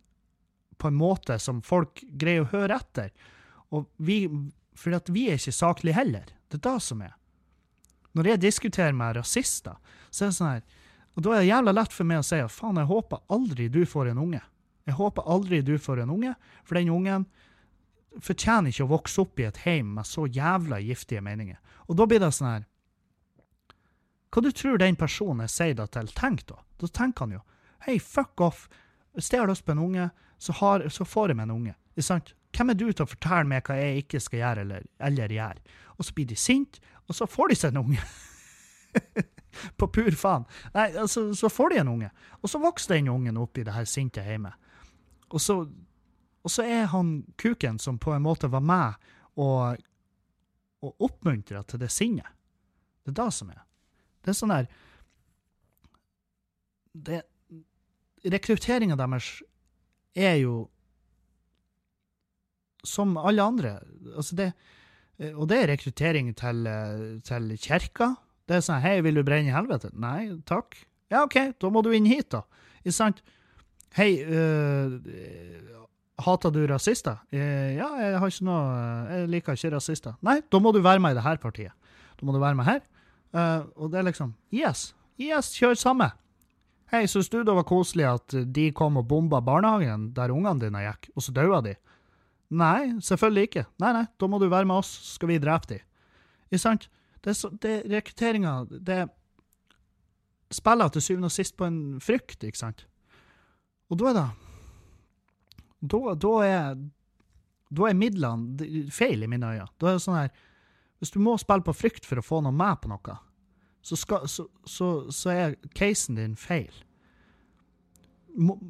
på 0.77 0.89
en 0.89 0.97
måte 0.99 1.39
som 1.39 1.61
folk 1.63 2.01
greier 2.19 2.43
å 2.43 2.51
høre 2.51 2.79
etter. 2.81 3.13
Og 3.71 3.87
vi, 3.97 4.25
for 4.75 4.97
at 4.97 5.09
vi 5.13 5.29
er 5.29 5.39
ikke 5.39 5.55
saklige 5.55 5.95
heller. 5.95 6.27
Det 6.49 6.59
er 6.59 6.65
det 6.67 6.77
som 6.83 7.05
er. 7.05 7.15
Når 8.17 8.33
jeg 8.33 8.43
diskuterer 8.43 8.95
med 8.97 9.15
rasister, 9.19 9.77
så 10.09 10.25
er 10.25 10.31
det 10.31 10.37
sånn 10.39 10.53
her 10.55 10.63
Og 11.17 11.23
da 11.25 11.33
er 11.33 11.41
det 11.43 11.49
jævla 11.49 11.73
lett 11.75 11.93
for 11.93 12.07
meg 12.07 12.21
å 12.21 12.25
si 12.25 12.37
at 12.41 12.53
faen, 12.53 12.77
jeg 12.79 12.89
håper 12.89 13.23
aldri 13.33 13.67
du 13.71 13.81
får 13.85 14.11
en 14.11 14.21
unge. 14.23 14.41
Jeg 14.89 14.97
håper 14.97 15.27
aldri 15.29 15.61
du 15.61 15.75
får 15.77 16.01
en 16.03 16.15
unge, 16.15 16.33
for 16.65 16.79
den 16.79 16.89
ungen 16.89 17.27
fortjener 18.25 18.73
ikke 18.73 18.87
å 18.87 18.93
vokse 18.95 19.21
opp 19.21 19.39
i 19.39 19.45
et 19.45 19.61
heim 19.67 19.93
med 19.99 20.07
så 20.09 20.25
jævla 20.25 20.79
giftige 20.81 21.21
meninger. 21.21 21.59
Og 21.87 21.99
da 21.99 22.07
blir 22.09 22.21
det 22.23 22.31
sånn 22.33 22.49
her 22.49 22.65
Hva 24.29 24.41
du 24.45 24.49
tror 24.53 24.77
den 24.77 24.97
personen 24.97 25.45
jeg 25.45 25.53
sier 25.53 25.77
det 25.77 25.87
til, 25.93 26.09
tenker 26.17 26.55
da? 26.55 26.59
Da 26.81 26.89
tenker 26.99 27.25
han 27.25 27.37
jo 27.37 27.45
hei, 27.85 27.95
fuck 27.99 28.41
off. 28.43 28.67
Hvis 29.15 29.31
jeg 29.31 29.41
har 29.41 29.49
lyst 29.49 29.65
på 29.65 29.73
en 29.73 29.83
unge, 29.83 30.09
så, 30.37 30.53
har, 30.59 30.83
så 30.91 31.05
får 31.07 31.31
jeg 31.31 31.39
meg 31.39 31.47
en 31.47 31.55
unge. 31.55 31.75
Ikke 31.95 32.07
sant? 32.09 32.33
Hvem 32.55 32.73
er 32.73 32.77
du 32.79 32.87
til 32.89 33.05
å 33.05 33.09
fortelle 33.09 33.49
meg 33.49 33.67
hva 33.67 33.77
jeg 33.77 34.03
ikke 34.03 34.21
skal 34.23 34.41
gjøre 34.41 34.65
eller, 34.65 34.87
eller 35.09 35.33
gjøre? 35.33 35.77
Og 35.97 36.07
så 36.07 36.15
blir 36.17 36.29
de 36.29 36.37
sinte, 36.39 36.81
og 37.07 37.17
så 37.17 37.27
får 37.29 37.51
de 37.51 37.59
seg 37.59 37.73
en 37.73 37.83
unge. 37.83 38.03
på 39.79 39.87
pur 39.87 40.15
faen. 40.17 40.45
Nei, 40.73 40.87
altså, 40.97 41.29
så 41.35 41.49
får 41.51 41.73
de 41.73 41.81
en 41.81 41.93
unge. 41.95 42.09
Og 42.41 42.51
så 42.51 42.61
vokser 42.61 42.95
den 42.95 43.11
ungen 43.11 43.39
opp 43.41 43.57
i 43.57 43.65
det 43.67 43.75
her 43.75 43.87
sinte 43.89 44.23
hjemmet. 44.25 44.57
Og 45.29 45.41
så, 45.41 45.55
og 46.43 46.51
så 46.51 46.65
er 46.65 46.89
han 46.93 47.19
kuken 47.37 47.79
som 47.79 47.99
på 48.01 48.13
en 48.15 48.25
måte 48.25 48.49
var 48.51 48.63
med 48.65 49.09
og, 49.39 49.81
og 50.83 51.05
oppmuntra 51.09 51.63
til 51.67 51.81
det 51.83 51.91
sinnet. 51.93 52.27
Det 53.03 53.13
er 53.13 53.19
det 53.23 53.33
som 53.35 53.51
er. 53.53 53.61
Det 54.23 54.33
er 54.33 54.39
sånn 54.39 54.53
der 54.53 54.69
det, 56.93 57.21
Rekrutteringa 58.25 58.97
deres 58.99 59.29
er 60.17 60.41
jo 60.41 60.65
som 62.83 63.15
alle 63.19 63.43
andre. 63.43 63.77
Altså 64.15 64.35
det, 64.35 64.49
og 65.33 65.47
det 65.51 65.57
er 65.61 65.71
rekruttering 65.73 66.31
til, 66.37 66.67
til 67.27 67.53
kirka. 67.59 68.13
Det 68.47 68.57
er 68.57 68.65
sånn 68.65 68.83
Hei, 68.83 68.97
vil 69.05 69.19
du 69.19 69.23
brenne 69.27 69.51
i 69.51 69.55
helvete? 69.55 69.91
Nei, 69.99 70.31
takk. 70.49 70.77
Ja, 71.11 71.25
OK, 71.25 71.37
da 71.59 71.71
må 71.73 71.83
du 71.85 71.91
inn 71.95 72.07
hit, 72.09 72.31
da. 72.33 72.43
Ikke 72.81 72.95
sant? 72.95 73.21
Hei, 73.97 74.21
uh, 74.21 74.93
hater 76.21 76.53
du 76.53 76.61
rasister? 76.69 77.17
Uh, 77.33 77.73
ja, 77.73 77.89
jeg 78.03 78.21
har 78.21 78.31
ikke 78.31 78.45
noe 78.45 78.61
Jeg 79.09 79.29
liker 79.33 79.57
ikke 79.57 79.73
rasister. 79.73 80.15
Nei, 80.25 80.39
da 80.45 80.61
må 80.61 80.73
du 80.75 80.81
være 80.85 81.01
med 81.01 81.15
i 81.15 81.19
det 81.19 81.25
her 81.25 81.41
partiet. 81.41 81.73
Da 82.19 82.27
må 82.27 82.35
du 82.35 82.41
være 82.41 82.57
med 82.59 82.69
her. 82.69 82.81
Uh, 83.33 83.65
og 83.77 83.93
det 83.93 84.01
er 84.01 84.09
liksom 84.09 84.33
Yes, 84.53 84.91
yes, 85.21 85.53
kjør 85.57 85.77
samme. 85.77 86.11
Hei, 86.89 87.03
syns 87.09 87.29
du 87.29 87.43
det 87.45 87.53
var 87.53 87.67
koselig 87.69 88.07
at 88.09 88.33
de 88.49 88.71
kom 88.73 88.97
og 88.97 89.05
bomba 89.09 89.41
barnehagen 89.45 90.07
der 90.17 90.33
ungene 90.33 90.57
dine 90.63 90.81
gikk, 90.87 91.11
og 91.13 91.21
så 91.21 91.33
daua 91.35 91.59
de? 91.61 91.75
Nei, 92.49 92.95
selvfølgelig 93.05 93.43
ikke. 93.45 93.65
Nei, 93.81 93.91
nei, 93.93 94.07
da 94.17 94.29
må 94.29 94.39
du 94.41 94.47
være 94.49 94.65
med 94.65 94.81
oss, 94.81 94.89
så 95.03 95.19
skal 95.19 95.29
vi 95.29 95.37
drepe 95.41 95.69
de. 95.69 95.77
Ikke 96.49 96.63
sant? 96.63 96.87
Det 97.21 97.35
så, 97.37 97.51
det, 97.61 97.83
rekrutteringa, 97.91 98.55
det 98.71 99.03
spiller 100.49 100.89
til 100.89 101.05
syvende 101.05 101.29
og 101.29 101.35
sist 101.35 101.57
på 101.57 101.67
en 101.69 101.99
frykt, 102.01 102.41
ikke 102.41 102.57
sant? 102.57 102.87
Og 103.89 103.99
da 103.99 104.09
er 104.09 104.17
det 104.17 104.29
Da, 105.79 105.99
da 106.19 106.33
er 106.45 106.79
da 107.69 107.85
er 107.89 107.97
midlene 107.97 108.89
feil 108.93 109.23
i 109.23 109.29
mine 109.29 109.45
øyne. 109.53 109.67
Da 109.77 109.89
er 109.89 109.97
det 109.97 110.03
sånn 110.05 110.17
her 110.17 110.29
Hvis 110.99 111.13
du 111.13 111.19
må 111.23 111.37
spille 111.39 111.65
på 111.65 111.75
frykt 111.77 112.07
for 112.07 112.19
å 112.19 112.25
få 112.25 112.41
noe 112.43 112.55
med 112.55 112.81
på 112.81 112.89
noe, 112.91 113.17
så, 113.85 113.95
skal, 113.95 114.25
så, 114.27 114.49
så, 114.67 114.87
så 115.15 115.31
er 115.31 115.53
casen 115.77 116.17
din 116.17 116.33
feil. 116.35 116.73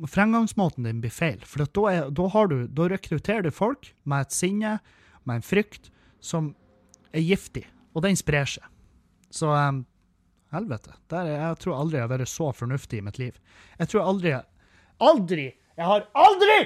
Fremgangsmåten 0.05 0.85
din 0.85 0.99
blir 1.01 1.13
feil, 1.13 1.41
for 1.41 1.65
da, 1.65 1.85
er, 1.89 2.11
da, 2.13 2.43
du, 2.51 2.59
da 2.69 2.85
rekrutterer 2.91 3.47
du 3.47 3.49
folk 3.49 3.89
med 4.03 4.27
et 4.27 4.35
sinne, 4.37 4.75
med 5.25 5.41
en 5.41 5.47
frykt, 5.47 5.89
som 6.21 6.51
er 7.09 7.25
giftig, 7.25 7.65
og 7.97 8.05
den 8.05 8.19
sprer 8.19 8.45
seg. 8.53 8.69
Så 9.33 9.49
um, 9.49 9.81
helvete. 10.53 10.93
Er, 11.09 11.33
jeg 11.33 11.59
tror 11.63 11.79
aldri 11.79 11.97
jeg 11.97 12.05
har 12.05 12.13
vært 12.13 12.29
så 12.29 12.51
fornuftig 12.53 13.01
i 13.01 13.07
mitt 13.09 13.17
liv. 13.21 13.41
Jeg 13.81 13.89
tror 13.89 14.05
aldri 14.05 14.37
Aldri 14.99 15.47
Jeg 15.49 15.85
har 15.87 16.05
aldri 16.17 16.59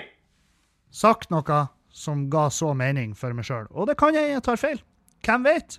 sagt 0.94 1.30
noe 1.34 1.60
som 1.94 2.30
ga 2.30 2.48
så 2.50 2.72
mening 2.78 3.14
for 3.18 3.34
meg 3.38 3.46
sjøl. 3.46 3.68
Og 3.70 3.86
det 3.90 3.96
kan 4.02 4.16
jeg, 4.18 4.32
jeg 4.34 4.44
tar 4.46 4.58
feil. 4.58 4.80
Hvem 5.26 5.46
vet? 5.46 5.78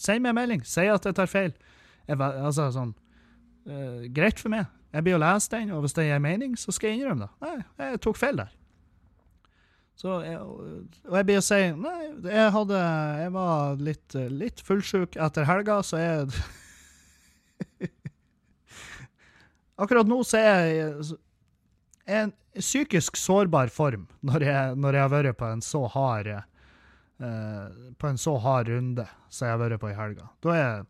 Send 0.00 0.24
meg 0.24 0.34
en 0.34 0.38
melding. 0.40 0.64
Si 0.68 0.84
at 0.90 1.06
jeg 1.08 1.16
tar 1.16 1.30
feil. 1.30 1.54
Jeg, 2.04 2.20
altså, 2.20 2.68
sånn, 2.74 2.92
uh, 3.68 4.04
greit 4.12 4.40
for 4.40 4.52
meg. 4.52 4.68
Jeg 4.94 5.06
blir 5.06 5.16
å 5.16 5.22
lese 5.22 5.50
den, 5.56 5.72
og 5.74 5.84
hvis 5.84 5.96
det 5.96 6.06
gir 6.06 6.20
mening, 6.22 6.58
så 6.60 6.74
skal 6.74 6.92
jeg 6.92 7.00
innrømme 7.00 7.24
det. 7.24 7.32
Nei, 7.40 7.88
jeg 7.88 8.02
tok 8.04 8.20
feil 8.20 8.36
der. 8.42 8.52
Så 9.98 10.18
jeg, 10.26 10.38
og 10.42 11.16
jeg 11.16 11.26
blir 11.28 11.38
å 11.38 11.42
si 11.46 11.58
Nei, 11.78 11.98
jeg 12.26 12.50
hadde 12.50 12.78
Jeg 13.22 13.30
var 13.30 13.76
litt, 13.78 14.16
litt 14.26 14.62
fullsjuk 14.66 15.14
etter 15.22 15.46
helga, 15.46 15.76
så 15.86 16.00
jeg 16.00 16.32
Akkurat 19.84 20.10
nå 20.10 20.18
så 20.26 20.40
er 20.40 20.66
jeg 20.66 21.14
en 22.04 22.32
psykisk 22.54 23.16
sårbar 23.16 23.70
form 23.72 24.06
når 24.20 24.44
jeg, 24.46 24.74
når 24.76 24.96
jeg 24.96 25.02
har 25.02 25.12
vært 25.12 25.38
på 25.38 25.46
en 25.48 25.62
så 25.64 25.84
hard 25.90 26.28
eh, 26.30 27.78
På 27.98 28.10
en 28.10 28.18
så 28.20 28.36
hard 28.38 28.68
runde 28.68 29.06
som 29.28 29.46
jeg 29.48 29.54
har 29.56 29.62
vært 29.62 29.80
på 29.82 29.90
i 29.90 29.96
helga. 29.96 30.28
Da 30.44 30.58
er 30.58 30.84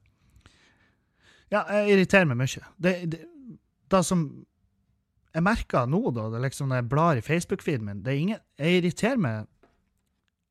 Ja, 1.52 1.62
jeg 1.70 1.94
irriterer 1.94 2.26
meg 2.26 2.40
mye. 2.40 2.66
Det, 2.82 2.94
det, 3.12 3.20
det 3.92 4.02
som 4.04 4.24
jeg 5.34 5.42
merker 5.42 5.86
nå, 5.90 6.00
da, 6.14 6.28
det 6.30 6.40
liksom 6.44 6.68
når 6.70 6.80
jeg 6.82 6.88
blar 6.92 7.18
i 7.18 7.22
Facebook-feeden 7.26 7.86
min, 7.86 8.02
det 8.02 8.12
er 8.12 8.20
ingen 8.22 8.42
Jeg 8.58 8.80
irriterer 8.80 9.18
meg 9.18 9.46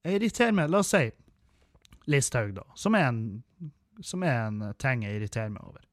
Jeg 0.03 0.19
irriterer 0.19 0.55
meg 0.55 0.71
La 0.71 0.83
oss 0.83 0.91
si 0.95 1.09
Listhaug, 2.11 2.49
da, 2.51 2.65
som 2.75 2.97
er 2.99 3.05
en, 3.07 3.19
som 4.03 4.23
er 4.27 4.41
en 4.49 4.57
ting 4.75 5.05
jeg 5.05 5.15
irriterer 5.15 5.53
meg 5.53 5.63
over. 5.63 5.85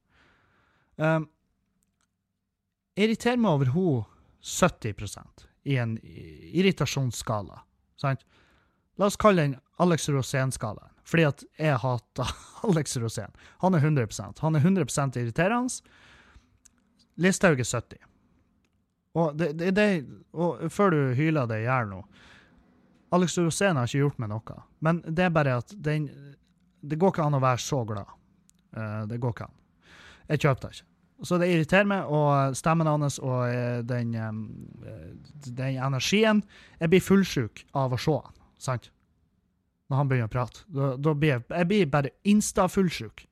Um, 0.99 1.29
jeg 2.99 3.07
irriterer 3.07 3.39
meg 3.39 3.53
over 3.53 3.71
hun 3.71 4.09
70% 4.43 5.47
i 5.63 5.77
en 5.77 5.99
irritasjonsskala. 6.03 7.61
Sant? 8.01 8.25
La 8.97 9.07
oss 9.07 9.17
kalle 9.21 9.43
den 9.43 9.57
Alex 9.81 10.09
Rosén-skalaen, 10.09 10.93
fordi 11.05 11.25
at 11.29 11.45
jeg 11.59 11.79
hater 11.83 12.33
Alex 12.69 12.97
Rosén. 13.01 13.33
Han 13.65 13.75
er 13.75 13.85
100% 13.85 14.41
Han 14.45 14.57
er 14.57 14.61
100 14.61 15.21
irriterende. 15.21 15.73
Listhaug 17.21 17.61
er 17.61 17.65
70. 17.65 17.99
Og, 19.13 19.37
det, 19.37 19.53
det, 19.59 19.71
det, 19.75 19.87
og 20.33 20.73
før 20.73 20.91
du 20.95 21.01
hyler 21.19 21.49
det 21.51 21.65
i 21.65 21.67
hjel 21.67 21.89
nå 21.91 22.05
Alex 23.11 23.35
Rosén 23.43 23.75
har 23.75 23.89
ikke 23.89 24.05
gjort 24.05 24.21
meg 24.23 24.31
noe, 24.31 24.59
men 24.79 25.01
det 25.03 25.25
er 25.27 25.33
bare 25.35 25.57
at 25.59 25.73
den 25.75 26.05
Det 26.81 26.95
går 26.97 27.11
ikke 27.11 27.25
an 27.27 27.35
å 27.37 27.41
være 27.43 27.61
så 27.61 27.81
glad. 27.85 28.13
Eh, 28.77 29.01
det 29.11 29.19
går 29.21 29.35
ikke 29.35 29.49
an. 29.49 29.57
Jeg 30.31 30.41
kjøper 30.45 30.63
det 30.63 30.77
ikke. 30.77 30.90
Så 31.23 31.37
det 31.41 31.51
irriterer 31.53 31.89
meg, 31.89 32.09
og 32.09 32.57
stemmen 32.57 32.89
hans 32.89 33.19
og 33.21 33.43
eh, 33.51 33.83
den, 33.85 34.15
eh, 34.17 35.11
den 35.45 35.77
energien 35.77 36.41
Jeg 36.81 36.93
blir 36.93 37.05
fullsjuk 37.05 37.65
av 37.77 37.93
å 37.93 37.99
se 38.01 38.15
han, 38.17 38.39
sant? 38.57 38.89
Når 39.91 40.01
han 40.01 40.09
begynner 40.09 40.31
å 40.31 40.33
prate. 40.33 40.65
Da, 40.71 40.95
da 40.97 41.15
blir 41.19 41.35
jeg, 41.35 41.45
jeg 41.51 41.69
blir 41.69 41.91
bare 41.93 42.13
insta-fullsjuk. 42.25 43.25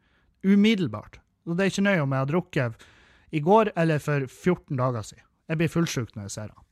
Umiddelbart. 0.45 1.21
Og 1.47 1.57
det 1.57 1.65
er 1.65 1.73
ikke 1.73 1.87
nøye 1.87 2.03
om 2.03 2.13
jeg 2.13 2.25
har 2.25 2.33
drukket 2.33 2.89
i 3.31 3.41
går 3.45 3.73
eller 3.79 4.03
for 4.03 4.27
14 4.27 4.77
dager 4.77 5.07
siden. 5.07 5.25
Jeg 5.49 5.61
blir 5.61 5.73
fullsjuk 5.73 6.13
når 6.17 6.27
jeg 6.27 6.35
ser 6.35 6.51
han. 6.51 6.67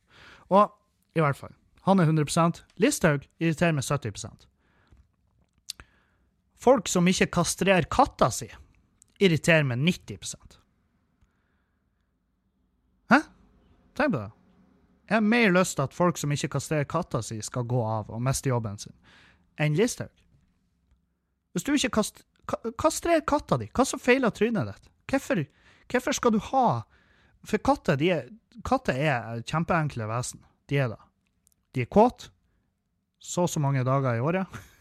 Og 0.52 0.74
i 1.16 1.22
hvert 1.24 1.38
fall. 1.38 1.54
Han 1.86 2.02
er 2.02 2.10
100% 2.10 2.64
Listhaug 2.82 3.24
irriterer 3.38 3.76
meg 3.76 3.86
70% 3.86 4.46
Folk 6.60 6.88
som 6.90 7.06
ikke 7.06 7.28
kastrerer 7.36 7.86
katta 7.92 8.30
si, 8.32 8.48
irriterer 9.22 9.66
meg 9.68 9.78
90 9.84 10.55
Hæ? 13.12 13.20
Tenk 13.96 14.12
på 14.12 14.20
det. 14.20 14.30
Jeg 15.06 15.16
har 15.16 15.22
mer 15.22 15.52
lyst 15.54 15.76
til 15.78 15.86
at 15.86 15.94
folk 15.94 16.18
som 16.18 16.32
ikke 16.34 16.50
kastrerer 16.56 16.88
katta 16.90 17.22
si, 17.22 17.38
skal 17.42 17.66
gå 17.68 17.82
av 17.86 18.10
og 18.10 18.22
miste 18.22 18.50
jobben 18.50 18.78
sin, 18.82 18.94
enn 19.62 19.76
Listhaug. 19.78 20.10
Hvis 21.54 21.64
du 21.64 21.72
ikke 21.76 21.94
kast, 22.00 22.24
kastrerer 22.46 22.74
kastrer 22.78 23.22
katta 23.26 23.58
di, 23.62 23.70
hva 23.72 23.86
som 23.86 24.02
feiler 24.02 24.34
trynet 24.34 24.72
ditt? 24.72 24.90
Hvorfor, 25.10 25.44
hvorfor 25.92 26.18
skal 26.18 26.34
du 26.34 26.40
ha 26.50 26.66
For 27.46 27.62
katter, 27.62 28.00
er, 28.02 28.24
katter 28.66 28.96
er 28.98 29.42
kjempeenkle 29.46 30.08
vesen. 30.10 30.40
De 30.66 30.80
er 30.82 30.88
det. 30.90 30.98
De 31.74 31.84
er 31.84 31.86
kåte 31.86 32.32
så 33.22 33.44
og 33.44 33.50
så 33.50 33.60
mange 33.62 33.84
dager 33.86 34.16
i 34.16 34.20
året. 34.24 34.50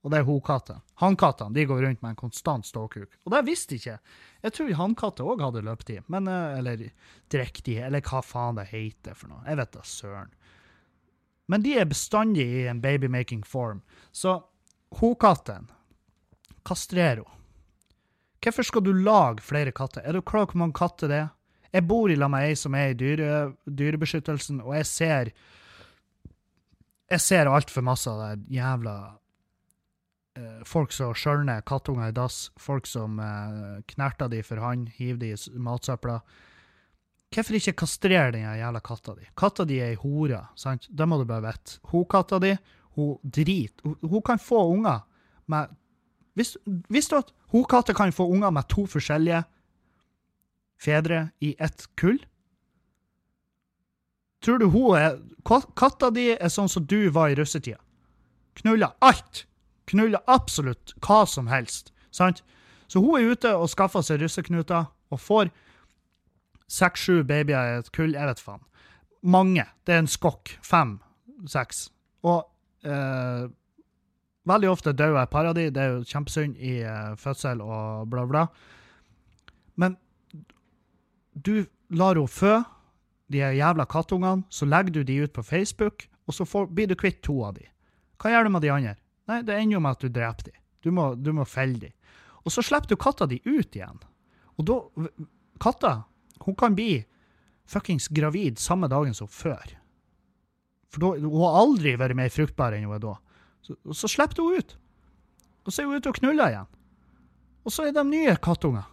Og 0.00 0.12
det 0.12 0.20
er 0.20 0.28
hokatter. 0.28 0.78
Hannkattene 1.02 1.52
de 1.52 1.66
går 1.68 1.82
rundt 1.84 2.00
med 2.00 2.14
en 2.14 2.20
konstant 2.22 2.64
ståkuk. 2.66 3.18
Og 3.26 3.34
det 3.34 3.42
visste 3.44 3.76
ikke 3.76 3.90
jeg. 3.90 4.00
Jeg 4.46 4.54
tror 4.56 4.76
hannkatter 4.78 5.28
òg 5.28 5.42
hadde 5.44 5.64
løpetid. 5.66 6.06
Men, 6.08 6.28
eh, 6.28 6.58
eller 6.58 6.86
drekktid, 7.28 7.82
eller 7.84 8.00
hva 8.00 8.22
faen 8.24 8.56
det 8.56 8.70
heter 8.70 9.14
for 9.14 9.28
noe. 9.28 9.44
Jeg 9.44 9.60
vet 9.60 9.72
da 9.72 9.82
søren. 9.84 10.32
Men 11.50 11.62
de 11.62 11.74
er 11.78 11.84
bestandig 11.90 12.46
i 12.46 12.66
en 12.70 12.80
babymaking 12.80 13.44
form. 13.44 13.82
Så 14.12 14.38
hokatten 15.00 15.68
kastrer 16.64 17.16
henne. 17.16 17.36
Hvorfor 18.40 18.64
skal 18.64 18.84
du 18.86 18.94
lage 18.96 19.44
flere 19.44 19.72
katter? 19.72 20.00
Er 20.00 20.16
du 20.16 20.22
klar 20.22 20.46
over 20.46 20.54
hvor 20.54 20.60
mange 20.62 20.78
katter 20.78 21.08
det 21.08 21.16
er? 21.16 21.28
Jeg 21.74 21.86
bor 21.86 22.10
i 22.10 22.16
lag 22.16 22.30
med 22.32 22.48
ei 22.48 22.54
som 22.56 22.74
er 22.74 22.90
i 22.90 22.98
dyre, 22.98 23.52
dyrebeskyttelsen, 23.66 24.62
og 24.64 24.74
jeg 24.74 24.86
ser 24.86 25.32
Jeg 27.10 27.20
ser 27.20 27.50
altfor 27.50 27.82
masse 27.82 28.06
av 28.06 28.20
det 28.22 28.54
jævla 28.54 29.19
folk 30.64 30.92
som 30.94 31.14
skjølner 31.16 31.62
kattunger 31.66 32.08
i 32.10 32.14
dass, 32.16 32.50
folk 32.60 32.86
som 32.86 33.18
eh, 33.20 33.80
knerter 33.90 34.28
de 34.30 34.42
for 34.46 34.60
hånd, 34.62 34.88
hiver 34.96 35.18
de 35.18 35.32
i 35.34 35.58
matsøpla. 35.58 36.20
Hvorfor 37.30 37.56
ikke 37.58 37.76
kastrere 37.82 38.32
den 38.34 38.42
jævla 38.42 38.80
katta 38.82 39.14
di? 39.18 39.26
Katta 39.38 39.64
di 39.66 39.78
er 39.82 39.92
ei 39.92 39.98
hore, 40.02 40.40
sant? 40.58 40.88
Det 40.90 41.06
må 41.06 41.18
du 41.20 41.24
bare 41.28 41.44
vite. 41.50 41.78
Hun 41.92 42.04
katta 42.10 42.38
di, 42.42 42.54
hun 42.96 43.18
driter. 43.22 43.94
Hun, 44.02 44.22
kan 44.26 44.38
få 44.42 44.64
unger 44.72 45.04
med 45.50 45.76
Vis- 46.38 46.56
Visste 46.88 47.16
du 47.16 47.18
at 47.24 47.32
hun 47.52 47.64
katta 47.70 47.94
kan 47.94 48.12
få 48.14 48.26
unger 48.30 48.50
med 48.54 48.68
to 48.70 48.86
forskjellige 48.86 49.42
fedre 50.80 51.30
i 51.42 51.54
ett 51.58 51.86
kull? 51.98 52.18
Tror 54.42 54.58
du 54.62 54.68
hun 54.72 54.96
er 54.96 55.18
ka- 55.44 55.66
Katta 55.76 56.10
di 56.14 56.30
er 56.32 56.48
sånn 56.48 56.68
som 56.70 56.86
du 56.86 57.10
var 57.10 57.28
i 57.30 57.34
russetida. 57.38 57.78
Knulla 58.62 58.94
alt. 59.02 59.44
Knulla 59.90 60.22
absolutt 60.30 60.94
hva 61.04 61.24
som 61.26 61.50
helst. 61.50 61.92
Sant? 62.14 62.44
Så 62.90 63.02
hun 63.02 63.18
er 63.18 63.34
ute 63.34 63.52
og 63.54 63.70
skaffer 63.70 64.02
seg 64.06 64.22
russeknuter 64.22 64.88
og 65.10 65.20
får 65.20 65.52
seks-sju 66.70 67.22
babyer 67.26 67.74
i 67.74 67.78
et 67.80 67.92
kull. 67.94 68.14
Jeg 68.14 68.30
vet 68.30 68.42
faen. 68.42 68.62
Mange. 69.22 69.66
Det 69.86 69.94
er 69.94 70.04
en 70.04 70.10
skokk. 70.10 70.56
Fem. 70.66 70.98
Seks. 71.50 71.88
Og 72.26 72.44
eh, 72.86 73.46
veldig 74.50 74.70
ofte 74.70 74.94
dør 74.96 75.20
et 75.20 75.32
par 75.32 75.48
av 75.50 75.56
de. 75.58 75.68
Det 75.70 75.82
er 75.82 75.94
jo 75.94 76.06
kjempesynd 76.06 76.58
i 76.58 76.80
eh, 76.82 77.14
fødsel 77.20 77.62
og 77.64 78.10
bla, 78.10 78.26
bla. 78.30 78.46
Men 79.80 79.96
du 81.34 81.66
lar 81.90 82.18
henne 82.18 82.30
fø 82.30 82.60
de 83.30 83.38
jævla 83.38 83.86
kattungene, 83.86 84.42
så 84.50 84.66
legger 84.66 84.92
du 84.92 85.02
de 85.06 85.20
ut 85.22 85.32
på 85.32 85.42
Facebook, 85.42 86.08
og 86.26 86.34
så 86.34 86.44
får, 86.44 86.66
blir 86.66 86.88
du 86.90 86.96
kvitt 86.98 87.22
to 87.22 87.36
av 87.46 87.54
de. 87.54 87.68
Hva 88.18 88.32
gjør 88.32 88.48
du 88.48 88.50
med 88.50 88.64
de 88.64 88.72
andre? 88.74 88.96
Nei, 89.30 89.40
det 89.46 89.56
ender 89.56 89.78
jo 89.78 89.82
med 89.84 89.96
at 89.96 90.04
du 90.04 90.10
dreper 90.10 90.50
dem. 90.50 90.60
Du 90.82 90.90
må, 90.96 91.10
du 91.14 91.30
må 91.36 91.46
felle 91.46 91.78
dem. 91.78 91.94
Og 92.42 92.54
så 92.54 92.64
slipper 92.64 92.90
du 92.90 92.98
katta 93.00 93.28
di 93.30 93.38
ut 93.44 93.76
igjen. 93.76 94.00
Og 94.58 94.66
da 94.68 94.80
Katta, 95.60 96.04
hun 96.40 96.56
kan 96.56 96.72
bli 96.74 97.02
fuckings 97.68 98.08
gravid 98.08 98.58
samme 98.58 98.88
dagen 98.88 99.12
som 99.14 99.28
før. 99.28 99.74
For 100.90 101.04
da, 101.04 101.10
hun 101.20 101.42
har 101.42 101.58
aldri 101.60 101.92
vært 102.00 102.16
mer 102.18 102.32
fruktbar 102.32 102.74
enn 102.74 102.86
hun 102.88 102.96
er 102.96 103.02
da. 103.02 103.18
Så, 103.60 103.76
og 103.84 103.98
så 103.98 104.08
slipper 104.08 104.40
henne 104.40 104.62
ut. 104.62 104.72
Og 105.68 105.74
så 105.74 105.82
er 105.82 105.90
hun 105.90 106.00
ute 106.00 106.12
og 106.12 106.16
knuller 106.16 106.54
igjen. 106.54 106.70
Og 107.68 107.74
så 107.74 107.86
er 107.86 107.92
de 107.94 108.06
nye 108.08 108.34
kattunger. 108.40 108.88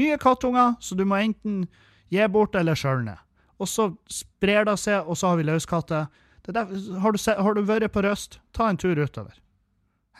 Nye 0.00 0.16
kattunger, 0.16 0.74
så 0.80 0.96
du 0.96 1.04
må 1.04 1.20
enten 1.20 1.66
gi 2.12 2.24
bort 2.32 2.56
eller 2.56 2.78
skjølne. 2.78 3.18
Og 3.60 3.68
så 3.68 3.90
sprer 4.10 4.64
det 4.66 4.78
seg, 4.80 5.04
og 5.04 5.20
så 5.20 5.30
har 5.30 5.38
vi 5.38 5.46
løskatter. 5.46 6.08
Er 6.48 6.64
har, 7.04 7.20
har 7.44 7.54
du 7.54 7.62
vært 7.68 7.92
på 7.92 8.02
Røst, 8.02 8.40
ta 8.56 8.72
en 8.72 8.80
tur 8.80 8.96
utover. 8.98 9.36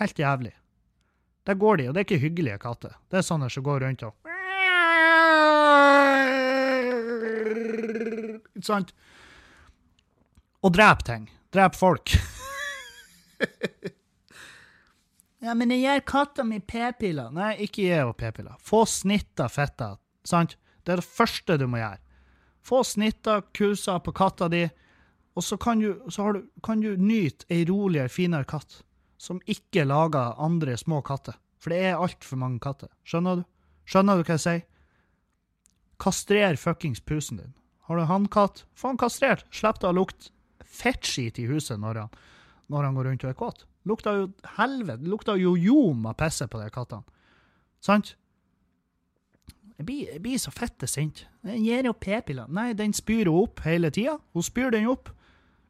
Helt 0.01 0.19
jævlig. 0.19 0.53
Der 1.47 1.55
går 1.55 1.77
de, 1.77 1.89
og 1.89 1.95
det 1.95 2.01
er 2.01 2.07
ikke 2.07 2.23
hyggelige 2.23 2.59
katter. 2.63 2.95
Det 3.11 3.19
er 3.19 3.25
sånne 3.27 3.49
som 3.51 3.65
går 3.67 3.83
rundt 3.87 4.05
og 4.07 4.15
Ikke 8.53 8.69
sant? 8.69 8.93
Og 10.63 10.71
dreper 10.77 11.03
ting. 11.03 11.25
Dreper 11.53 11.79
folk. 11.79 12.13
ja, 15.45 15.55
men 15.59 15.75
jeg 15.75 15.83
gir 15.83 16.05
katta 16.07 16.45
mi 16.47 16.61
p-piller. 16.61 17.33
Nei, 17.35 17.57
ikke 17.67 17.83
gi 17.83 17.91
henne 17.91 18.15
p-piller. 18.15 18.55
Få 18.63 18.85
snitta 18.87 19.49
fitta. 19.51 19.97
Sant? 20.23 20.55
Det 20.87 20.95
er 20.95 21.03
det 21.03 21.09
første 21.09 21.59
du 21.59 21.67
må 21.67 21.83
gjøre. 21.83 21.99
Få 22.63 22.85
snitta 22.87 23.41
kusa 23.51 23.99
på 23.99 24.15
katta 24.15 24.47
di, 24.53 24.69
og 25.35 25.43
så 25.43 25.59
kan 25.59 25.83
du, 25.83 25.99
så 26.07 26.29
har 26.29 26.39
du, 26.39 26.47
kan 26.63 26.79
du 26.85 26.95
nyte 26.95 27.49
ei 27.51 27.67
roligere, 27.67 28.13
finere 28.13 28.47
katt 28.47 28.85
som 29.23 29.39
ikke 29.47 29.87
lager 29.87 30.35
andre 30.43 30.75
små 30.79 30.99
katter. 31.07 31.39
For 31.63 31.71
det 31.71 31.83
er 31.87 32.01
altfor 32.03 32.41
mange 32.41 32.59
katter. 32.63 32.91
Skjønner 33.07 33.43
du? 33.43 33.49
Skjønner 33.87 34.19
du 34.19 34.27
hva 34.27 34.35
jeg 34.35 34.45
sier? 34.45 34.63
Kastrer 36.03 36.59
fuckings 36.59 37.03
pusen 37.07 37.39
din. 37.39 37.53
Har 37.87 37.99
du 37.99 38.07
hannkatt, 38.09 38.65
få 38.75 38.91
han 38.91 38.99
kastrert. 38.99 39.45
Slipp 39.55 39.79
det 39.83 39.91
å 39.91 39.95
lukte 39.95 40.33
fettskit 40.67 41.39
i 41.39 41.47
huset 41.51 41.79
når 41.79 42.01
han, 42.03 42.17
når 42.73 42.89
han 42.89 42.99
går 42.99 43.09
rundt 43.11 43.27
og 43.27 43.31
er 43.31 43.39
kåt. 43.39 43.63
Lukta 43.87 44.17
jo 44.17 44.27
helvete. 44.57 45.07
Lukta 45.11 45.37
jo 45.39 45.55
ljom 45.59 46.07
av 46.11 46.19
pisse 46.19 46.49
på 46.51 46.59
de 46.59 46.67
kattene. 46.75 47.07
Sant? 47.83 48.15
Jeg 49.79 49.87
blir, 49.87 50.03
jeg 50.15 50.23
blir 50.23 50.39
så 50.39 50.53
fette 50.55 50.87
sint. 50.91 51.25
Den 51.47 51.63
gir 51.63 51.87
jo 51.87 51.95
p-piller. 51.95 52.51
Nei, 52.51 52.71
den 52.79 52.95
spyr 52.95 53.31
hun 53.31 53.47
opp 53.47 53.63
hele 53.67 53.91
tida. 53.95 54.19
Hun 54.35 54.47
spyr 54.47 54.75
den 54.75 54.91
opp 54.91 55.11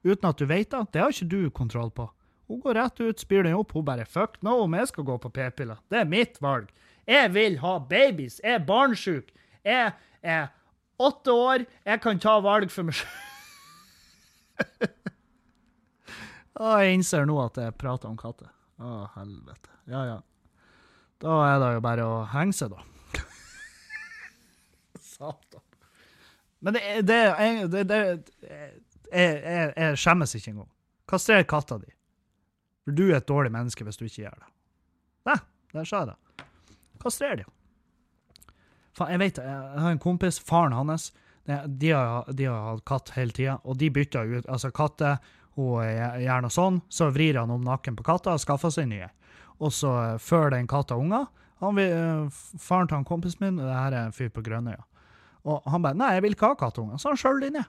uten 0.05 0.29
at 0.29 0.41
du 0.41 0.49
vet 0.49 0.73
det. 0.73 0.83
Det 0.93 1.05
har 1.05 1.13
ikke 1.13 1.31
du 1.33 1.53
kontroll 1.53 1.93
på. 1.93 2.09
Hun 2.53 2.61
går 2.61 2.75
rett 2.75 3.01
ut, 3.01 3.21
spyr 3.21 3.47
den 3.47 3.55
opp. 3.57 3.73
Hun 3.73 3.85
bare 3.85 4.05
'fuck 4.05 4.43
no 4.43 4.59
om 4.63 4.75
jeg 4.75 4.89
skal 4.89 5.05
gå 5.05 5.19
på 5.19 5.31
p-piller'. 5.33 5.79
Det 5.89 6.01
er 6.01 6.05
mitt 6.05 6.43
valg. 6.43 6.69
Jeg 7.09 7.35
vil 7.35 7.59
ha 7.59 7.79
babies. 7.79 8.41
Jeg 8.45 8.55
er 8.55 8.67
barnsjuk. 8.67 9.31
Jeg 9.65 9.93
er 10.23 10.49
åtte 11.01 11.33
år. 11.33 11.65
Jeg 11.87 12.01
kan 12.01 12.19
ta 12.19 12.41
valg 12.41 12.71
for 12.71 12.83
meg 12.83 12.95
sjøl. 12.95 13.09
jeg 16.85 16.93
innser 16.93 17.25
nå 17.25 17.39
at 17.41 17.57
jeg 17.57 17.75
prater 17.81 18.09
om 18.11 18.17
katter. 18.21 18.53
Å, 18.79 19.09
helvete. 19.17 19.73
Ja, 19.89 20.05
ja. 20.05 20.21
Da 21.25 21.41
er 21.55 21.59
det 21.59 21.73
jo 21.79 21.81
bare 21.81 22.05
å 22.05 22.21
henge 22.35 22.53
seg, 22.53 22.77
da. 22.77 22.85
Satan. 25.15 25.65
Men 26.61 26.77
det, 26.77 26.85
det, 27.09 27.23
det, 27.73 27.89
det 27.89 28.05
jeg, 28.05 28.71
jeg, 29.09 29.73
jeg 29.73 29.97
skjemmes 30.05 30.37
ikke 30.37 30.51
engang. 30.53 30.71
Kastrer 31.09 31.49
katta 31.49 31.81
di. 31.81 31.89
For 32.85 32.95
du 32.99 33.09
er 33.11 33.21
et 33.21 33.29
dårlig 33.29 33.53
menneske 33.55 33.87
hvis 33.87 33.99
du 34.01 34.07
ikke 34.07 34.25
gjør 34.25 34.39
det. 34.39 34.49
Nei, 35.31 35.39
der 35.75 35.89
sa 35.89 36.03
jeg 36.03 36.13
det. 36.13 36.47
Kastrer 37.03 37.37
de. 37.39 37.45
Faen, 38.97 39.13
jeg 39.15 39.23
vet. 39.23 39.43
Jeg 39.43 39.85
har 39.85 39.93
en 39.93 40.03
kompis, 40.03 40.41
faren 40.43 40.75
hans, 40.77 41.11
de 41.45 41.91
har, 41.91 42.33
de 42.33 42.47
har 42.47 42.67
hatt 42.69 42.85
katt 42.87 43.15
hele 43.17 43.35
tida, 43.35 43.57
og 43.65 43.79
de 43.81 43.91
bytter 43.91 44.37
ut 44.39 44.51
altså 44.51 44.71
katter. 44.75 45.23
Hun 45.57 45.83
er 45.85 46.21
gjerne 46.23 46.49
sånn, 46.53 46.81
så 46.89 47.11
vrir 47.13 47.37
han 47.37 47.51
om 47.53 47.65
nakken 47.67 47.97
på 47.99 48.07
katta 48.07 48.37
og 48.37 48.41
skaffer 48.41 48.73
seg 48.73 48.89
nye. 48.89 49.11
Og 49.61 49.73
så 49.75 49.91
eh, 50.01 50.15
før 50.23 50.55
den 50.55 50.69
katta 50.71 50.97
unger 50.97 51.27
eh, 51.83 52.39
Faren 52.59 52.89
til 52.89 52.97
han 52.97 53.05
kompisen 53.07 53.45
min, 53.45 53.61
det 53.61 53.69
her 53.69 53.93
er 53.93 54.07
en 54.07 54.17
fyr 54.17 54.31
på 54.33 54.43
Grønnøya, 54.47 54.81
og 55.45 55.69
han 55.69 55.83
bare 55.85 55.99
'Nei, 55.99 56.15
jeg 56.15 56.23
vil 56.23 56.35
ikke 56.37 56.55
ha 56.55 56.57
kattunger', 56.57 56.99
så 56.99 57.13
han 57.13 57.21
skjøl 57.21 57.43
de 57.43 57.51
ned. 57.59 57.69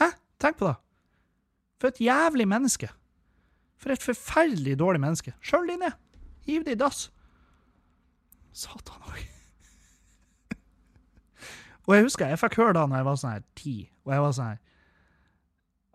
Hæ? 0.00 0.10
Tenk 0.40 0.58
på 0.58 0.66
det. 0.66 0.76
For 1.78 1.88
et 1.88 2.00
jævlig 2.00 2.48
menneske. 2.48 2.90
For 3.80 3.92
et 3.92 4.02
forferdelig 4.02 4.78
dårlig 4.78 5.00
menneske. 5.02 5.34
Skjøl 5.44 5.68
de 5.68 5.76
ned. 5.82 5.96
Hiv 6.46 6.64
de 6.64 6.74
i 6.74 6.78
dass. 6.78 7.08
Satan 8.54 9.02
òg. 9.10 9.22
og 11.86 11.96
jeg 11.96 12.04
husker 12.06 12.30
jeg 12.30 12.38
fikk 12.38 12.60
høre 12.60 12.76
da 12.76 12.84
når 12.86 13.00
jeg 13.00 13.06
var 13.08 13.16
sånn 13.18 13.34
her 13.34 13.42
ti, 13.58 13.74
og 14.06 14.12
jeg 14.14 14.22
var 14.24 14.36
sånn 14.36 14.52
her 14.52 14.60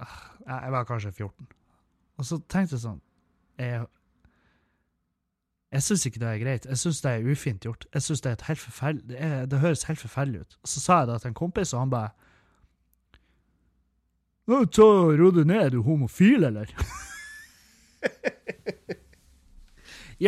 ah, 0.04 0.18
jeg 0.50 0.74
var 0.76 0.90
kanskje 0.90 1.12
14. 1.12 1.48
Og 2.20 2.28
så 2.28 2.42
tenkte 2.52 2.76
jeg 2.76 2.84
sånn 2.84 3.00
Jeg, 3.60 3.86
jeg 5.72 5.86
syns 5.86 6.06
ikke 6.08 6.20
det 6.20 6.30
er 6.30 6.42
greit. 6.44 6.66
Jeg 6.68 6.82
syns 6.82 7.02
det 7.04 7.12
er 7.12 7.28
ufint 7.32 7.66
gjort. 7.66 7.86
Jeg 7.94 8.02
synes 8.02 8.22
Det 8.22 8.30
er 8.30 8.38
et 8.38 8.48
helt 8.50 8.64
forferdelig 8.64 9.08
det, 9.10 9.20
er, 9.24 9.46
det 9.46 9.60
høres 9.60 9.88
helt 9.88 10.00
forferdelig 10.00 10.42
ut. 10.42 10.58
Og 10.64 10.72
så 10.74 10.84
sa 10.84 11.00
jeg 11.00 11.12
det 11.12 11.22
til 11.22 11.32
en 11.32 11.42
kompis, 11.44 11.74
og 11.74 11.86
han 11.86 11.96
bare 11.96 12.10
Nå, 14.50 14.64
Ta 14.74 14.82
Ro 15.14 15.30
deg 15.30 15.46
ned, 15.46 15.62
er 15.62 15.70
du 15.70 15.84
homofil, 15.86 16.44
eller? 16.44 16.72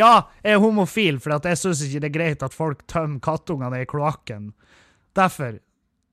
ja, 0.00 0.12
jeg 0.42 0.56
er 0.56 0.62
homofil, 0.62 1.20
for 1.20 1.36
jeg 1.36 1.60
syns 1.60 1.84
ikke 1.86 2.02
det 2.02 2.10
er 2.10 2.18
greit 2.18 2.46
at 2.46 2.56
folk 2.56 2.84
tømmer 2.90 3.22
kattungene 3.24 3.82
i 3.82 3.88
kloakken. 3.88 4.52
Derfor, 5.16 5.58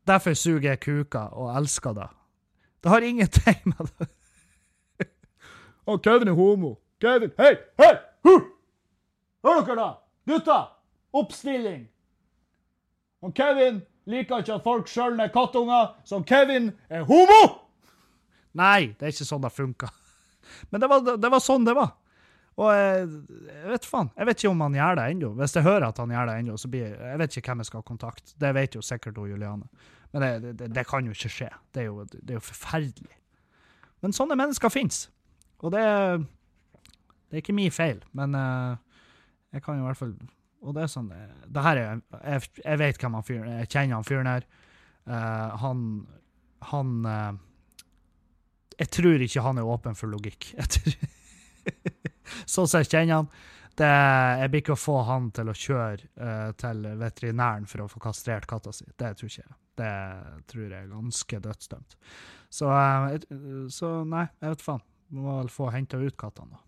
derfor 0.08 0.34
suger 0.34 0.74
jeg 0.74 0.84
kuka 0.84 1.28
og 1.32 1.56
elsker 1.58 1.94
det. 1.98 2.10
Det 2.84 2.92
har 2.92 3.02
ingenting 3.02 3.62
med 3.74 3.92
det 4.00 4.08
Å, 5.90 5.96
Kevin 5.98 6.30
er 6.30 6.36
homo. 6.38 6.76
Kevin, 7.02 7.32
hei, 7.40 7.56
hei! 7.82 7.94
Huh! 8.28 8.44
Hør 9.44 9.64
dere, 9.66 9.76
da! 9.80 9.88
Gutter! 10.30 10.68
Oppstilling! 11.18 11.88
Og 13.26 13.34
Kevin 13.34 13.80
liker 14.06 14.44
ikke 14.44 14.60
at 14.60 14.68
folk 14.68 14.92
skjøller 14.92 15.26
er 15.26 15.34
kattunger, 15.34 15.96
så 16.06 16.22
Kevin 16.28 16.70
er 16.94 17.08
homo! 17.10 17.42
Nei, 18.60 18.92
det 19.00 19.08
er 19.08 19.16
ikke 19.16 19.28
sånn 19.28 19.42
det 19.42 19.52
funka. 19.56 19.90
Men 20.70 20.84
det 20.84 20.90
var, 20.92 21.04
det 21.18 21.34
var 21.34 21.44
sånn 21.44 21.68
det 21.68 21.76
var. 21.78 21.94
Og 22.60 22.74
jeg, 22.76 23.06
jeg 23.48 23.70
vet 23.72 23.86
faen, 23.88 24.10
jeg 24.18 24.28
vet 24.28 24.42
ikke 24.42 24.52
om 24.52 24.66
han 24.66 24.76
gjør 24.76 24.98
det 25.00 25.06
ennå. 25.14 25.30
Hvis 25.40 25.56
jeg 25.56 25.64
hører 25.64 25.86
at 25.88 26.02
han 26.02 26.12
gjør 26.12 26.28
det 26.28 26.34
ennå, 26.42 26.58
så 26.60 26.72
blir 26.72 26.98
jeg 26.98 27.22
vet 27.22 27.38
ikke 27.40 27.54
hvem 27.54 27.64
jeg 27.64 27.70
skal 27.70 27.84
ha 27.84 27.88
kontakt. 27.88 28.34
Det 28.42 28.52
vet 28.58 28.76
jo 28.76 28.84
sikkert 28.84 29.22
hun 29.22 29.30
Juliane. 29.32 29.70
Men 30.12 30.26
det, 30.26 30.58
det, 30.60 30.68
det 30.76 30.84
kan 30.90 31.06
jo 31.06 31.16
ikke 31.16 31.32
skje. 31.32 31.48
Det 31.76 31.86
er 31.86 31.88
jo, 31.88 32.04
det 32.10 32.34
er 32.34 32.40
jo 32.40 32.44
forferdelig. 32.44 33.16
Men 34.04 34.16
sånne 34.16 34.38
mennesker 34.40 34.74
fins. 34.74 35.06
Og 35.64 35.72
det, 35.76 35.86
det 37.30 37.38
er 37.38 37.44
ikke 37.44 37.56
min 37.56 37.74
feil, 37.74 38.00
men 38.16 38.36
eh, 38.36 38.76
jeg 39.56 39.64
kan 39.66 39.80
jo 39.80 39.84
i 39.84 39.88
hvert 39.90 40.00
fall 40.00 40.14
Og 40.62 40.76
det 40.76 40.84
er 40.84 40.92
sånn 40.92 41.10
eh, 41.16 41.44
det 41.52 41.64
her 41.66 41.80
er, 41.82 42.02
jeg, 42.22 42.50
jeg 42.64 42.80
vet 42.80 43.02
hvem 43.02 43.18
han 43.18 43.28
fyren 43.28 43.52
er. 43.52 43.62
Jeg 43.64 43.72
kjenner 43.76 44.00
han 44.00 44.08
fyren 44.08 44.30
her. 44.30 44.48
Uh, 45.10 45.56
han 45.64 45.86
Han 46.70 46.90
eh, 47.08 47.38
Jeg 48.80 48.92
tror 48.96 49.24
ikke 49.24 49.44
han 49.44 49.60
er 49.60 49.68
åpen 49.68 49.98
for 49.98 50.12
logikk. 50.12 50.54
Sånn 52.54 52.68
som 52.70 52.80
jeg 52.80 52.92
kjenner 52.92 53.22
han. 53.22 53.32
Det, 53.80 53.88
jeg 54.42 54.52
blir 54.52 54.64
ikke 54.64 54.76
å 54.76 54.80
få 54.80 54.98
han 55.08 55.30
til 55.36 55.52
å 55.52 55.56
kjøre 55.56 56.08
uh, 56.20 56.52
til 56.60 56.84
veterinæren 57.00 57.68
for 57.70 57.86
å 57.86 57.90
få 57.92 58.02
kastrert 58.04 58.48
katta 58.50 58.74
si. 58.76 58.88
Det 59.00 59.14
tror 59.20 59.32
ikke 59.32 59.44
jeg. 59.44 59.58
Det 59.80 59.92
tror 60.52 60.66
jeg 60.66 60.80
er 60.82 60.90
ganske 60.92 61.40
dødsdømt. 61.46 61.98
Så, 62.52 62.72
uh, 62.72 63.68
så 63.72 63.92
nei, 64.08 64.26
jeg 64.42 64.56
vet 64.56 64.66
faen. 64.66 64.84
Må 65.16 65.40
vel 65.40 65.52
få 65.52 65.72
henta 65.74 65.98
ut 65.98 66.18
kattene, 66.20 66.60
da. 66.60 66.66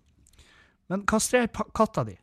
Men 0.91 1.03
kastrer 1.07 1.47
katta 1.47 2.03
di. 2.07 2.15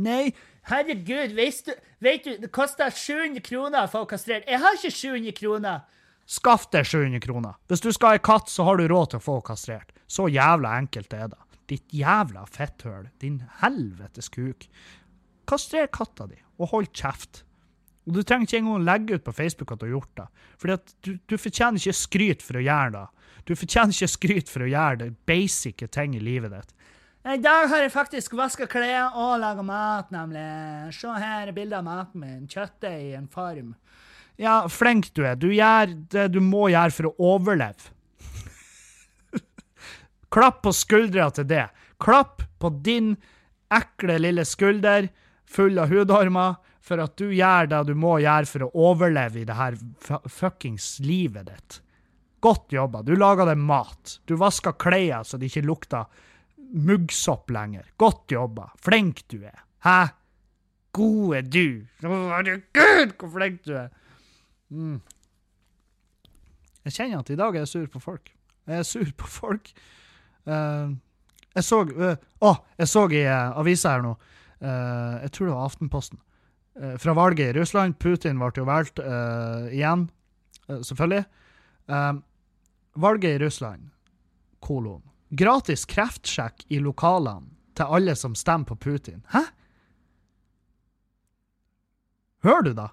Nei, 0.00 0.30
herregud, 0.70 1.34
vet 1.36 1.66
du, 1.66 1.72
du 2.00 2.30
det 2.40 2.48
koster 2.54 2.88
700 2.88 3.42
kroner 3.44 3.90
for 3.92 4.06
å 4.06 4.08
kastrere. 4.08 4.46
Jeg 4.48 4.60
har 4.62 4.78
ikke 4.78 4.92
700 4.96 5.34
kroner. 5.36 5.82
Skaff 6.26 6.68
deg 6.72 6.86
700 6.86 7.20
kroner. 7.24 7.56
Hvis 7.68 7.82
du 7.84 7.90
skal 7.92 8.12
ha 8.12 8.18
ei 8.18 8.24
katt, 8.24 8.50
så 8.50 8.66
har 8.68 8.78
du 8.78 8.86
råd 8.88 9.12
til 9.12 9.20
å 9.20 9.24
få 9.24 9.38
kastrert. 9.46 9.92
Så 10.06 10.28
jævla 10.32 10.76
enkelt 10.78 11.14
er 11.16 11.32
det. 11.32 11.40
Ditt 11.72 11.94
jævla 11.94 12.44
fetthøl. 12.50 13.08
Din 13.22 13.40
helvetes 13.62 14.30
kuk. 14.32 14.68
Kastrer 15.48 15.90
katta 15.92 16.28
di, 16.30 16.38
og 16.60 16.70
hold 16.72 16.92
kjeft. 16.94 17.42
Og 18.06 18.16
Du 18.16 18.22
trenger 18.22 18.48
ikke 18.48 18.58
engang 18.58 18.86
legge 18.86 19.18
ut 19.18 19.24
på 19.24 19.34
Facebook 19.34 19.72
at 19.72 19.80
du 19.80 19.86
har 19.86 19.96
gjort 19.96 20.16
det. 20.18 20.28
Fordi 20.58 20.72
at 20.74 20.94
du, 21.06 21.10
du 21.30 21.36
fortjener 21.38 21.78
ikke 21.78 21.98
skryt 21.98 22.42
for 22.42 22.58
å 22.58 22.64
gjøre 22.64 22.94
det. 22.96 23.06
Du 23.46 23.54
fortjener 23.58 23.94
ikke 23.94 24.14
skryt 24.14 24.50
for 24.50 24.64
å 24.64 24.70
gjøre 24.70 25.00
det 25.04 25.10
basice 25.26 25.90
ting 25.90 26.16
i 26.18 26.22
livet 26.22 26.54
ditt. 26.54 26.74
I 27.22 27.38
dag 27.38 27.68
har 27.70 27.84
jeg 27.84 27.92
faktisk 27.94 28.32
vaska 28.34 28.66
klær 28.66 29.14
og 29.14 29.36
laga 29.38 29.62
mat, 29.62 30.08
nemlig. 30.10 30.42
Se 30.96 31.06
her 31.06 31.46
er 31.46 31.54
bilde 31.54 31.78
av 31.78 31.86
maten 31.86 32.24
min. 32.24 32.48
Kjøttdeig 32.50 33.12
i 33.12 33.14
en 33.14 33.28
farm. 33.30 33.76
Ja, 34.42 34.56
flink 34.72 35.12
du 35.14 35.22
er. 35.28 35.36
Du 35.38 35.48
gjør 35.54 35.92
det 36.10 36.28
du 36.34 36.40
må 36.42 36.66
gjøre 36.72 36.90
for 36.96 37.10
å 37.12 37.14
overleve. 37.36 37.92
Klapp 40.34 40.62
på 40.64 40.72
skuldra 40.74 41.28
til 41.36 41.46
det. 41.50 41.66
Klapp 42.02 42.42
på 42.58 42.70
din 42.82 43.12
ekle 43.72 44.18
lille 44.20 44.44
skulder 44.48 45.06
full 45.52 45.78
av 45.80 45.92
hudormer 45.92 46.56
for 46.82 46.98
at 47.04 47.14
du 47.20 47.28
gjør 47.30 47.68
det 47.70 47.80
du 47.90 47.94
må 47.98 48.16
gjøre 48.24 48.48
for 48.50 48.64
å 48.66 48.70
overleve 48.90 49.42
i 49.42 49.46
det 49.48 49.54
her 49.58 49.76
fu- 50.02 50.22
fuckings 50.26 50.96
livet 51.04 51.46
ditt. 51.52 51.78
Godt 52.42 52.74
jobba. 52.74 53.04
Du 53.06 53.14
laga 53.14 53.46
deg 53.46 53.60
mat. 53.62 54.16
Du 54.26 54.34
vaska 54.40 54.72
klær 54.74 55.22
så 55.28 55.38
det 55.38 55.52
ikke 55.52 55.62
lukta 55.68 56.04
muggsopp 56.72 57.52
lenger. 57.54 57.86
Godt 58.00 58.32
jobba. 58.34 58.70
Flink 58.82 59.22
du 59.30 59.38
er. 59.46 59.60
Hæ? 59.86 60.00
Gode 60.96 61.44
du. 61.48 61.84
Herregud, 62.02 63.14
hvor 63.20 63.30
flink 63.36 63.62
du 63.68 63.76
er. 63.78 63.92
Mm. 64.72 64.98
Jeg 66.86 66.94
kjenner 66.96 67.20
at 67.22 67.30
i 67.30 67.36
dag 67.38 67.54
er 67.54 67.62
jeg 67.66 67.70
sur 67.70 67.86
på 67.92 68.00
folk. 68.02 68.32
Jeg 68.66 68.78
er 68.82 68.86
sur 68.88 69.12
på 69.20 69.28
folk. 69.30 69.68
Uh, 70.48 70.94
jeg 71.54 71.64
så 71.68 71.82
Å, 71.84 71.92
uh, 71.92 72.16
oh, 72.48 72.58
jeg 72.80 72.88
så 72.90 73.04
i 73.12 73.20
uh, 73.28 73.52
avisa 73.60 73.92
her 73.94 74.02
nå. 74.02 74.16
uh, 74.64 75.20
jeg 75.22 75.30
tror 75.36 75.46
det 75.50 75.54
var 75.54 75.68
Aftenposten. 75.68 76.18
eh, 76.80 76.96
fra 76.98 77.12
valget 77.12 77.50
i 77.50 77.58
Russland. 77.60 77.98
Putin 78.00 78.38
ble 78.40 78.48
jo 78.56 78.64
valgt 78.64 78.98
eh, 78.98 79.66
igjen, 79.76 80.06
eh, 80.68 80.78
selvfølgelig. 80.80 81.24
Eh, 81.92 82.12
valget 82.96 83.34
i 83.36 83.38
Russland, 83.44 83.90
kolon. 84.64 85.02
Gratis 85.30 85.84
kreftsjekk 85.84 86.64
i 86.72 86.78
lokalene 86.80 87.50
til 87.76 87.92
alle 87.92 88.14
som 88.16 88.34
stemmer 88.36 88.72
på 88.72 88.76
Putin. 88.76 89.20
Hæ? 89.32 89.44
Hører 92.42 92.62
du 92.66 92.72
da? 92.80 92.88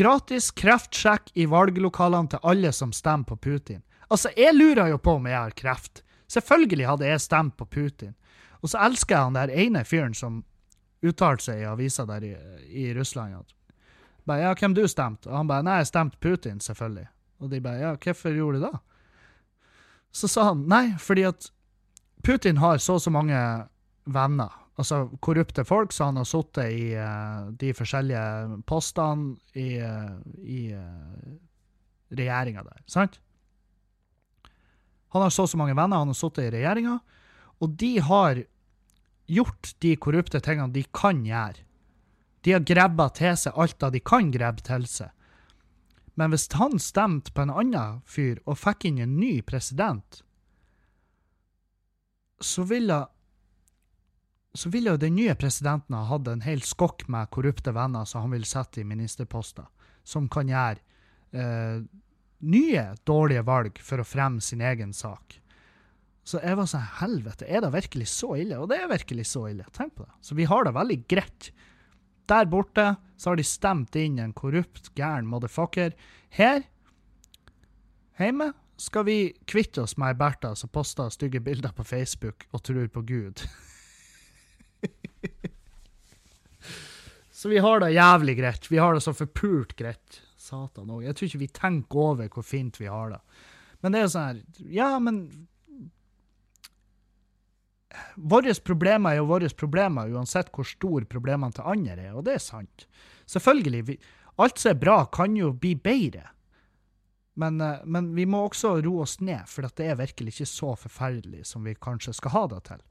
Gratis 0.00 0.48
kreftsjekk 0.56 1.34
i 1.36 1.44
valglokalene 1.50 2.32
til 2.32 2.40
alle 2.48 2.72
som 2.72 2.92
stemmer 2.96 3.28
på 3.28 3.36
Putin. 3.36 3.82
Altså, 4.08 4.30
jeg 4.32 4.54
lurer 4.56 4.88
jo 4.94 4.98
på 4.98 5.18
om 5.18 5.26
jeg 5.28 5.36
har 5.36 5.52
kreft. 5.56 6.00
Selvfølgelig 6.30 6.86
hadde 6.88 7.10
jeg 7.10 7.20
stemt 7.20 7.56
på 7.58 7.66
Putin. 7.68 8.14
Og 8.62 8.72
så 8.72 8.80
elsker 8.86 9.16
jeg 9.16 9.28
han 9.28 9.36
der 9.36 9.52
ene 9.52 9.84
fyren 9.84 10.16
som 10.16 10.40
uttalte 11.04 11.50
seg 11.50 11.60
i 11.60 11.68
avisa 11.68 12.06
der 12.08 12.24
i, 12.24 12.32
i 12.70 12.86
Russland. 12.96 13.42
At 13.42 13.56
Bare, 14.24 14.44
ja, 14.44 14.54
hvem 14.54 14.74
du 14.76 14.86
stemte? 14.88 15.28
Og 15.30 15.36
han 15.36 15.48
bare, 15.48 15.64
nei, 15.66 15.80
jeg 15.80 15.90
stemte 15.90 16.20
Putin, 16.22 16.60
selvfølgelig. 16.60 17.06
Og 17.40 17.50
de 17.50 17.60
bare, 17.64 17.80
ja, 17.80 17.92
hvorfor 17.96 18.34
gjorde 18.36 18.60
du 18.60 18.66
det? 18.68 18.78
Så 20.12 20.28
sa 20.28 20.50
han, 20.50 20.64
nei, 20.70 20.94
fordi 20.98 21.24
at 21.28 21.50
Putin 22.24 22.60
har 22.60 22.78
så 22.78 22.98
og 22.98 23.04
så 23.04 23.12
mange 23.12 23.36
venner, 24.04 24.56
altså 24.78 25.02
korrupte 25.22 25.64
folk, 25.66 25.92
så 25.92 26.10
han 26.10 26.20
har 26.20 26.28
sittet 26.28 26.72
i 26.72 26.84
uh, 26.96 27.50
de 27.58 27.72
forskjellige 27.76 28.60
postene 28.68 29.34
i, 29.58 29.80
uh, 29.82 30.14
i 30.40 30.60
uh, 30.74 31.34
regjeringa 32.14 32.64
der, 32.66 32.84
sant? 32.90 33.18
Han 35.10 35.26
har 35.26 35.34
så 35.34 35.46
så 35.50 35.58
mange 35.58 35.74
venner, 35.74 35.98
han 35.98 36.12
har 36.12 36.18
sittet 36.18 36.46
i 36.46 36.54
regjeringa, 36.54 37.00
og 37.60 37.76
de 37.80 37.92
har 38.06 38.44
gjort 39.30 39.74
de 39.82 39.94
korrupte 40.00 40.40
tingene 40.42 40.74
de 40.74 40.84
kan 40.94 41.24
gjøre. 41.26 41.66
De 42.40 42.54
har 42.54 42.64
grabba 42.64 43.10
til 43.12 43.36
seg 43.36 43.58
alt 43.60 43.78
det 43.82 43.92
de 43.98 44.00
kan 44.00 44.30
grabbe 44.32 44.64
til 44.64 44.86
seg. 44.88 45.10
Men 46.18 46.32
hvis 46.32 46.48
han 46.56 46.78
stemte 46.82 47.32
på 47.32 47.44
en 47.44 47.52
annen 47.52 48.00
fyr 48.08 48.40
og 48.46 48.58
fikk 48.60 48.88
inn 48.88 49.00
en 49.02 49.18
ny 49.20 49.40
president, 49.46 50.22
så 52.40 52.64
ville 52.68 53.02
så 54.54 54.70
ville 54.72 54.90
jo 54.90 55.00
den 55.00 55.14
nye 55.14 55.34
presidenten 55.38 55.94
ha 55.94 56.04
hatt 56.08 56.28
en 56.28 56.42
hel 56.42 56.62
skokk 56.66 57.06
med 57.12 57.30
korrupte 57.34 57.74
venner 57.74 58.06
som 58.08 58.24
han 58.26 58.34
vil 58.34 58.46
sette 58.48 58.82
i 58.82 58.86
ministerposter, 58.86 59.68
som 60.02 60.26
kan 60.32 60.50
gjøre 60.50 60.80
eh, 61.36 61.84
nye 62.40 62.84
dårlige 63.06 63.44
valg 63.46 63.78
for 63.84 64.02
å 64.02 64.08
fremme 64.08 64.42
sin 64.42 64.64
egen 64.64 64.94
sak. 64.96 65.38
Så 66.26 66.40
jeg 66.42 66.58
var 66.58 66.68
sånn 66.68 66.86
Helvete, 67.00 67.46
er 67.48 67.62
det 67.64 67.72
virkelig 67.74 68.10
så 68.12 68.34
ille? 68.38 68.58
Og 68.60 68.68
det 68.70 68.80
er 68.80 68.90
virkelig 68.90 69.26
så 69.30 69.46
ille. 69.50 69.64
Tenk 69.74 69.96
på 69.96 70.04
det. 70.06 70.12
Så 70.24 70.36
vi 70.38 70.46
har 70.50 70.66
det 70.66 70.74
veldig 70.76 70.98
greit. 71.10 71.50
Der 72.30 72.46
borte 72.50 72.92
så 73.18 73.32
har 73.32 73.40
de 73.40 73.46
stemt 73.46 73.96
inn 73.98 74.20
en 74.22 74.34
korrupt, 74.36 74.92
gæren 74.98 75.28
motherfucker. 75.30 75.96
Her 76.36 76.62
hjemme 78.20 78.52
skal 78.80 79.04
vi 79.08 79.18
kvitte 79.50 79.82
oss 79.82 79.96
med 80.00 80.20
Bertha 80.20 80.54
som 80.56 80.70
poster 80.72 81.10
stygge 81.12 81.42
bilder 81.44 81.74
på 81.76 81.84
Facebook 81.84 82.46
og 82.52 82.62
tror 82.68 82.86
på 82.92 83.02
Gud. 83.08 83.42
så 87.40 87.48
vi 87.48 87.60
har 87.64 87.80
det 87.80 87.94
jævlig 87.94 88.34
greit. 88.36 88.66
Vi 88.68 88.76
har 88.76 88.92
det 88.92 89.00
så 89.00 89.14
forpult 89.16 89.70
greit. 89.78 90.18
Satan 90.36 90.90
òg. 90.92 91.06
Jeg 91.06 91.16
tror 91.16 91.28
ikke 91.30 91.40
vi 91.40 91.54
tenker 91.56 92.00
over 92.02 92.28
hvor 92.34 92.44
fint 92.44 92.76
vi 92.76 92.90
har 92.92 93.14
det. 93.14 93.20
Men 93.80 93.94
det 93.94 94.00
er 94.00 94.04
jo 94.04 94.10
sånn 94.12 94.26
her 94.28 94.68
Ja, 94.76 94.88
men 95.00 95.22
Våre 98.20 98.52
problemer 98.62 99.14
er 99.14 99.22
jo 99.22 99.30
våre 99.30 99.48
problemer, 99.56 100.12
uansett 100.12 100.52
hvor 100.52 100.68
store 100.68 101.08
problemene 101.08 101.56
til 101.56 101.64
andre 101.72 101.96
er, 102.10 102.12
og 102.12 102.28
det 102.28 102.36
er 102.36 102.44
sant. 102.44 102.84
Selvfølgelig. 103.26 103.80
Vi, 103.88 103.96
alt 104.44 104.60
som 104.60 104.74
er 104.74 104.78
bra, 104.84 104.98
kan 105.08 105.34
jo 105.36 105.50
bli 105.56 105.72
bedre. 105.80 106.28
Men, 107.40 107.56
eh, 107.64 107.82
men, 107.84 108.12
vi 108.14 108.28
må 108.28 108.44
også 108.44 108.76
roe 108.84 109.08
oss 109.08 109.16
ned, 109.24 109.48
for 109.48 109.64
det 109.64 109.88
er 109.88 109.98
virkelig 109.98 110.36
ikke 110.36 110.52
så 110.52 110.76
forferdelig 110.84 111.48
som 111.48 111.64
vi 111.64 111.74
kanskje 111.74 112.14
skal 112.20 112.36
ha 112.36 112.46
det 112.52 112.62
til. 112.68 112.86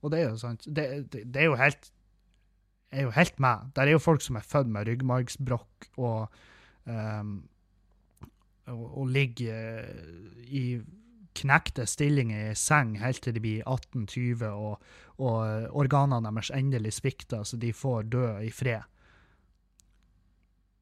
Og 0.00 0.14
det 0.14 0.22
er 0.22 0.28
jo 0.30 0.40
sant. 0.40 0.64
Det, 0.64 0.88
det, 1.10 1.26
det 1.34 1.42
er 1.42 1.50
jo 1.50 1.58
helt 1.58 1.90
er 2.90 3.06
jo 3.06 3.14
helt 3.14 3.38
med. 3.40 3.70
Der 3.76 3.86
er 3.86 3.96
jo 3.96 4.02
folk 4.02 4.22
som 4.24 4.38
er 4.38 4.46
født 4.46 4.70
med 4.72 4.88
ryggmargsbrokk 4.88 5.88
og, 5.96 6.38
um, 6.84 7.34
og, 8.66 8.84
og 9.02 9.10
ligger 9.12 9.84
i 10.48 10.80
knekte 11.38 11.86
stillinger 11.86 12.50
i 12.50 12.58
seng 12.58 12.96
helt 12.98 13.22
til 13.22 13.36
de 13.36 13.42
blir 13.42 13.66
18-20 13.66 14.44
og, 14.48 14.86
og 15.22 15.74
organene 15.78 16.32
deres 16.32 16.50
endelig 16.54 16.96
svikter, 16.98 17.44
så 17.44 17.58
de 17.60 17.72
får 17.74 18.08
dø 18.12 18.26
i 18.42 18.50
fred. 18.54 18.86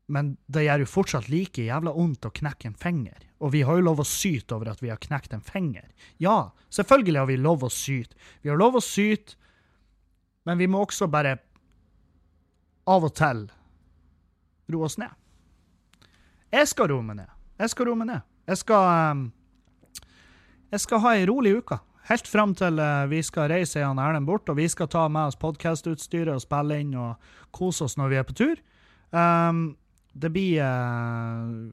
Men 0.07 0.37
det 0.47 0.69
gjør 0.69 0.85
jo 0.85 0.91
fortsatt 0.91 1.31
like 1.33 1.65
jævla 1.67 1.93
vondt 1.97 2.29
å 2.29 2.35
knekke 2.35 2.71
en 2.71 2.79
finger. 2.79 3.25
Og 3.43 3.51
vi 3.57 3.65
har 3.67 3.79
jo 3.79 3.89
lov 3.89 4.01
å 4.01 4.07
syte 4.07 4.55
over 4.55 4.71
at 4.71 4.83
vi 4.83 4.93
har 4.93 5.01
knekt 5.03 5.35
en 5.35 5.43
finger. 5.45 5.89
Ja, 6.23 6.53
selvfølgelig 6.71 7.19
har 7.19 7.29
vi 7.33 7.39
lov 7.43 7.67
å 7.67 7.73
syte. 7.73 8.15
Vi 8.45 8.53
har 8.53 8.61
lov 8.61 8.79
å 8.79 8.85
syte, 8.85 9.35
men 10.47 10.63
vi 10.63 10.69
må 10.71 10.85
også 10.85 11.11
bare 11.11 11.41
av 12.87 13.07
og 13.07 13.15
til 13.19 13.47
roe 14.73 14.87
oss 14.87 14.99
ned. 14.99 15.13
Jeg 16.55 16.69
skal 16.71 16.91
roe 16.93 17.05
meg 17.05 17.21
ned. 17.21 17.33
Jeg 17.59 17.73
skal 17.73 17.89
roe 17.91 17.99
meg 17.99 18.11
ned. 18.11 18.25
Jeg 18.47 18.63
skal 18.63 18.87
um, 19.11 19.27
jeg 20.73 20.83
skal 20.83 21.03
ha 21.05 21.15
ei 21.17 21.27
rolig 21.29 21.57
uke. 21.61 21.79
Helt 22.07 22.29
fram 22.31 22.53
til 22.59 22.79
uh, 22.83 23.07
vi 23.11 23.23
skal 23.27 23.51
reise 23.51 23.83
Jan 23.83 23.99
Erlend 24.03 24.29
bort, 24.29 24.49
og 24.51 24.59
vi 24.59 24.69
skal 24.71 24.91
ta 24.91 25.07
med 25.11 25.31
oss 25.31 25.39
podkastutstyret 25.43 26.35
og 26.35 26.43
spille 26.43 26.79
inn 26.83 26.95
og 26.99 27.23
kose 27.55 27.87
oss 27.87 27.97
når 27.99 28.13
vi 28.13 28.21
er 28.21 28.27
på 28.27 28.37
tur. 28.39 28.63
Um, 29.11 29.77
det 30.15 30.31
blir 30.35 30.63
uh, 30.63 31.71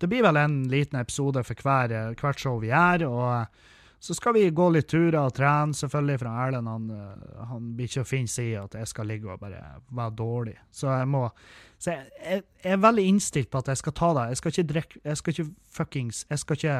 Det 0.00 0.08
blir 0.10 0.24
vel 0.24 0.36
en 0.36 0.56
liten 0.68 0.98
episode 1.00 1.44
for 1.46 1.64
hver, 1.64 1.92
uh, 1.92 2.14
hvert 2.18 2.40
show 2.40 2.60
vi 2.60 2.72
gjør. 2.72 3.06
og 3.08 3.60
så 4.02 4.16
skal 4.18 4.34
vi 4.34 4.48
gå 4.50 4.64
litt 4.74 4.88
turer 4.90 5.20
og 5.20 5.34
trene, 5.36 5.76
selvfølgelig, 5.78 6.18
for 6.18 6.30
Erlend 6.44 6.70
han, 6.70 6.86
han 7.52 7.68
blir 7.76 7.86
ikke 7.86 8.02
å 8.02 8.08
finne 8.08 8.30
seg 8.30 8.48
i 8.48 8.56
at 8.58 8.74
jeg 8.74 8.90
skal 8.90 9.06
ligge 9.06 9.30
og 9.30 9.38
bare 9.38 9.60
være 9.94 10.14
dårlig. 10.18 10.56
Så 10.74 10.90
jeg 10.90 11.06
må 11.12 11.28
så 11.82 11.94
jeg, 11.94 12.10
jeg, 12.18 12.42
jeg, 12.62 12.72
er 12.74 12.82
veldig 12.82 13.04
innstilt 13.10 13.50
på 13.50 13.62
at 13.62 13.70
jeg 13.72 13.78
skal 13.80 13.94
ta 13.98 14.08
det. 14.18 14.26
Jeg 14.32 14.40
skal 14.40 14.52
ikke 14.52 14.66
drikke 14.72 15.00
Jeg 15.02 15.18
skal 15.18 15.32
ikke 15.32 15.46
fuckings 15.78 16.20
Jeg 16.30 16.42
skal 16.42 16.58
ikke 16.58 16.76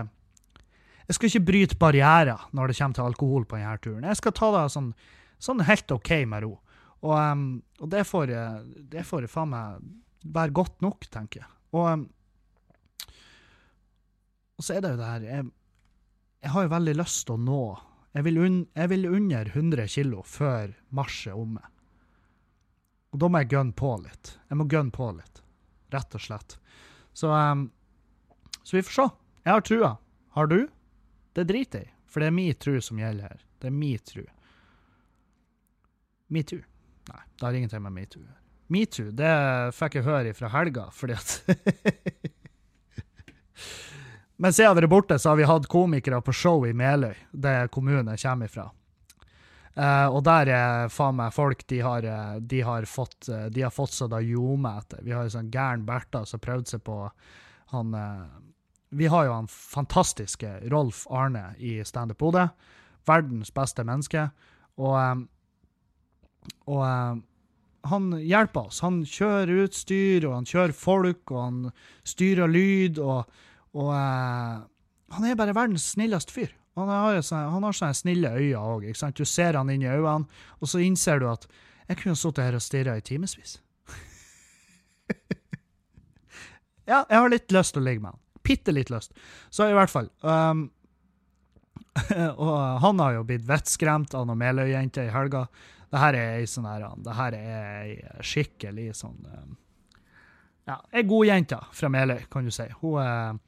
jeg 1.02 1.16
skal 1.16 1.28
ikke 1.28 1.46
bryte 1.46 1.78
barrierer 1.80 2.44
når 2.54 2.70
det 2.70 2.76
kommer 2.78 2.94
til 2.96 3.04
alkohol 3.04 3.44
på 3.44 3.58
denne 3.58 3.78
turen. 3.82 4.04
Jeg 4.06 4.18
skal 4.20 4.34
ta 4.38 4.50
det 4.54 4.60
sånn, 4.72 4.92
sånn 5.42 5.64
helt 5.66 5.92
OK 5.92 6.10
med 6.30 6.44
ro. 6.44 6.52
Og, 7.02 7.14
um, 7.18 7.42
og 7.82 7.90
det 7.90 8.04
får 8.06 8.30
det 8.92 9.02
får 9.08 9.26
faen 9.30 9.50
meg 9.50 9.82
være 10.22 10.54
godt 10.54 10.84
nok, 10.86 11.08
tenker 11.10 11.42
jeg. 11.42 11.50
Og, 11.74 11.88
um, 11.90 12.06
og 14.56 14.64
så 14.64 14.76
er 14.76 14.84
det 14.84 14.94
jo 14.94 15.00
det 15.02 15.10
her 15.10 15.26
jeg, 15.26 15.48
jeg, 16.42 16.50
har 16.54 16.66
jo 16.66 16.72
veldig 16.74 16.94
lyst 16.98 17.26
til 17.26 17.36
å 17.36 17.42
nå 17.42 17.62
Jeg 18.12 18.26
vil, 18.26 18.40
un, 18.44 18.56
jeg 18.76 18.90
vil 18.92 19.06
under 19.08 19.48
100 19.54 19.86
kilo 19.94 20.22
før 20.28 20.74
mars 20.92 21.22
er 21.26 21.38
omme. 21.38 21.62
Og 23.12 23.22
da 23.22 23.28
må 23.28 23.40
jeg 23.40 23.54
gønne 23.54 23.72
på 23.76 23.92
litt. 24.02 24.34
Jeg 24.50 24.58
må 24.60 24.66
gønne 24.68 24.92
på 24.92 25.06
litt, 25.16 25.40
rett 25.94 26.16
og 26.18 26.20
slett. 26.20 26.58
Så, 27.16 27.30
um, 27.32 27.70
så 28.60 28.76
vi 28.76 28.84
får 28.84 28.96
se. 28.98 29.06
Jeg 29.46 29.52
har 29.54 29.64
trua. 29.64 29.90
Har 30.36 30.52
du? 30.52 30.58
Det 31.32 31.46
driter 31.48 31.86
jeg 31.86 31.88
i, 31.88 31.94
for 32.04 32.20
det 32.20 32.28
er 32.28 32.36
min 32.36 32.60
tru 32.60 32.76
som 32.84 33.00
gjelder 33.00 33.32
her. 33.32 33.40
Det 33.60 33.70
er 33.70 33.76
min 33.76 34.04
tru. 34.12 34.24
Metoo. 36.32 36.60
Nei, 37.08 37.24
det 37.36 37.46
har 37.46 37.58
ingenting 37.58 37.84
med 37.84 37.96
metoo 37.96 38.20
å 38.20 38.26
gjøre. 38.26 38.38
Metoo, 38.72 39.10
det 39.12 39.32
fikk 39.76 39.98
jeg 39.98 40.06
høre 40.06 40.36
fra 40.36 40.52
helga, 40.54 40.86
fordi 40.96 41.16
at 41.16 41.34
Mens 44.42 44.58
jeg 44.58 44.66
har 44.66 44.74
vært 44.74 44.90
borte, 44.90 45.18
så 45.22 45.30
har 45.30 45.38
vi 45.38 45.46
hatt 45.46 45.68
komikere 45.70 46.18
på 46.24 46.34
show 46.34 46.64
i 46.66 46.72
Meløy, 46.74 47.14
det 47.30 47.70
kommunen 47.74 48.18
kommer 48.18 48.50
ifra. 48.50 48.68
Uh, 49.72 50.08
og 50.12 50.20
der 50.26 50.50
er 50.52 50.90
faen 50.92 51.16
meg 51.16 51.32
folk 51.32 51.62
de 51.70 51.78
har, 51.80 52.04
eh, 52.04 52.34
de 52.44 52.58
har 52.60 52.84
fått 52.84 53.30
uh, 53.32 53.46
De 53.48 53.62
har 53.64 53.70
fått 53.72 53.94
så 53.96 54.04
da 54.04 54.18
ljome 54.20 54.68
etter. 54.82 55.00
Vi 55.00 55.14
har 55.16 55.24
jo 55.24 55.32
sånn 55.32 55.48
gæren 55.48 55.86
Bertha 55.88 56.26
som 56.28 56.42
prøvde 56.44 56.74
seg 56.74 56.82
på 56.84 56.98
han 57.72 57.94
uh, 57.96 58.26
vi 58.92 59.06
har 59.06 59.24
jo 59.24 59.32
han 59.32 59.48
fantastiske 59.48 60.48
Rolf 60.70 61.06
Arne 61.10 61.54
i 61.58 61.78
Standup 61.84 62.18
Bodø. 62.20 62.46
Verdens 63.08 63.50
beste 63.54 63.84
menneske. 63.88 64.26
Og, 64.76 64.96
eh, 65.00 65.22
og 66.68 66.82
eh, 66.86 67.22
han 67.88 68.10
hjelper 68.20 68.68
oss. 68.68 68.82
Han 68.84 69.00
kjører 69.08 69.64
utstyr, 69.64 70.26
og 70.28 70.36
han 70.36 70.50
kjører 70.50 70.76
folk, 70.76 71.32
og 71.32 71.40
han 71.40 71.62
styrer 72.04 72.52
lyd, 72.52 73.00
og, 73.00 73.32
og 73.72 73.90
uh, 73.92 74.62
Han 75.12 75.24
er 75.28 75.36
bare 75.36 75.54
verdens 75.56 75.90
snilleste 75.92 76.32
fyr. 76.32 76.52
Han 76.76 76.88
har, 76.88 77.20
sånne, 77.20 77.50
han 77.52 77.64
har 77.66 77.76
sånne 77.76 77.96
snille 77.96 78.30
øyne 78.32 78.60
òg. 78.60 78.86
Du 79.12 79.24
ser 79.28 79.58
han 79.58 79.70
inn 79.70 79.82
i 79.84 79.90
øynene, 79.90 80.24
og 80.60 80.68
så 80.68 80.80
innser 80.80 81.20
du 81.20 81.28
at 81.28 81.44
jeg 81.88 82.00
kunne 82.00 82.16
sittet 82.16 82.46
her 82.46 82.56
og 82.56 82.64
stirra 82.64 82.96
i 82.96 83.04
timevis. 83.04 83.58
ja, 86.90 87.02
jeg 87.02 87.18
har 87.18 87.28
litt 87.28 87.52
lyst 87.52 87.76
til 87.76 87.84
å 87.84 87.88
ligge 87.90 88.04
med 88.06 88.14
han 88.14 88.22
bitte 88.42 88.72
litt 88.72 88.90
lyst. 88.90 89.14
Så 89.50 89.68
i 89.70 89.76
hvert 89.76 89.90
fall 89.90 90.08
um, 90.20 90.66
Og 92.42 92.54
han 92.82 93.00
har 93.04 93.18
jo 93.18 93.24
blitt 93.28 93.46
vettskremt 93.48 94.14
av 94.16 94.26
noen 94.28 94.40
Meløy-jenter 94.40 95.10
i 95.10 95.14
helga. 95.14 95.46
Det 95.92 96.00
her 96.00 96.16
er 96.16 96.38
ei 96.38 96.46
sånn 96.48 96.68
her 96.68 96.86
Det 97.04 97.16
her 97.18 97.36
er 97.36 97.66
ei 97.82 98.22
skikkelig 98.24 98.94
sånn 98.96 99.18
um, 99.28 99.56
Ja, 100.68 100.78
ei 100.94 101.04
god 101.08 101.28
jente 101.28 101.58
fra 101.74 101.90
Meløy, 101.92 102.22
kan 102.32 102.46
du 102.46 102.54
si. 102.54 102.68
Hun 102.80 103.00
er 103.02 103.34
uh, 103.34 103.40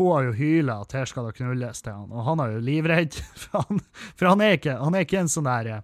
Hun 0.00 0.12
har 0.12 0.22
jo 0.22 0.32
hyla 0.32 0.80
at 0.80 0.92
her 0.96 1.04
skal 1.10 1.26
det 1.28 1.36
knulles 1.36 1.82
til 1.84 1.92
han, 1.92 2.12
og 2.12 2.24
han 2.24 2.40
er 2.40 2.54
jo 2.54 2.60
livredd. 2.64 3.18
For 3.42 3.66
han, 3.66 3.80
for 4.16 4.30
han, 4.30 4.40
er, 4.40 4.56
ikke, 4.56 4.76
han 4.78 4.94
er 4.94 5.04
ikke 5.04 5.20
en 5.20 5.30
sånn 5.32 5.48
der 5.48 5.82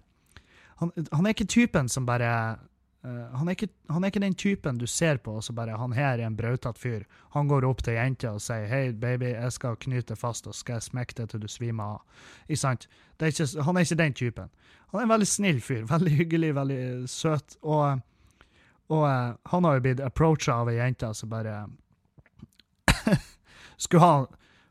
han, 0.77 0.91
han, 1.11 1.25
er 1.25 1.33
ikke 1.33 1.47
typen 1.49 1.89
som 1.89 2.05
bare 2.05 2.29
eh, 3.05 3.41
er 3.41 3.53
ikke, 3.53 3.69
han 3.89 4.03
er 4.03 4.11
ikke 4.11 4.21
den 4.21 4.35
typen 4.37 4.77
du 4.77 4.85
ser 4.87 5.17
på 5.17 5.31
og 5.39 5.43
så 5.43 5.53
bare 5.57 5.77
Han 5.77 5.95
her 5.97 6.19
er 6.19 6.27
en 6.27 6.37
brautete 6.37 6.79
fyr. 6.79 7.05
Han 7.33 7.49
går 7.49 7.65
opp 7.65 7.81
til 7.83 7.97
jenta 7.97 8.35
og 8.37 8.41
sier 8.41 8.67
'Hei, 8.69 8.91
baby, 8.91 9.33
jeg 9.33 9.51
skal 9.51 9.75
knyte 9.75 10.15
fast 10.15 10.47
og 10.47 10.55
skal 10.55 10.77
jeg 10.77 10.83
smekke 10.89 11.17
deg 11.17 11.29
til 11.29 11.41
du 11.41 11.47
svimer 11.47 11.97
av'. 11.97 12.87
Det 13.17 13.63
han 13.65 13.77
er 13.77 13.81
ikke 13.81 14.03
den 14.03 14.13
typen. 14.13 14.49
Han 14.91 14.99
er 14.99 15.03
en 15.03 15.15
veldig 15.15 15.27
snill 15.27 15.61
fyr. 15.61 15.83
Veldig 15.93 16.13
hyggelig, 16.15 16.55
veldig 16.55 17.09
søt. 17.09 17.57
Og, 17.61 17.99
og 18.93 19.03
eh, 19.09 19.31
han 19.51 19.67
har 19.67 19.77
jo 19.77 19.85
blitt 19.85 20.03
approacha 20.03 20.53
av 20.61 20.69
ei 20.71 20.77
jente 20.79 21.09
som 21.13 21.29
bare 21.31 21.55
Skulle 23.77 24.03
ha 24.03 24.27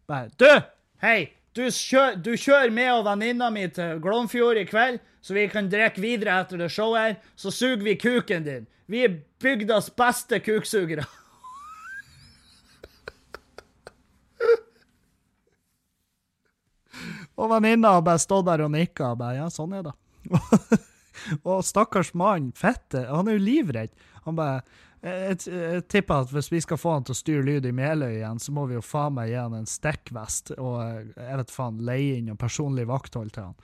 bare, 0.07 0.31
Du! 0.39 0.61
Hei! 1.03 1.33
Du, 1.57 1.63
kjør, 1.73 2.19
du 2.21 2.37
kjører 2.37 2.71
med 2.75 2.91
og 2.93 3.07
venninna 3.07 3.47
mi 3.49 3.63
til 3.73 3.97
Glomfjord 4.05 4.59
i 4.61 4.67
kveld, 4.69 4.99
så 5.25 5.33
vi 5.33 5.47
kan 5.49 5.71
drikke 5.73 6.03
videre 6.05 6.35
etter 6.43 6.61
det 6.61 6.69
showet 6.69 7.01
her. 7.01 7.17
Så 7.33 7.49
suger 7.49 7.81
vi 7.81 7.97
kuken 7.97 8.45
din. 8.45 8.69
Vi 8.93 9.01
er 9.07 9.15
bygdas 9.41 9.89
beste 9.97 10.37
kuksugere. 10.45 11.01
og 17.41 17.49
venninna 17.55 17.97
har 17.97 18.05
bare 18.05 18.21
stått 18.21 18.45
der 18.51 18.61
og 18.67 18.71
nikka 18.77 19.15
og 19.15 19.19
bare 19.25 19.41
Ja, 19.41 19.49
sånn 19.53 19.73
er 19.81 19.89
det. 19.89 19.97
og 21.51 21.65
stakkars 21.67 22.13
mann, 22.19 22.53
fette, 22.57 23.07
han 23.11 23.31
er 23.31 23.39
jo 23.39 23.47
livredd. 23.47 23.97
Han 24.27 24.39
bare 24.39 24.61
jeg, 25.07 25.37
jeg, 25.47 25.83
tipper 25.93 26.25
at 26.25 26.33
hvis 26.35 26.49
vi 26.51 26.61
skal 26.65 26.81
få 26.81 26.97
han 26.97 27.05
til 27.07 27.15
å 27.15 27.19
styre 27.19 27.45
lyd 27.47 27.67
i 27.69 27.75
Meløy 27.77 28.17
igjen, 28.17 28.41
så 28.43 28.55
må 28.55 28.65
vi 28.67 28.79
jo 28.79 28.85
faen 28.85 29.15
meg 29.19 29.31
gi 29.31 29.37
han 29.39 29.55
en 29.55 29.69
stikkvest 29.71 30.57
og 30.57 30.79
jeg 30.81 31.43
vet 31.43 31.53
faen, 31.53 31.83
leie 31.87 32.17
inn 32.19 32.33
og 32.33 32.41
personlig 32.41 32.89
vakthold 32.91 33.35
til 33.37 33.51
han. 33.51 33.61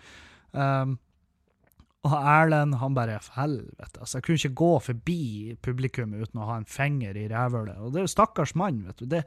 Um, 0.53 0.93
og 2.03 2.15
Erlend, 2.19 2.77
han 2.81 2.95
bare 2.99 3.21
Helvete, 3.37 4.01
altså. 4.01 4.19
Jeg 4.19 4.27
kunne 4.27 4.41
ikke 4.41 4.59
gå 4.59 4.71
forbi 4.89 5.23
publikum 5.63 6.17
uten 6.19 6.41
å 6.43 6.49
ha 6.49 6.57
en 6.59 6.67
finger 6.67 7.19
i 7.19 7.29
rævhølet. 7.31 7.79
Og 7.79 7.95
det 7.95 8.03
er 8.03 8.09
jo 8.09 8.11
stakkars 8.11 8.57
mann, 8.59 8.81
vet 8.89 8.99
du. 8.99 9.07
Det, 9.13 9.23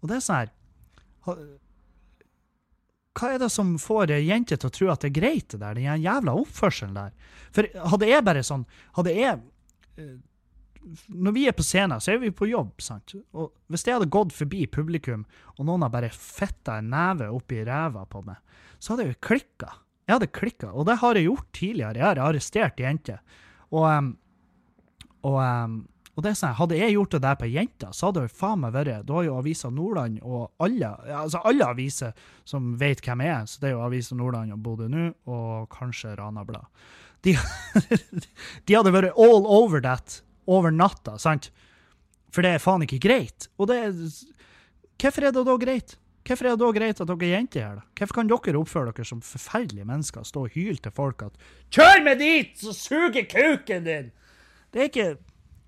og 0.00 0.08
det 0.08 0.16
er 0.16 0.24
sånn 0.24 0.40
her 0.40 0.54
Hva 3.14 3.30
er 3.30 3.42
det 3.44 3.50
som 3.54 3.76
får 3.78 4.16
jenter 4.18 4.58
til 4.58 4.70
å 4.70 4.74
tro 4.74 4.90
at 4.90 5.04
det 5.04 5.12
er 5.12 5.18
greit, 5.20 5.48
det 5.52 5.60
der? 5.62 5.78
Den 5.78 6.02
jævla 6.02 6.34
oppførselen 6.40 6.96
der. 6.96 7.12
For 7.54 7.68
hadde 7.92 8.08
jeg 8.10 8.26
bare 8.26 8.42
sånn 8.46 8.64
Hadde 8.96 9.12
jeg 9.14 9.42
når 11.08 11.32
vi 11.32 11.46
er 11.48 11.54
på 11.56 11.64
scenen, 11.64 12.00
så 12.02 12.14
er 12.14 12.20
vi 12.22 12.30
på 12.34 12.48
jobb, 12.50 12.74
sant. 12.82 13.14
Og 13.32 13.52
hvis 13.72 13.86
jeg 13.86 13.96
hadde 13.96 14.10
gått 14.12 14.34
forbi 14.36 14.64
publikum, 14.70 15.24
og 15.56 15.68
noen 15.68 15.84
har 15.86 15.92
bare 15.92 16.10
fitta 16.12 16.78
en 16.80 16.90
neve 16.92 17.30
oppi 17.32 17.62
ræva 17.64 18.04
på 18.10 18.20
meg, 18.26 18.36
så 18.78 18.92
hadde 18.92 19.06
jeg 19.06 19.14
jo 19.14 19.22
klikka. 19.28 19.70
Jeg 20.04 20.16
hadde 20.18 20.32
klikka, 20.36 20.72
og 20.74 20.88
det 20.90 20.98
har 21.00 21.16
jeg 21.16 21.28
gjort 21.30 21.48
tidligere. 21.56 22.00
Jeg 22.00 22.06
har 22.06 22.20
arrestert 22.26 22.82
jenter. 22.82 23.40
Og, 23.70 23.86
um, 23.88 24.10
og, 25.24 25.38
um, 25.40 25.78
og, 26.14 26.22
det 26.22 26.30
er 26.30 26.36
sånn, 26.38 26.54
hadde 26.54 26.78
jeg 26.78 26.94
gjort 26.94 27.14
det 27.16 27.22
der 27.24 27.38
på 27.40 27.48
jenta, 27.50 27.88
så 27.90 28.08
hadde 28.08 28.22
det 28.22 28.36
faen 28.38 28.60
meg 28.62 28.74
vært 28.76 29.06
Da 29.08 29.16
har 29.16 29.24
jo 29.26 29.38
Avisa 29.40 29.70
Nordland 29.74 30.20
og 30.22 30.52
alle 30.62 30.92
altså 31.10 31.40
alle 31.42 31.66
aviser 31.66 32.12
som 32.46 32.74
vet 32.78 33.02
hvem 33.02 33.24
jeg 33.24 33.34
er, 33.34 33.48
så 33.50 33.62
det 33.62 33.70
er 33.70 33.74
jo 33.74 33.82
Avisa 33.82 34.18
Nordland 34.18 34.54
og 34.54 34.62
Bodø 34.62 34.86
nå, 34.92 35.08
og 35.26 35.66
kanskje 35.74 36.14
Rana 36.20 36.46
Blad. 36.46 36.70
De, 37.26 37.34
de 38.66 38.76
hadde 38.76 38.94
vært 38.94 39.18
all 39.18 39.48
over 39.48 39.82
that 39.82 40.20
over 40.46 40.70
natta, 40.70 41.18
sant? 41.18 41.50
For 42.34 42.44
det 42.44 42.54
er 42.54 42.62
faen 42.62 42.84
ikke 42.86 43.02
greit. 43.02 43.48
Og 43.58 43.70
det 43.70 43.82
Hvorfor 45.00 45.26
er 45.26 45.34
det 45.34 45.42
da 45.46 45.54
greit? 45.58 45.96
Hvorfor 46.24 46.46
er 46.46 46.54
det 46.54 46.62
da 46.62 46.70
greit 46.72 47.00
at 47.02 47.08
dere 47.10 47.26
er 47.26 47.34
jenter 47.34 47.64
her, 47.64 47.80
det? 47.80 47.84
Hvorfor 47.98 48.16
kan 48.16 48.30
dere 48.30 48.60
oppføre 48.60 48.92
dere 48.94 49.04
som 49.08 49.20
forferdelige 49.24 49.84
mennesker, 49.88 50.24
stå 50.24 50.46
og 50.46 50.54
hyle 50.54 50.80
til 50.80 50.94
folk 50.94 51.22
at 51.26 51.34
'Kjør 51.70 52.04
meg 52.04 52.18
dit, 52.18 52.54
så 52.56 52.72
suger 52.72 53.26
kuken 53.28 53.84
din!' 53.84 54.12
Det 54.72 54.80
er 54.80 54.88
ikke, 54.88 55.16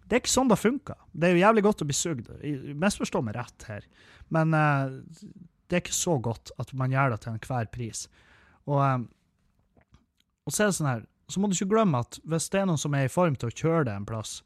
det 0.07 0.17
er 0.17 0.23
ikke 0.23 0.31
sånn 0.31 0.51
det 0.51 0.61
funker. 0.61 0.99
Det 1.13 1.29
er 1.29 1.35
jo 1.35 1.43
jævlig 1.43 1.65
godt 1.67 1.83
å 1.83 1.89
bli 1.89 1.97
sugd. 1.97 2.31
Misforstå 2.79 3.23
meg 3.27 3.35
rett 3.39 3.67
her, 3.67 3.87
men 4.35 4.55
uh, 4.55 4.93
det 5.67 5.79
er 5.79 5.83
ikke 5.83 5.97
så 5.97 6.15
godt 6.23 6.53
at 6.63 6.71
man 6.79 6.95
gjør 6.95 7.15
det 7.15 7.21
til 7.25 7.35
enhver 7.35 7.71
pris. 7.75 8.05
Og, 8.71 8.79
um, 8.79 9.09
og 10.47 10.55
så 10.55 10.63
er 10.63 10.71
det 10.71 10.77
sånn 10.79 10.93
her, 10.93 11.03
så 11.27 11.43
må 11.43 11.51
du 11.51 11.57
ikke 11.57 11.73
glemme 11.75 12.05
at 12.07 12.21
hvis 12.23 12.47
det 12.53 12.61
er 12.61 12.69
noen 12.71 12.79
som 12.79 12.95
er 12.95 13.09
i 13.09 13.13
form 13.13 13.35
til 13.35 13.51
å 13.51 13.57
kjøre 13.57 13.89
det 13.89 13.97
en 13.99 14.07
plass, 14.07 14.39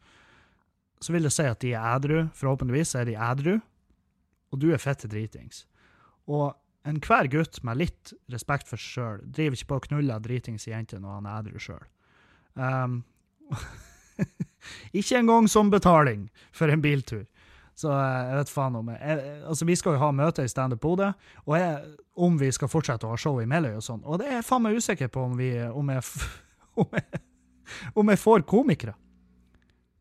så 1.01 1.13
vil 1.13 1.29
det 1.29 1.33
si 1.35 1.45
at 1.49 1.61
de 1.61 1.75
er 1.75 1.85
ædru. 1.97 2.23
Forhåpentligvis 2.37 2.95
er 2.97 3.09
de 3.09 3.19
ædru, 3.21 3.59
og 4.53 4.65
du 4.65 4.71
er 4.73 4.81
fette 4.81 5.09
dritings. 5.13 5.67
Og 6.29 6.55
enhver 6.89 7.29
gutt 7.33 7.61
med 7.67 7.81
litt 7.81 8.15
respekt 8.33 8.69
for 8.69 8.81
seg 8.81 8.97
sjøl 8.97 9.23
driver 9.29 9.59
ikke 9.59 9.71
på 9.73 9.81
å 9.81 9.87
knulle 9.91 10.21
dritings 10.25 10.65
jenter 10.69 11.01
når 11.03 11.19
han 11.19 11.29
er 11.29 11.45
ædru 11.45 11.65
sjøl. 11.69 11.87
Um, 12.57 13.03
ikke 14.93 15.21
engang 15.21 15.49
som 15.49 15.71
betaling 15.73 16.29
for 16.53 16.73
en 16.73 16.83
biltur. 16.83 17.27
Så 17.81 17.91
eh, 17.95 18.29
jeg 18.29 18.39
vet 18.41 18.53
faen 18.53 18.79
om 18.81 18.91
jeg, 18.93 19.19
Altså, 19.49 19.67
vi 19.69 19.77
skal 19.79 19.97
jo 19.97 20.03
ha 20.03 20.11
møte 20.13 20.45
i 20.45 20.51
Standup 20.53 20.83
Bodø, 20.85 21.13
og 21.47 21.57
jeg, 21.57 21.95
om 22.21 22.39
vi 22.41 22.51
skal 22.53 22.71
fortsette 22.73 23.09
å 23.09 23.15
ha 23.15 23.21
show 23.21 23.41
i 23.41 23.49
Meløy 23.49 23.79
og 23.79 23.87
sånn. 23.87 24.03
Og 24.05 24.21
det 24.21 24.29
er 24.29 24.41
jeg 24.41 24.49
faen 24.49 24.67
meg 24.67 24.77
usikker 24.77 25.13
på 25.13 25.25
om, 25.31 25.37
vi, 25.41 25.53
om, 25.69 25.95
jeg, 25.95 26.27
om, 26.83 26.99
jeg, 26.99 27.23
om 27.95 28.13
jeg 28.13 28.23
får 28.25 28.47
komikere 28.51 28.97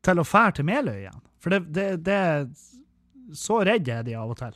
til 0.05 0.21
å 0.21 0.27
fære 0.27 0.59
til 0.59 0.69
Meløy 0.69 0.97
igjen. 0.97 1.23
For 1.39 1.55
det, 1.55 1.61
det, 1.75 1.87
det 2.03 3.35
Så 3.37 3.61
redd 3.63 3.87
er 3.87 4.03
de 4.03 4.15
av 4.17 4.31
og 4.33 4.39
til. 4.39 4.55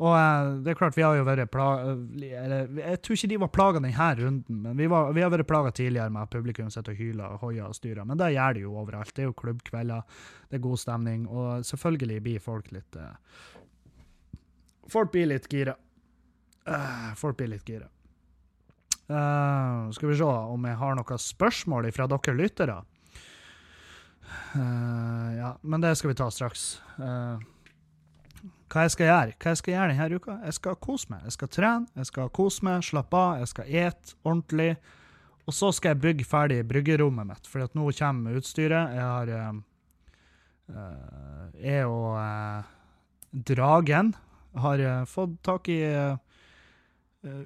Og 0.00 0.14
uh, 0.16 0.54
det 0.64 0.72
er 0.72 0.78
klart, 0.78 0.96
vi 0.96 1.04
har 1.04 1.18
jo 1.18 1.26
vært 1.28 1.50
plaga 1.52 1.92
Jeg 2.16 3.00
tror 3.04 3.18
ikke 3.18 3.28
de 3.28 3.40
var 3.42 3.52
plaga 3.52 3.82
denne 3.84 4.08
runden, 4.22 4.60
men 4.64 4.78
vi, 4.78 4.88
var, 4.88 5.12
vi 5.12 5.24
har 5.24 5.32
vært 5.32 5.48
plaga 5.50 5.72
tidligere 5.76 6.12
med 6.14 6.24
at 6.24 6.32
publikum 6.32 6.70
sitter 6.72 6.96
og 6.96 7.02
hyler 7.02 7.34
og 7.34 7.44
hoier 7.44 7.68
og 7.68 7.76
styrer. 7.76 8.06
Men 8.08 8.20
det 8.20 8.32
gjør 8.32 8.56
de 8.56 8.64
jo 8.64 8.76
overalt. 8.80 9.12
Det 9.14 9.26
er 9.26 9.28
jo 9.28 9.36
klubbkvelder, 9.42 10.20
det 10.48 10.56
er 10.56 10.64
god 10.64 10.80
stemning, 10.80 11.26
og 11.28 11.66
selvfølgelig 11.68 12.20
blir 12.24 12.44
folk 12.44 12.72
litt 12.74 13.00
uh, 13.00 13.14
Folk 14.90 15.12
blir 15.12 15.28
litt 15.30 15.44
gira. 15.46 15.76
Uh, 16.66 17.12
folk 17.14 17.36
blir 17.38 17.52
litt 17.52 17.68
gira. 17.68 17.86
skal 19.94 20.08
vi 20.08 20.16
se 20.18 20.24
om 20.24 20.64
jeg 20.66 20.78
har 20.80 20.96
noen 20.98 21.22
spørsmål 21.22 21.86
fra 21.94 22.08
dere 22.10 22.34
lyttere. 22.34 22.80
Uh, 24.54 25.30
ja, 25.36 25.58
men 25.62 25.80
det 25.80 25.94
skal 25.96 26.10
vi 26.10 26.18
ta 26.18 26.30
straks. 26.30 26.80
Uh, 26.98 27.38
hva 28.70 28.86
jeg 28.86 28.94
skal 28.94 29.08
gjøre 29.08 29.34
Hva 29.34 29.52
jeg 29.52 29.60
skal 29.60 29.74
gjøre 29.74 29.92
denne 29.92 30.18
uka? 30.20 30.38
Jeg 30.46 30.56
skal 30.56 30.80
kose 30.86 31.10
meg. 31.10 31.26
Jeg 31.26 31.36
skal 31.36 31.52
trene, 31.56 31.90
jeg 31.98 32.10
skal 32.10 32.32
kose 32.36 32.66
meg, 32.66 32.86
slappe 32.86 33.18
av, 33.18 33.40
jeg 33.42 33.50
skal 33.50 33.74
ete 33.82 34.16
ordentlig. 34.22 34.70
Og 35.48 35.56
så 35.56 35.72
skal 35.74 35.94
jeg 35.94 36.02
bygge 36.04 36.28
ferdig 36.28 36.60
bryggerommet 36.68 37.26
mitt, 37.26 37.50
for 37.50 37.66
nå 37.74 37.90
kommer 37.98 38.38
utstyret. 38.38 38.94
Jeg 38.94 39.02
har 39.02 39.32
uh, 39.34 39.54
Jeg 41.58 41.86
og 41.90 43.40
Dragen 43.50 44.14
har 44.60 44.82
fått 45.06 45.38
tak 45.46 45.68
i 45.70 45.80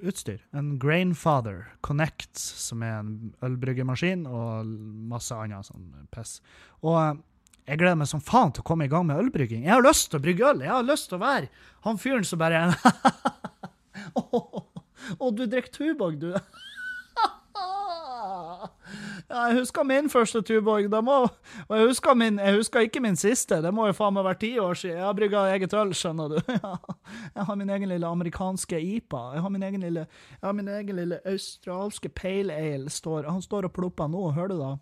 utstyr. 0.05 0.41
En 0.53 0.79
Grainfather 0.79 1.65
Connect, 1.81 2.37
som 2.39 2.83
er 2.85 3.01
en 3.01 3.35
ølbryggemaskin, 3.45 4.27
og 4.29 4.69
masse 5.11 5.35
annet 5.35 5.67
sånn 5.69 5.89
piss. 6.15 6.39
Og 6.85 7.21
jeg 7.65 7.81
gleder 7.81 7.97
meg 7.97 8.09
som 8.11 8.21
faen 8.21 8.53
til 8.53 8.61
å 8.61 8.69
komme 8.69 8.85
i 8.85 8.93
gang 8.93 9.07
med 9.09 9.21
ølbrygging. 9.23 9.65
Jeg 9.65 9.73
har 9.73 9.85
lyst 9.85 10.11
til 10.11 10.21
å 10.21 10.25
brygge 10.25 10.51
øl. 10.51 10.61
Jeg 10.67 10.73
har 10.75 10.85
lyst 10.85 11.09
til 11.09 11.17
å 11.17 11.25
være 11.25 11.49
han 11.87 12.01
fyren 12.01 12.27
som 12.29 12.41
bare 12.41 12.67
Å, 14.15 14.21
oh, 14.21 14.61
oh, 15.19 15.31
du 15.33 15.47
drikker 15.49 15.73
Tuborg, 15.73 16.21
du. 16.21 16.35
Jeg 19.35 19.57
husker 19.57 19.85
min 19.89 20.11
første. 20.13 20.41
Må, 21.03 21.17
og 21.67 21.73
jeg 21.75 21.89
husker, 21.89 22.15
min, 22.15 22.39
jeg 22.39 22.55
husker, 22.59 22.85
ikke 22.87 23.01
min 23.03 23.17
siste. 23.19 23.59
Det 23.65 23.73
må 23.75 23.89
jo 23.89 23.97
faen 23.97 24.15
meg 24.15 24.27
være 24.27 24.41
ti 24.45 24.51
år 24.61 24.79
siden. 24.79 24.99
Jeg 24.99 25.07
har 25.07 25.17
brygga 25.17 25.45
eget 25.55 25.75
øl, 25.75 25.95
skjønner 25.97 26.35
du. 26.35 26.39
Jeg 27.35 27.47
har 27.49 27.59
min 27.59 27.71
egen 27.71 27.89
lille 27.91 28.07
amerikanske 28.07 28.79
IPA. 28.81 29.23
Jeg 29.35 29.43
har 29.43 29.51
min 29.53 29.67
egen 29.67 29.83
lille, 29.87 30.07
min 30.55 30.69
egen 30.69 30.97
lille 31.01 31.21
australske 31.27 32.09
pale 32.15 32.55
ale. 32.55 32.91
Står, 32.93 33.27
han 33.31 33.43
står 33.43 33.69
og 33.69 33.75
plopper 33.75 34.13
nå, 34.13 34.29
hører 34.37 34.53
du 34.53 34.61
da? 34.61 34.73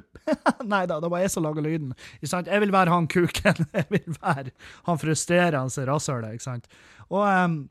Nei 0.72 0.84
da, 0.88 0.98
det 1.02 1.10
var 1.12 1.22
jeg 1.22 1.32
som 1.34 1.44
laga 1.44 1.62
lyden. 1.64 1.92
Jeg 2.22 2.62
vil 2.64 2.72
være 2.74 2.94
han 2.94 3.08
kuken. 3.10 3.66
Jeg 3.78 3.86
vil 3.90 4.16
være 4.20 4.50
han 4.88 5.00
frustrerende 5.00 5.86
rasshølet, 5.88 6.38
ikke. 6.38 6.80
Og 7.10 7.22
um, 7.26 7.62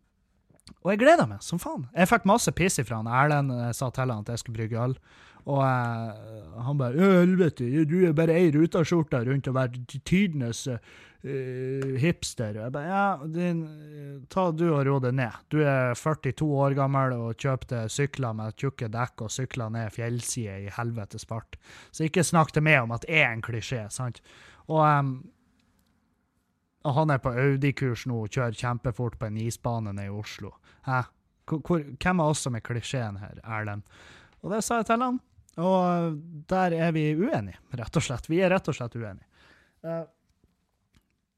og 0.82 0.93
jeg 0.93 1.01
gleder 1.01 1.28
meg 1.28 1.41
som 1.43 1.59
faen. 1.61 1.84
Jeg 1.93 2.09
fikk 2.09 2.26
masse 2.30 2.51
piss 2.55 2.80
ifra 2.82 3.01
han 3.01 3.09
Erlend. 3.09 3.51
Jeg 3.67 3.78
sa 3.78 3.89
til 3.93 4.13
han 4.13 4.24
at 4.24 4.32
jeg 4.32 4.41
skulle 4.41 4.57
brygge 4.57 4.80
øl. 4.82 4.95
Og 5.51 5.59
uh, 5.59 6.61
han 6.65 6.78
bare 6.78 6.97
'Helvete, 6.97 7.67
du 7.89 7.97
er 8.07 8.13
bare 8.17 8.38
ei 8.38 8.51
rutaskjorte 8.53 9.24
rundt 9.26 9.49
og 9.49 9.57
være 9.57 9.82
tidenes 10.05 10.67
uh, 11.26 11.97
hipster'. 12.01 12.59
Jeg 12.61 12.72
bare 12.72 12.88
'Ja, 12.88 13.28
din, 13.28 14.26
ta 14.30 14.51
du 14.51 14.74
og 14.74 14.86
ro 14.86 14.99
det 14.99 15.13
ned'. 15.13 15.43
Du 15.49 15.59
er 15.61 15.93
42 15.95 16.45
år 16.45 16.74
gammel 16.76 17.13
og 17.13 17.36
kjøpte 17.36 17.89
sykler 17.89 18.34
med 18.34 18.55
tjukke 18.55 18.88
dekk 18.88 19.22
og 19.22 19.32
sykler 19.32 19.69
ned 19.69 19.91
fjellsider 19.91 20.67
i 20.67 20.72
helvetes 20.78 21.26
fart. 21.26 21.57
Så 21.91 22.05
ikke 22.05 22.24
snakk 22.24 22.51
til 22.51 22.63
meg 22.63 22.82
om 22.84 22.91
at 22.91 23.05
jeg 23.07 23.22
er 23.22 23.34
en 23.34 23.41
klisjé, 23.41 23.89
sant? 23.89 24.22
Og 24.67 24.82
um, 24.82 25.32
og 26.82 26.95
han 26.97 27.13
er 27.13 27.19
på 27.22 27.34
Audi-kurs 27.38 28.07
nå 28.09 28.24
og 28.26 28.32
kjører 28.34 28.57
kjempefort 28.57 29.17
på 29.19 29.28
en 29.30 29.38
isbane 29.38 29.93
nede 29.93 30.09
i 30.09 30.13
Oslo. 30.13 30.55
Hæ? 30.88 31.03
Hvor, 31.51 31.84
hvem 32.01 32.24
av 32.24 32.32
oss 32.32 32.45
som 32.45 32.55
er 32.57 32.63
klisjeen 32.65 33.19
her, 33.22 33.41
Erlend? 33.43 33.86
Og 34.41 34.53
det 34.53 34.63
sa 34.65 34.80
jeg 34.80 34.89
til 34.89 35.05
han. 35.05 35.19
og 35.61 36.17
der 36.49 36.72
er 36.72 36.93
vi 36.95 37.11
uenige, 37.13 37.59
rett 37.76 37.97
og 37.99 38.05
slett. 38.05 38.30
Vi 38.32 38.39
er 38.41 38.49
rett 38.53 38.69
og 38.72 38.78
slett 38.78 38.95
uenige. 38.95 39.28
Eh, 39.84 40.05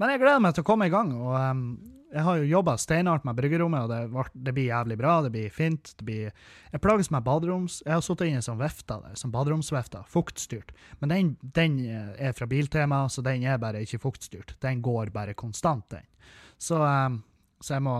men 0.02 0.14
jeg 0.14 0.22
gleder 0.24 0.42
meg 0.42 0.56
til 0.56 0.64
å 0.66 0.68
komme 0.68 0.88
i 0.90 0.94
gang. 0.94 1.12
og 1.16 1.34
um, 1.38 1.66
Jeg 2.14 2.26
har 2.26 2.40
jo 2.40 2.50
jobba 2.50 2.76
steinhardt 2.82 3.26
med 3.28 3.38
bryggerommet, 3.38 3.86
og 3.86 3.92
det, 3.92 4.24
det, 4.34 4.54
blir 4.56 4.72
jævlig 4.72 4.98
bra. 5.00 5.18
Det 5.26 5.34
blir 5.34 5.54
fint. 5.54 5.94
Det 6.00 6.08
blir, 6.08 6.32
jeg 6.72 6.84
plages 6.84 7.12
med 7.14 7.26
baderoms... 7.26 7.82
Jeg 7.86 7.94
har 7.94 8.06
sittet 8.06 8.32
inne 8.32 8.42
som 8.46 8.62
vifte 8.62 8.98
der, 9.06 9.20
som 9.20 9.34
baderomsvifte. 9.34 10.02
Fuktstyrt. 10.10 10.74
Men 11.02 11.14
den, 11.14 11.30
den, 11.58 11.78
er 12.18 12.34
fra 12.38 12.50
Biltema, 12.50 13.06
så 13.10 13.26
den 13.26 13.46
er 13.46 13.62
bare 13.62 13.86
ikke 13.86 14.02
fuktstyrt. 14.08 14.58
Den 14.66 14.82
går 14.86 15.14
bare 15.14 15.38
konstant, 15.38 15.88
den. 15.94 16.10
Så, 16.58 16.82
um, 16.82 17.22
så 17.62 17.78
jeg, 17.78 17.86
må, 17.86 17.96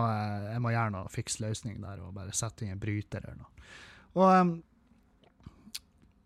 jeg, 0.50 0.60
må, 0.66 0.74
gjøre 0.74 0.94
noe 0.96 1.14
fiks 1.14 1.40
løsning 1.42 1.80
der, 1.82 2.02
og 2.02 2.14
bare 2.16 2.34
sette 2.36 2.66
inn 2.66 2.74
en 2.74 2.82
bryter 2.82 3.22
eller 3.22 3.42
noe. 3.42 3.66
Og 4.18 4.30
um, 4.30 4.54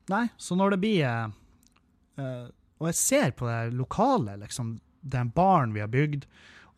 Nei, 0.09 0.25
så 0.41 0.57
når 0.57 0.73
det 0.73 0.79
blir 0.81 1.05
uh, 1.05 2.47
Og 2.81 2.87
jeg 2.89 2.97
ser 2.97 3.35
på 3.37 3.45
det 3.45 3.75
lokale, 3.77 4.39
liksom 4.41 4.79
den 5.01 5.31
baren 5.35 5.75
vi 5.75 5.83
har 5.83 5.91
bygd, 5.93 6.27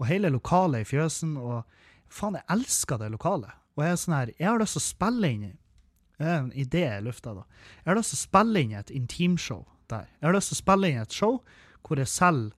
og 0.00 0.06
hele 0.08 0.30
lokalet 0.32 0.84
i 0.84 0.88
fjøsen. 0.88 1.36
Og 1.36 1.64
faen, 2.12 2.38
jeg 2.38 2.48
elsker 2.56 3.00
det 3.00 3.10
lokalet. 3.12 3.56
Og 3.76 3.84
jeg 3.84 3.94
er 3.94 4.00
sånn 4.02 4.16
her, 4.16 4.32
jeg 4.36 4.48
har 4.48 4.60
lyst 4.60 4.76
til 4.76 4.82
å 4.82 4.88
spille 4.90 5.32
inn 5.34 5.50
Det 6.20 6.26
er 6.28 6.36
en 6.36 6.52
idé 6.52 6.84
i 6.84 7.00
lufta, 7.00 7.32
da. 7.32 7.46
Jeg 7.80 7.88
har 7.88 7.96
lyst 7.96 8.12
til 8.12 8.18
å 8.18 8.24
spille 8.26 8.60
inn 8.60 8.72
et 8.76 8.90
intimshow 8.92 9.62
der. 9.88 10.08
Jeg 10.20 10.28
har 10.28 10.34
lyst 10.36 10.52
til 10.52 10.58
å 10.58 10.62
spille 10.64 10.90
inn 10.90 11.00
et 11.00 11.16
show 11.16 11.38
hvor 11.80 11.96
jeg 11.96 12.10
selger 12.12 12.52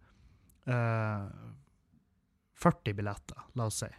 uh, 0.67 0.75
eh, 0.75 1.53
40 2.59 2.97
billetter, 2.99 3.45
la 3.55 3.69
oss 3.71 3.79
si. 3.85 3.91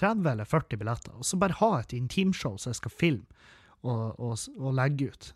30 0.00 0.30
eller 0.32 0.48
40 0.48 0.80
billetter. 0.80 1.12
Og 1.12 1.28
så 1.28 1.36
bare 1.40 1.58
ha 1.60 1.70
et 1.80 1.92
intimshow 1.96 2.56
som 2.56 2.72
jeg 2.72 2.80
skal 2.80 2.94
filme 2.94 3.52
og, 3.84 4.16
og, 4.16 4.38
og 4.56 4.74
legge 4.76 5.10
ut 5.12 5.30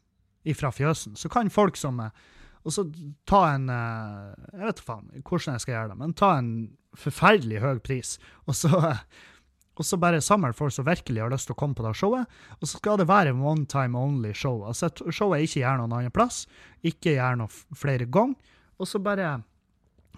ifra 0.49 0.73
fjøsen. 0.73 1.17
Så 1.17 1.29
kan 1.33 1.53
folk 1.53 1.77
som 1.77 2.01
er 2.01 2.17
og 2.61 2.75
så 2.75 2.85
ta 3.29 3.41
en 3.55 3.71
eh, 3.73 4.47
Jeg 4.53 4.67
vet 4.67 4.85
faen 4.85 5.11
hvordan 5.23 5.57
jeg 5.57 5.65
skal 5.65 5.75
gjøre 5.77 5.93
det, 5.93 5.99
men 6.03 6.15
ta 6.19 6.35
en 6.39 6.53
forferdelig 6.99 7.61
høy 7.63 7.79
pris, 7.85 8.17
og 8.51 8.57
så, 8.59 8.81
og 9.79 9.87
så 9.87 9.99
bare 10.01 10.23
samle 10.25 10.53
folk 10.57 10.75
som 10.75 10.89
virkelig 10.89 11.23
har 11.23 11.33
lyst 11.33 11.49
til 11.49 11.57
å 11.57 11.61
komme 11.61 11.79
på 11.79 11.87
det 11.87 11.95
showet. 11.99 12.41
Og 12.59 12.67
så 12.67 12.81
skal 12.81 13.01
det 13.01 13.09
være 13.11 13.37
one 13.37 13.65
time 13.71 13.99
only 13.99 14.35
show. 14.37 14.65
Altså 14.69 14.91
et 14.91 15.05
show 15.15 15.33
jeg 15.37 15.49
ikke 15.49 15.63
gjør 15.63 15.81
noen 15.81 15.97
annen 16.01 16.15
plass, 16.15 16.45
ikke 16.83 17.17
gjør 17.17 17.41
noe 17.45 17.79
flere 17.79 18.09
ganger. 18.11 18.57
Og 18.81 18.89
så 18.89 19.01
bare 19.05 19.39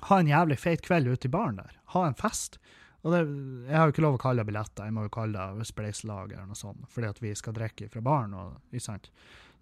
ha 0.09 0.19
en 0.19 0.31
jævlig 0.31 0.59
feit 0.59 0.83
kveld 0.83 1.11
ute 1.11 1.29
i 1.29 1.33
baren 1.33 1.61
der. 1.61 1.77
Ha 1.95 2.07
en 2.09 2.19
fest. 2.19 2.59
Og 3.03 3.11
det, 3.11 3.23
jeg 3.67 3.79
har 3.79 3.89
jo 3.89 3.95
ikke 3.95 4.05
lov 4.05 4.17
å 4.17 4.23
kalle 4.23 4.43
det 4.43 4.51
billetter, 4.53 4.87
jeg 4.87 4.95
må 4.95 5.07
jo 5.09 5.15
kalle 5.15 5.47
det 5.59 5.67
spleiselag 5.67 6.37
eller 6.37 6.47
noe 6.47 6.59
sånt, 6.59 6.85
fordi 6.91 7.09
at 7.09 7.19
vi 7.23 7.33
skal 7.35 7.57
drikke 7.57 7.89
fra 7.91 8.03
baren. 8.07 8.37
og, 8.39 8.61
ikke 8.71 8.85
sant? 8.85 9.11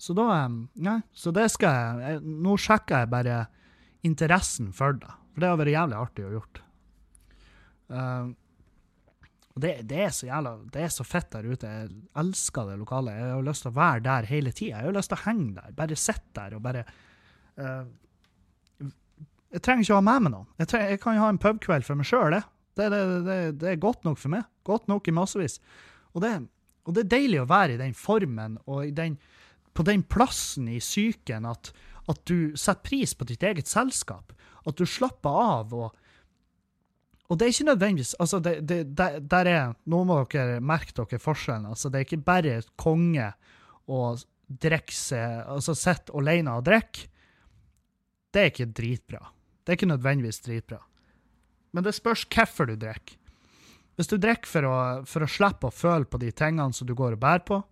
Så 0.00 0.16
da 0.16 0.48
Nei, 0.48 1.00
så 1.12 1.32
det 1.34 1.50
skal 1.52 2.00
jeg 2.00 2.20
Nå 2.24 2.56
sjekker 2.60 3.02
jeg 3.02 3.12
bare 3.12 3.40
interessen 4.06 4.70
for 4.72 4.96
det. 4.96 5.10
For 5.34 5.42
det 5.42 5.48
har 5.50 5.58
vært 5.60 5.74
jævlig 5.74 5.96
artig 6.00 6.24
å 6.24 6.30
gjort. 6.32 6.60
Uh, 7.90 8.30
og 9.50 9.60
det, 9.60 9.72
det, 9.90 9.98
er 10.06 10.12
så 10.14 10.28
jævla 10.28 10.54
Det 10.72 10.84
er 10.86 10.92
så 10.94 11.04
fett 11.04 11.28
der 11.34 11.48
ute. 11.50 11.68
Jeg 11.68 11.90
elsker 12.22 12.70
det 12.70 12.78
lokale. 12.80 13.12
Jeg 13.18 13.34
har 13.34 13.44
lyst 13.44 13.66
til 13.66 13.72
å 13.72 13.76
være 13.76 14.04
der 14.06 14.28
hele 14.30 14.52
tida. 14.56 14.78
Jeg 14.78 14.88
har 14.88 14.96
lyst 14.96 15.12
til 15.12 15.18
å 15.18 15.24
henge 15.26 15.50
der. 15.58 15.74
Bare 15.76 15.98
sitte 16.00 16.32
der 16.38 16.56
og 16.56 16.62
bare 16.64 16.84
uh, 17.60 18.86
Jeg 19.50 19.64
trenger 19.66 19.84
ikke 19.84 19.98
å 19.98 20.00
ha 20.00 20.06
med 20.06 20.24
meg 20.24 20.34
noen. 20.38 20.48
Jeg, 20.62 20.70
trenger, 20.72 20.94
jeg 20.94 21.02
kan 21.02 21.18
jo 21.18 21.26
ha 21.26 21.34
en 21.34 21.42
pubkveld 21.44 21.88
for 21.90 22.00
meg 22.00 22.08
sjøl, 22.08 22.38
det. 22.38 22.44
Det, 22.80 22.88
det. 22.88 23.36
det, 23.60 23.68
er 23.74 23.82
godt 23.82 24.08
nok 24.08 24.16
for 24.22 24.32
meg. 24.32 24.48
Godt 24.64 24.88
nok 24.88 25.12
i 25.12 25.14
massevis. 25.20 25.58
Og 26.14 26.24
det, 26.24 26.32
og 26.88 26.96
det 26.96 27.04
er 27.04 27.12
deilig 27.18 27.42
å 27.42 27.50
være 27.50 27.76
i 27.76 27.82
den 27.82 27.92
formen 27.98 28.56
og 28.64 28.86
i 28.86 28.96
den 28.96 29.20
på 29.80 29.86
den 29.88 30.02
plassen 30.04 30.66
i 30.68 30.76
psyken 30.76 31.46
at, 31.48 31.70
at, 32.04 32.18
du 32.28 32.52
setter 32.52 32.84
pris 32.84 33.14
på 33.16 33.24
ditt 33.24 33.44
eget 33.48 33.70
selskap. 33.70 34.34
At 34.68 34.76
du 34.76 34.84
slapper 34.84 35.40
av 35.40 35.72
og 35.74 35.96
Og 37.30 37.38
det 37.38 37.46
er 37.46 37.52
ikke 37.54 37.64
nødvendigvis 37.68 38.16
altså 38.18 38.40
det, 38.42 38.52
det, 38.66 38.78
der, 38.98 39.20
der 39.22 39.46
er, 39.46 39.74
Nå 39.86 40.02
må 40.04 40.18
dere 40.32 40.60
merke 40.60 40.92
dere 40.92 41.20
forskjellen. 41.22 41.70
altså 41.70 41.88
Det 41.88 42.00
er 42.00 42.04
ikke 42.04 42.26
bare 42.26 42.62
konge 42.76 43.30
å 43.86 44.16
drikke 44.50 44.92
seg 44.92 45.46
Altså 45.46 45.74
sitte 45.78 46.12
alene 46.12 46.58
og 46.58 46.66
drikke. 46.66 47.06
Det 48.30 48.42
er 48.42 48.50
ikke 48.50 48.68
dritbra. 48.82 49.24
Det 49.64 49.72
er 49.72 49.78
ikke 49.78 49.92
nødvendigvis 49.94 50.42
dritbra. 50.44 50.82
Men 51.72 51.86
det 51.86 51.94
spørs 51.94 52.26
hvorfor 52.26 52.66
du 52.68 52.76
drikker. 52.76 53.16
Hvis 53.96 54.12
du 54.12 54.18
drikker 54.18 54.50
for 54.50 55.06
for 55.06 55.24
å 55.24 55.30
slippe 55.38 55.70
å 55.70 55.74
føle 55.74 56.04
på 56.04 56.18
de 56.18 56.32
tingene 56.32 56.72
som 56.74 56.86
du 56.86 56.94
går 56.98 57.16
og 57.16 57.22
bærer 57.22 57.46
på, 57.46 57.62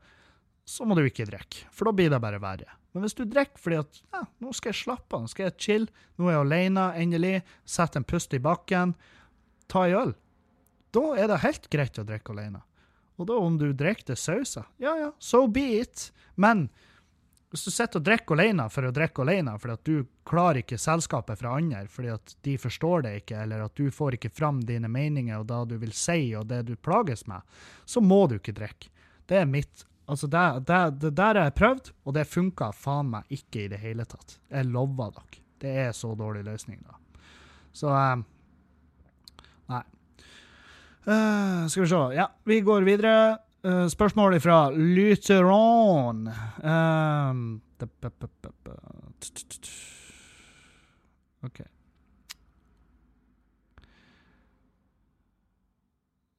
så 0.69 0.85
må 0.85 0.97
du 0.99 1.05
ikke 1.07 1.27
drikke, 1.29 1.65
for 1.73 1.89
da 1.89 1.97
blir 1.97 2.13
det 2.13 2.21
bare 2.21 2.41
verre. 2.43 2.75
Men 2.93 3.05
hvis 3.05 3.17
du 3.17 3.25
drikker 3.25 3.61
fordi 3.63 3.79
at 3.81 4.01
ja, 4.13 4.25
nå 4.43 4.53
skal 4.57 4.73
jeg 4.73 4.81
slappe 4.83 5.17
av, 5.17 5.25
nå 5.25 5.33
skal 5.33 5.49
jeg 5.49 5.57
chill, 5.65 5.87
nå 6.21 6.29
er 6.29 6.37
jeg 6.37 6.45
alene, 6.47 6.89
endelig, 7.01 7.37
sette 7.69 8.01
en 8.01 8.07
pust 8.09 8.35
i 8.37 8.43
bakken, 8.43 8.93
ta 9.71 9.87
ei 9.87 9.97
øl, 9.97 10.13
da 10.97 11.05
er 11.21 11.31
det 11.31 11.43
helt 11.45 11.71
greit 11.73 12.01
å 12.01 12.07
drikke 12.09 12.35
alene. 12.35 12.63
Og 13.19 13.27
da 13.31 13.39
om 13.41 13.57
du 13.59 13.71
drikker 13.75 14.13
til 14.13 14.21
sausa, 14.21 14.67
ja 14.83 14.95
ja, 14.99 15.09
so 15.19 15.47
be 15.51 15.81
it. 15.81 16.09
Men 16.37 16.69
hvis 17.51 17.65
du 17.65 17.73
sitter 17.73 18.03
og 18.03 18.07
drikker 18.07 18.37
alene 18.37 18.69
for 18.71 18.85
å 18.85 18.93
drikke 18.95 19.25
alene 19.25 19.55
fordi 19.59 19.75
at 19.79 19.89
du 19.89 20.09
klarer 20.29 20.61
ikke 20.61 20.79
selskapet 20.81 21.41
fra 21.41 21.55
andre 21.57 21.87
fordi 21.89 22.13
at 22.13 22.35
de 22.45 22.57
forstår 22.61 23.07
deg 23.07 23.23
ikke, 23.23 23.41
eller 23.47 23.65
at 23.65 23.81
du 23.81 23.89
får 23.95 24.19
ikke 24.19 24.35
fram 24.37 24.61
dine 24.69 24.91
meninger 24.93 25.41
og 25.41 25.49
det 25.49 25.63
du 25.73 25.79
vil 25.81 25.95
si 25.97 26.35
og 26.37 26.51
det 26.53 26.65
du 26.69 26.75
plages 26.77 27.25
med, 27.31 27.41
så 27.89 28.05
må 28.05 28.27
du 28.29 28.37
ikke 28.37 28.57
drikke. 28.59 28.93
Det 29.29 29.41
er 29.41 29.49
mitt 29.49 29.87
Altså, 30.09 30.27
det, 30.27 30.67
det, 30.69 31.01
det 31.03 31.13
der 31.17 31.37
har 31.37 31.51
jeg 31.51 31.57
prøvd, 31.59 31.91
og 32.05 32.15
det 32.17 32.29
funka 32.29 32.71
faen 32.73 33.11
meg 33.13 33.29
ikke 33.35 33.67
i 33.67 33.69
det 33.75 33.81
hele 33.83 34.07
tatt. 34.09 34.39
Jeg 34.49 34.71
lover 34.73 35.13
dere. 35.13 35.43
Det 35.59 35.75
er 35.85 35.93
så 35.93 36.15
dårlig 36.17 36.45
løsning, 36.47 36.81
da. 36.87 36.97
Så 37.77 37.93
um, 37.93 38.25
Nei. 39.69 39.83
Uh, 41.05 41.67
skal 41.69 41.83
vi 41.83 41.91
se. 41.91 42.01
Ja, 42.17 42.29
vi 42.49 42.61
går 42.65 42.87
videre. 42.89 43.39
Uh, 43.67 43.87
spørsmål 43.91 44.39
fra 44.41 44.71
Lutheron. 44.73 46.29
Um, 46.63 47.61
OK. 51.43 51.61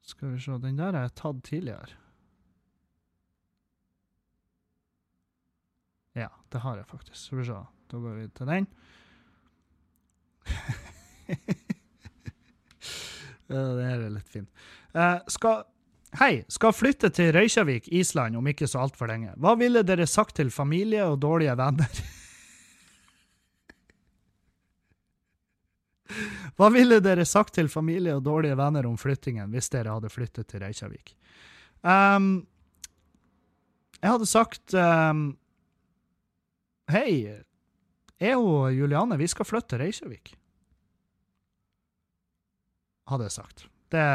Skal 0.02 0.34
vi 0.34 0.40
se. 0.40 0.52
Den 0.52 0.78
der 0.78 0.92
har 0.96 1.02
jeg 1.02 1.16
tatt 1.16 1.44
tidligere. 1.44 2.00
Ja, 6.18 6.30
det 6.50 6.60
har 6.64 6.78
jeg 6.78 6.88
faktisk. 6.90 7.20
Skal 7.22 7.38
vi 7.42 7.46
se. 7.50 7.58
Da 7.90 7.98
går 7.98 8.14
vi 8.18 8.28
til 8.38 8.46
den. 8.50 8.68
ja, 13.50 13.60
det 13.78 13.86
her 13.86 14.00
er 14.00 14.10
litt 14.14 14.30
fint. 14.30 14.50
Uh, 14.96 15.20
skal 15.30 15.64
Hei, 16.18 16.42
skal 16.50 16.74
flytte 16.74 17.12
til 17.14 17.30
Røykjavik, 17.36 17.86
Island 17.94 18.34
om 18.40 18.48
ikke 18.50 18.66
så 18.66 18.80
altfor 18.82 19.06
lenge. 19.12 19.30
Hva 19.38 19.54
ville 19.60 19.84
dere 19.86 20.08
sagt 20.10 20.40
til 20.40 20.50
familie 20.50 21.06
og 21.06 21.20
dårlige 21.22 21.54
venner? 21.60 21.86
Hva 26.58 26.70
ville 26.74 26.98
dere 27.06 27.26
sagt 27.30 27.54
til 27.60 27.70
familie 27.70 28.16
og 28.18 28.26
dårlige 28.26 28.58
venner 28.58 28.90
om 28.90 28.98
flyttingen 28.98 29.54
hvis 29.54 29.70
dere 29.70 29.94
hadde 29.94 30.10
flyttet 30.10 30.50
til 30.50 30.60
Reykjavik? 30.66 31.14
Um, 31.86 32.48
jeg 34.02 34.10
hadde 34.16 34.28
sagt 34.34 34.74
um, 34.74 35.38
Hei, 36.90 37.38
jeg 38.18 38.38
og 38.42 38.72
Juliane, 38.74 39.18
vi 39.20 39.28
skal 39.30 39.46
flytte 39.46 39.76
til 39.76 39.84
Reykjavik. 39.84 40.32
Hadde 43.10 43.28
jeg 43.28 43.36
sagt. 43.36 43.68
Det 43.94 44.06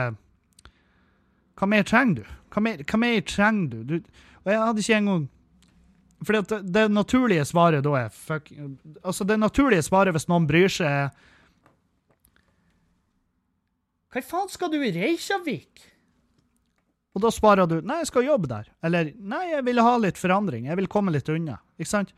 Hva 1.54 1.68
mer 1.70 1.86
trenger 1.86 2.18
du? 2.18 2.24
Hva 2.50 2.62
mer, 2.62 2.82
hva 2.82 2.98
mer 2.98 3.22
trenger 3.26 3.70
du? 3.70 3.78
du? 3.86 4.10
Og 4.42 4.50
jeg 4.50 4.60
hadde 4.60 4.82
ikke 4.82 4.98
engang 4.98 5.24
For 6.24 6.36
det, 6.36 6.58
det 6.74 6.84
naturlige 6.90 7.44
svaret 7.46 7.84
da 7.84 7.94
er 7.98 8.12
fuck 8.14 8.50
Altså, 9.02 9.24
det 9.24 9.38
naturlige 9.38 9.86
svaret 9.86 10.14
hvis 10.14 10.28
noen 10.30 10.46
bryr 10.50 10.70
seg, 10.70 11.14
Hva 14.14 14.22
faen 14.22 14.50
skal 14.50 14.70
du 14.70 14.78
i 14.82 14.92
Reykjavik? 14.94 15.88
Og 17.14 17.22
da 17.22 17.30
svarer 17.30 17.70
du 17.70 17.80
nei, 17.86 18.00
jeg 18.02 18.10
skal 18.10 18.26
jobbe 18.26 18.50
der. 18.50 18.66
Eller 18.82 19.12
nei, 19.14 19.44
jeg 19.52 19.62
vil 19.66 19.78
ha 19.78 19.96
litt 20.02 20.18
forandring. 20.18 20.66
Jeg 20.66 20.78
vil 20.80 20.90
komme 20.90 21.14
litt 21.14 21.30
unna. 21.30 21.60
Ikke 21.78 21.90
sant? 21.90 22.10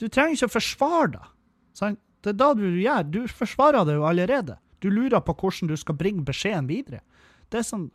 Du 0.00 0.08
trenger 0.08 0.36
ikke 0.36 0.50
å 0.50 0.54
forsvare 0.56 1.10
deg. 1.16 1.30
Sant? 1.76 2.00
Det 2.24 2.32
er 2.32 2.38
da 2.40 2.52
du 2.56 2.64
gjør. 2.64 3.04
Du 3.04 3.20
forsvarer 3.28 3.84
det 3.84 3.98
jo 3.98 4.06
allerede. 4.08 4.56
Du 4.80 4.88
lurer 4.92 5.20
på 5.24 5.34
hvordan 5.36 5.68
du 5.68 5.76
skal 5.80 5.96
bringe 6.00 6.24
beskjeden 6.24 6.68
videre. 6.70 7.02
Det 7.52 7.60
er 7.60 7.68
sånn 7.68 7.90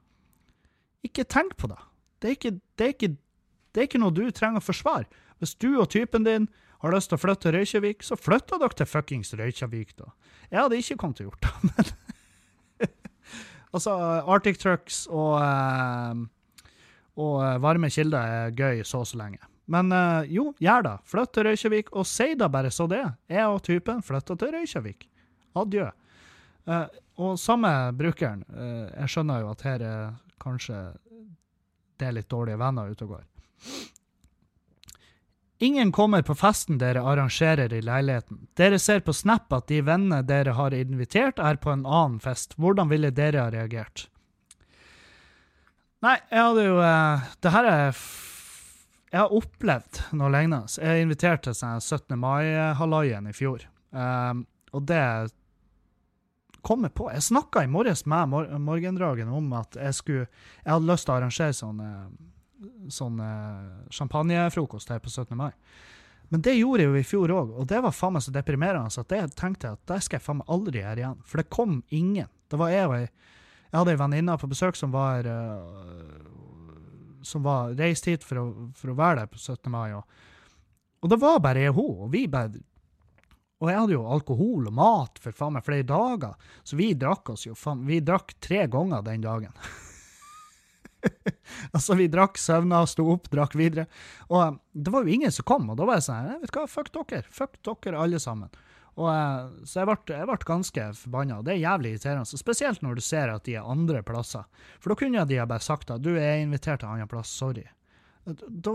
Ikke 1.05 1.23
tenk 1.23 1.55
på 1.57 1.69
det. 1.71 1.79
Det 2.19 2.27
er 2.27 2.35
ikke, 2.35 2.51
det 2.75 2.85
er 2.85 2.93
ikke, 2.93 3.09
det 3.71 3.81
er 3.81 3.87
ikke 3.87 4.01
noe 4.01 4.11
du 4.11 4.25
trenger 4.35 4.59
å 4.59 4.65
forsvare. 4.65 5.07
Hvis 5.39 5.55
du 5.55 5.69
og 5.79 5.87
typen 5.93 6.25
din 6.27 6.49
har 6.83 6.91
lyst 6.91 7.11
til 7.11 7.15
å 7.15 7.21
flytte 7.21 7.45
til 7.45 7.55
Røykjavik, 7.55 8.03
så 8.03 8.17
flytter 8.19 8.59
dere 8.59 8.75
til 8.75 8.89
fuckings 8.89 9.31
Røykjavik, 9.39 9.95
da. 9.95 10.11
Jeg 10.51 10.59
hadde 10.59 10.79
ikke 10.79 10.97
kommet 10.99 11.19
til 11.19 11.29
å 11.29 11.31
gjøre 11.31 11.41
det, 11.45 11.53
men 11.69 12.89
Altså, 13.69 13.93
Arctic 14.25 14.57
Trucks 14.57 15.03
og, 15.13 15.35
uh, 15.37 16.17
og 17.21 17.35
varme 17.61 17.91
kilder 17.93 18.19
er 18.19 18.55
gøy 18.57 18.81
så 18.87 19.03
og 19.03 19.09
så 19.09 19.19
lenge. 19.21 19.43
Men 19.69 19.91
eh, 19.93 20.31
jo, 20.33 20.49
gjør 20.61 20.85
det. 20.87 20.95
Flytt 21.09 21.33
til 21.35 21.45
Røykjavik, 21.49 21.91
og 21.93 22.07
si 22.09 22.33
da 22.39 22.49
bare 22.51 22.71
så 22.73 22.87
det. 22.89 23.03
Jeg 23.29 23.45
og 23.47 23.61
typen 23.65 24.01
flytta 24.05 24.37
til 24.39 24.55
Røykjavik. 24.55 25.05
Adjø. 25.61 25.91
Eh, 26.65 26.97
og 27.19 27.37
samme 27.39 27.71
brukeren. 27.97 28.43
eh, 28.49 28.89
jeg 29.03 29.13
skjønner 29.13 29.45
jo 29.45 29.53
at 29.53 29.63
her 29.67 29.85
er 29.85 30.03
kanskje 30.41 30.81
det 31.99 32.07
er 32.07 32.15
litt 32.15 32.29
dårlige 32.31 32.59
venner 32.59 32.89
ute 32.89 33.05
og 33.05 33.17
går. 33.17 33.25
Ingen 35.59 35.91
kommer 35.91 36.23
på 36.23 36.37
festen 36.39 36.77
dere 36.79 37.01
arrangerer 37.03 37.73
i 37.75 37.81
leiligheten. 37.83 38.45
Dere 38.55 38.79
ser 38.79 39.01
på 39.03 39.11
Snap 39.13 39.51
at 39.51 39.67
de 39.67 39.81
vennene 39.83 40.21
dere 40.23 40.53
har 40.55 40.71
invitert, 40.73 41.41
er 41.43 41.59
på 41.59 41.73
en 41.73 41.83
annen 41.83 42.21
fest. 42.23 42.55
Hvordan 42.55 42.87
ville 42.87 43.11
dere 43.11 43.43
ha 43.43 43.51
reagert? 43.51 44.05
Nei, 45.99 46.15
jeg 46.31 46.39
hadde 46.39 46.63
jo 46.63 46.77
eh, 46.79 47.27
Det 47.43 47.51
her 47.51 47.67
er 47.67 47.97
Jeg 49.09 49.23
har 49.23 49.33
opplevd 49.33 50.03
noe 50.17 50.29
lignende. 50.29 50.69
Jeg 50.77 51.03
inviterte 51.03 51.05
invitert 51.05 51.45
til 51.47 51.57
sånn 51.57 51.81
17. 51.81 52.17
mai-hallaien 52.21 53.29
i 53.29 53.33
fjor, 53.33 53.65
um, 53.89 54.43
og 54.69 54.85
det 54.89 55.03
kom 56.61 56.83
jeg 56.85 56.93
på. 56.93 57.07
Jeg 57.13 57.25
snakka 57.25 57.63
i 57.65 57.71
morges 57.71 58.05
med 58.09 58.29
mor 58.29 58.49
Morgendragen 58.61 59.31
om 59.33 59.53
at 59.57 59.77
jeg 59.79 59.95
skulle 59.95 60.25
Jeg 60.27 60.73
hadde 60.73 60.89
lyst 60.89 61.07
til 61.07 61.13
å 61.13 61.17
arrangere 61.17 61.55
sånn 61.55 61.79
eh, 61.81 62.09
sånn 62.91 63.21
eh, 63.23 63.87
champagnefrokost 63.95 64.91
her 64.91 64.99
på 64.99 65.09
17. 65.09 65.35
mai. 65.37 65.51
Men 66.29 66.43
det 66.45 66.57
gjorde 66.59 66.83
jeg 66.83 66.91
jo 66.91 66.99
i 66.99 67.07
fjor 67.07 67.31
òg, 67.33 67.53
og 67.57 67.67
det 67.71 67.79
var 67.81 67.95
faen 67.95 68.13
meg 68.13 68.25
så 68.25 68.33
deprimerende 68.33 69.01
at 69.01 69.15
jeg 69.15 69.31
tenkte 69.39 69.73
at 69.73 69.81
det 69.89 70.01
skal 70.05 70.19
jeg 70.19 70.25
faen 70.27 70.41
meg 70.41 70.51
aldri 70.53 70.83
gjøre 70.83 71.01
igjen. 71.01 71.21
For 71.25 71.41
det 71.41 71.49
kom 71.49 71.79
ingen. 71.95 72.29
Det 72.49 72.59
var 72.59 72.73
jeg 72.73 72.89
og 72.89 72.97
ei 72.99 73.07
Jeg 73.69 73.77
hadde 73.77 73.93
ei 73.93 74.01
venninne 74.01 74.37
på 74.41 74.49
besøk 74.49 74.77
som 74.77 74.93
var 74.93 75.25
eh, 75.29 76.28
som 77.25 77.43
var 77.45 77.75
reist 77.79 78.07
hit 78.09 78.25
for 78.25 78.41
å, 78.41 78.45
for 78.77 78.93
å 78.93 78.97
være 78.97 79.23
der 79.23 79.31
på 79.31 79.39
17. 79.39 79.69
mai. 79.73 79.93
Og, 79.97 80.03
og 81.03 81.11
det 81.13 81.19
var 81.21 81.41
bare 81.43 81.65
jeg 81.65 81.73
og 81.73 81.81
hun, 81.81 82.05
og 82.05 82.13
vi 82.13 82.25
bare 82.31 82.65
Og 83.59 83.67
jeg 83.67 83.75
hadde 83.75 83.95
jo 83.97 84.07
alkohol 84.07 84.69
og 84.69 84.75
mat 84.75 85.19
for 85.19 85.35
faen 85.35 85.57
meg 85.57 85.65
flere 85.65 85.83
dager, 85.83 86.35
så 86.63 86.79
vi 86.79 86.93
drakk 86.95 87.33
oss 87.33 87.45
jo 87.45 87.55
faen 87.59 87.85
Vi 87.87 87.99
drakk 87.99 88.37
tre 88.39 88.65
ganger 88.71 89.03
den 89.03 89.21
dagen. 89.25 89.51
altså, 91.75 91.95
vi 91.99 92.07
drakk, 92.11 92.39
søvna, 92.39 92.85
sto 92.87 93.05
opp, 93.11 93.29
drakk 93.31 93.55
videre. 93.59 93.87
Og 94.29 94.41
eh, 94.43 94.57
det 94.73 94.93
var 94.93 95.03
jo 95.03 95.15
ingen 95.15 95.31
som 95.31 95.47
kom, 95.47 95.69
og 95.71 95.79
da 95.79 95.87
var 95.87 95.99
jeg 95.99 96.07
sånn 96.07 96.31
«Jeg 96.31 96.41
Vet 96.43 96.55
hva, 96.55 96.65
fuck 96.71 96.91
dere. 96.95 97.23
Fuck 97.31 97.59
dere 97.83 98.01
alle 98.03 98.19
sammen. 98.23 98.51
Og, 98.99 99.59
så 99.63 99.79
jeg 99.79 99.87
ble, 99.87 99.97
jeg 100.11 100.27
ble 100.27 100.37
ganske 100.43 100.85
forbanna. 100.99 101.37
Det 101.45 101.53
er 101.53 101.61
jævlig 101.61 101.93
irriterende. 101.95 102.39
Spesielt 102.41 102.81
når 102.83 102.99
du 102.99 103.03
ser 103.05 103.31
at 103.31 103.45
de 103.47 103.53
er 103.55 103.67
andre 103.71 104.01
plasser. 104.03 104.43
For 104.83 104.91
da 104.91 104.97
kunne 104.99 105.23
de 105.29 105.37
bare 105.39 105.63
sagt 105.63 105.93
at 105.95 106.03
du 106.03 106.11
er 106.17 106.41
invitert 106.41 106.81
til 106.81 106.89
en 106.89 106.97
annen 106.97 107.11
plass, 107.11 107.31
sorry. 107.31 107.63
Da, 108.27 108.73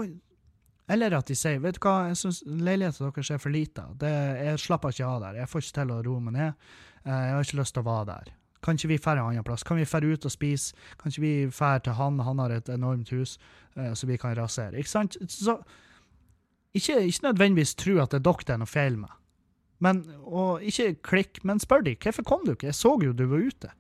eller 0.95 1.17
at 1.17 1.29
de 1.29 1.37
sier 1.37 1.61
vet 1.65 1.77
du 1.77 1.85
hva, 1.85 2.09
jeg 2.11 2.19
syns 2.21 2.41
leiligheten 2.45 3.07
deres 3.09 3.31
er 3.33 3.41
for 3.41 3.53
lita. 3.53 3.85
Jeg 4.01 4.63
slapper 4.65 4.93
ikke 4.97 5.09
av 5.09 5.21
der. 5.27 5.39
Jeg 5.43 5.51
får 5.53 5.65
ikke 5.65 5.77
til 5.79 5.93
å 5.95 6.01
roe 6.09 6.25
meg 6.25 6.37
ned. 6.39 6.65
Eh, 7.05 7.13
Jeg 7.13 7.37
har 7.37 7.47
ikke 7.47 7.61
lyst 7.61 7.77
til 7.77 7.85
å 7.85 7.89
være 7.89 8.09
der. 8.15 8.33
Kan 8.65 8.81
ikke 8.81 8.91
vi 8.95 8.99
dra 9.05 9.13
en 9.19 9.27
annen 9.29 9.45
plass? 9.45 9.63
Kan 9.65 9.77
vi 9.77 9.85
dra 9.85 10.01
ut 10.13 10.25
og 10.25 10.33
spise? 10.33 10.73
Kan 11.01 11.13
ikke 11.13 11.25
vi 11.25 11.35
dra 11.53 11.75
til 11.85 11.97
han? 12.01 12.21
Han 12.25 12.41
har 12.41 12.57
et 12.57 12.69
enormt 12.73 13.13
hus 13.13 13.37
eh, 13.77 13.93
så 13.93 14.09
vi 14.09 14.17
kan 14.21 14.37
rasere. 14.37 14.77
Ikke 14.81 14.93
sant? 14.93 15.17
Så 15.29 15.59
ikke, 16.75 16.97
ikke 17.05 17.29
nødvendigvis 17.29 17.77
tro 17.77 18.01
at 18.03 18.11
det 18.13 18.21
er 18.23 18.27
dere 18.29 18.45
det 18.49 18.55
er 18.57 18.63
noe 18.65 18.73
feil 18.73 18.97
med. 19.05 19.13
Men, 19.83 20.05
og 20.23 20.63
ikke 20.63 20.95
klikk, 21.03 21.41
men 21.45 21.61
spør 21.63 21.83
de 21.87 21.97
hvorfor 21.99 22.27
kom 22.27 22.45
du 22.47 22.53
ikke? 22.55 22.71
Jeg 22.71 22.79
så 22.79 22.95
jo 23.03 23.13
du 23.13 23.27
var 23.31 23.43
ute. 23.43 23.71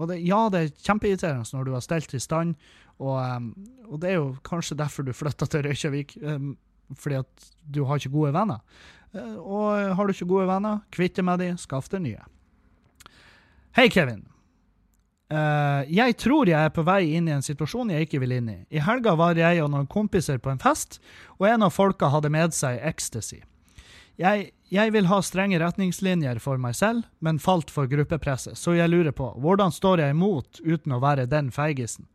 Og 0.00 0.08
det, 0.10 0.18
ja, 0.26 0.48
det 0.50 0.60
er 0.60 0.72
kjempeirriterende 0.82 1.46
når 1.54 1.68
du 1.68 1.74
har 1.76 1.84
stelt 1.84 2.14
i 2.16 2.20
stand, 2.22 2.56
og, 3.02 3.16
um, 3.18 3.52
og 3.88 4.00
det 4.02 4.12
er 4.12 4.18
jo 4.18 4.34
kanskje 4.46 4.78
derfor 4.78 5.06
du 5.06 5.12
flytta 5.14 5.46
til 5.46 5.64
Reykjavik, 5.66 6.16
um, 6.22 6.56
fordi 6.98 7.20
at 7.20 7.48
du 7.74 7.84
har 7.88 8.00
ikke 8.00 8.14
gode 8.14 8.32
venner. 8.34 8.60
Uh, 9.14 9.38
og 9.38 9.96
har 9.96 10.06
du 10.06 10.14
ikke 10.14 10.30
gode 10.30 10.48
venner, 10.50 10.82
kvitt 10.94 11.16
deg 11.18 11.26
med 11.28 11.42
de, 11.42 11.52
skaff 11.60 11.90
deg 11.92 12.04
nye. 12.04 12.26
Hei, 13.76 13.88
Kevin. 13.92 14.24
Uh, 15.32 15.88
jeg 15.88 16.18
tror 16.20 16.50
jeg 16.50 16.60
er 16.60 16.72
på 16.74 16.84
vei 16.84 17.14
inn 17.16 17.30
i 17.30 17.32
en 17.32 17.44
situasjon 17.44 17.94
jeg 17.94 18.04
ikke 18.04 18.20
vil 18.20 18.34
inn 18.36 18.50
i. 18.52 18.58
I 18.76 18.82
helga 18.84 19.14
var 19.16 19.38
jeg 19.38 19.62
og 19.64 19.70
noen 19.72 19.88
kompiser 19.88 20.42
på 20.42 20.52
en 20.52 20.60
fest, 20.60 20.98
og 21.38 21.48
en 21.48 21.64
av 21.64 21.72
folka 21.72 22.10
hadde 22.12 22.32
med 22.32 22.52
seg 22.56 22.82
ecstasy. 22.84 23.40
Jeg, 24.20 24.50
jeg 24.72 24.94
vil 24.94 25.08
ha 25.10 25.18
strenge 25.24 25.60
retningslinjer 25.60 26.40
for 26.40 26.60
meg 26.60 26.76
selv, 26.78 27.04
men 27.20 27.40
falt 27.42 27.70
for 27.72 27.90
gruppepresset, 27.90 28.56
så 28.58 28.76
jeg 28.78 28.88
lurer 28.88 29.12
på, 29.16 29.28
hvordan 29.42 29.74
står 29.74 30.04
jeg 30.04 30.16
imot 30.16 30.62
uten 30.64 30.96
å 30.96 31.00
være 31.02 31.28
den 31.30 31.52
feigisen? 31.52 32.08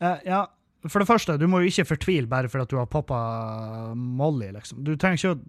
Eh, 0.00 0.24
ja, 0.26 0.46
for 0.88 1.02
det 1.02 1.10
første, 1.10 1.36
du 1.38 1.46
må 1.50 1.60
jo 1.62 1.70
ikke 1.70 1.90
fortvile 1.92 2.30
bare 2.30 2.50
for 2.50 2.64
at 2.64 2.72
du 2.72 2.78
har 2.80 2.88
poppa 2.90 3.20
Molly, 3.94 4.50
liksom. 4.56 4.82
Du 4.86 4.96
trenger 4.96 5.20
ikke 5.20 5.36
å 5.36 5.40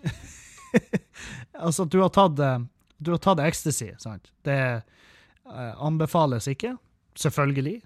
Altså, 1.66 1.84
du 1.84 1.98
har 2.00 2.08
tatt 2.14 2.38
eh, 2.40 2.60
du 3.00 3.14
har 3.14 3.20
tatt 3.24 3.40
ecstasy, 3.40 3.94
sant? 3.98 4.28
Det 4.44 4.56
eh, 4.60 5.74
anbefales 5.80 6.48
ikke, 6.52 6.74
selvfølgelig. 7.16 7.78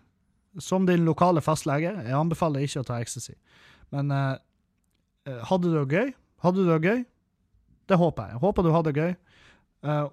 Som 0.63 0.89
din 0.89 1.07
lokale 1.07 1.43
fastlege, 1.43 1.93
jeg 2.07 2.19
anbefaler 2.19 2.67
ikke 2.67 2.83
å 2.83 2.89
ta 2.89 2.99
ecstasy. 3.03 3.37
Men 3.95 4.11
eh, 4.15 4.33
eh, 5.31 5.41
hadde 5.51 5.71
du 5.71 5.77
det 5.79 5.87
gøy? 5.95 6.11
Hadde 6.43 6.65
du 6.65 6.73
det 6.73 6.81
gøy? 6.83 7.05
Det 7.89 7.99
håper 8.01 8.29
jeg. 8.29 8.37
Jeg 8.37 8.45
håper 8.45 8.65
du 8.65 8.73
hadde 8.75 8.93
det 8.93 9.03
gøy. 9.05 9.15
Uh, 9.85 10.07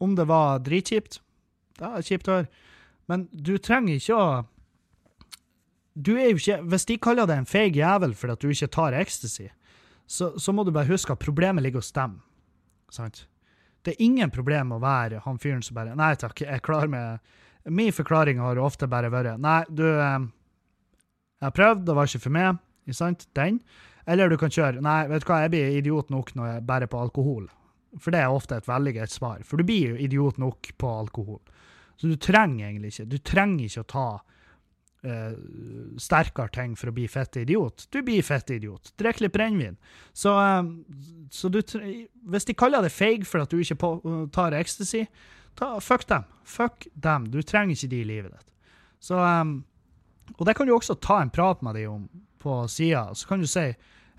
om 0.00 0.14
det 0.16 0.26
var 0.30 0.62
dritkjipt? 0.64 1.20
Det 1.80 1.88
er 1.88 2.06
kjipt 2.06 2.28
å 2.30 2.40
høre. 2.40 2.50
Men 3.10 3.26
du 3.32 3.56
trenger 3.58 3.98
ikke 3.98 4.16
å 4.16 4.26
du 6.00 6.14
er 6.16 6.30
jo 6.30 6.38
ikke, 6.38 6.60
Hvis 6.70 6.86
de 6.88 6.96
kaller 7.02 7.26
deg 7.28 7.42
en 7.42 7.48
feig 7.48 7.76
jævel 7.76 8.14
fordi 8.16 8.36
at 8.36 8.44
du 8.44 8.52
ikke 8.52 8.70
tar 8.72 8.96
ecstasy, 8.96 9.48
så, 10.06 10.32
så 10.38 10.54
må 10.54 10.64
du 10.64 10.72
bare 10.74 10.90
huske 10.90 11.12
at 11.12 11.22
problemet 11.22 11.64
ligger 11.64 11.82
hos 11.82 11.92
dem. 11.94 12.20
Sant? 12.94 13.24
Det 13.84 13.94
er 13.94 14.04
ingen 14.04 14.32
problem 14.32 14.74
å 14.74 14.80
være 14.82 15.22
han 15.24 15.38
fyren 15.40 15.62
som 15.64 15.76
bare 15.78 15.96
Nei 15.96 16.12
takk, 16.20 16.42
jeg 16.42 16.52
er 16.52 16.64
klar 16.64 16.90
med 16.90 17.20
Min 17.70 17.92
forklaring 17.94 18.40
har 18.42 18.58
ofte 18.60 18.88
bare 18.90 19.10
vært 19.12 19.40
Nei, 19.40 19.62
du 19.68 19.86
eh, 19.86 20.26
Jeg 21.38 21.46
har 21.46 21.54
prøvd, 21.56 21.86
det 21.86 21.94
var 21.96 22.08
ikke 22.08 22.24
for 22.26 22.34
meg. 22.34 22.58
Ikke 22.84 22.98
sant? 22.98 23.24
Den. 23.36 23.60
Eller 24.06 24.30
du 24.30 24.36
kan 24.40 24.52
kjøre 24.52 24.82
Nei, 24.84 25.02
vet 25.10 25.24
du 25.24 25.30
hva, 25.30 25.42
jeg 25.44 25.52
blir 25.54 25.78
idiot 25.80 26.12
nok 26.12 26.34
når 26.38 26.54
jeg 26.54 26.66
bærer 26.68 26.90
på 26.90 27.00
alkohol. 27.00 27.48
For 27.98 28.14
det 28.14 28.22
er 28.22 28.32
ofte 28.32 28.60
et 28.60 28.68
veldig 28.68 28.94
greit 28.96 29.12
svar. 29.12 29.42
For 29.46 29.58
du 29.58 29.66
blir 29.66 29.94
jo 29.94 30.00
idiot 30.00 30.38
nok 30.38 30.72
på 30.78 30.90
alkohol. 31.02 31.40
Så 32.00 32.08
du 32.08 32.16
trenger 32.16 32.68
egentlig 32.68 32.94
ikke 32.94 33.08
Du 33.10 33.18
trenger 33.18 33.64
ikke 33.66 33.82
å 33.82 33.88
ta 33.90 34.06
eh, 35.04 35.34
sterkere 36.00 36.54
ting 36.54 36.76
for 36.78 36.92
å 36.92 36.94
bli 36.96 37.08
fett 37.10 37.40
idiot. 37.42 37.88
Du 37.92 38.00
blir 38.06 38.22
fett 38.26 38.52
idiot. 38.54 38.92
Drikk 39.00 39.24
litt 39.24 39.34
brennevin. 39.34 39.76
Så, 40.12 40.36
eh, 40.38 40.70
så 41.34 41.50
du, 41.52 41.60
hvis 41.60 42.48
de 42.48 42.56
kaller 42.56 42.86
deg 42.86 42.94
feig 42.94 43.26
for 43.28 43.44
at 43.44 43.52
du 43.52 43.60
ikke 43.60 43.80
på, 43.82 43.92
tar 44.32 44.56
ecstasy, 44.56 45.04
ta, 45.58 45.74
fuck 45.84 46.06
dem. 46.08 46.24
Fuck 46.44 46.88
dem. 46.94 47.28
Du 47.34 47.42
trenger 47.42 47.76
ikke 47.76 47.92
de 47.92 48.00
i 48.00 48.08
livet 48.14 48.38
ditt. 48.38 48.48
Så, 49.00 49.18
eh, 49.18 49.44
og 50.38 50.46
det 50.46 50.56
kan 50.56 50.68
du 50.68 50.76
også 50.76 50.96
ta 51.02 51.20
en 51.20 51.32
prat 51.34 51.62
med 51.66 51.76
dem 51.76 51.98
om 51.98 52.08
på 52.40 52.62
sida. 52.72 53.08
Så 53.14 53.28
kan 53.28 53.42
du 53.42 53.48
si 53.50 53.68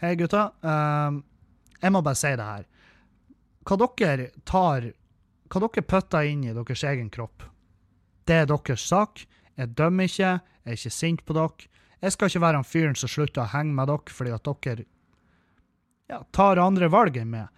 Hei, 0.01 0.15
gutta. 0.17 0.51
eh, 0.65 1.19
jeg 1.81 1.93
må 1.93 2.01
bare 2.01 2.17
si 2.17 2.31
det 2.37 2.45
her. 2.45 2.65
Hva 3.65 3.77
dere 3.81 4.31
tar 4.45 4.91
Hva 5.51 5.59
dere 5.61 5.83
putter 5.83 6.25
inn 6.29 6.45
i 6.47 6.53
deres 6.55 6.83
egen 6.87 7.09
kropp, 7.11 7.43
det 8.25 8.35
er 8.35 8.45
deres 8.47 8.85
sak. 8.87 9.25
Jeg 9.59 9.75
dømmer 9.75 10.07
ikke, 10.07 10.39
jeg 10.39 10.71
er 10.71 10.77
ikke 10.77 10.93
sint 10.95 11.25
på 11.27 11.35
dere. 11.35 11.67
Jeg 12.01 12.15
skal 12.15 12.31
ikke 12.31 12.41
være 12.41 12.61
han 12.61 12.65
fyren 12.65 12.95
som 12.97 13.11
slutter 13.11 13.43
å 13.43 13.51
henge 13.51 13.75
med 13.75 13.91
dere 13.91 14.15
fordi 14.15 14.31
at 14.33 14.47
dere 14.47 14.85
ja, 16.09 16.21
tar 16.31 16.61
andre 16.63 16.87
valg 16.89 17.17
enn 17.19 17.33
meg. 17.33 17.49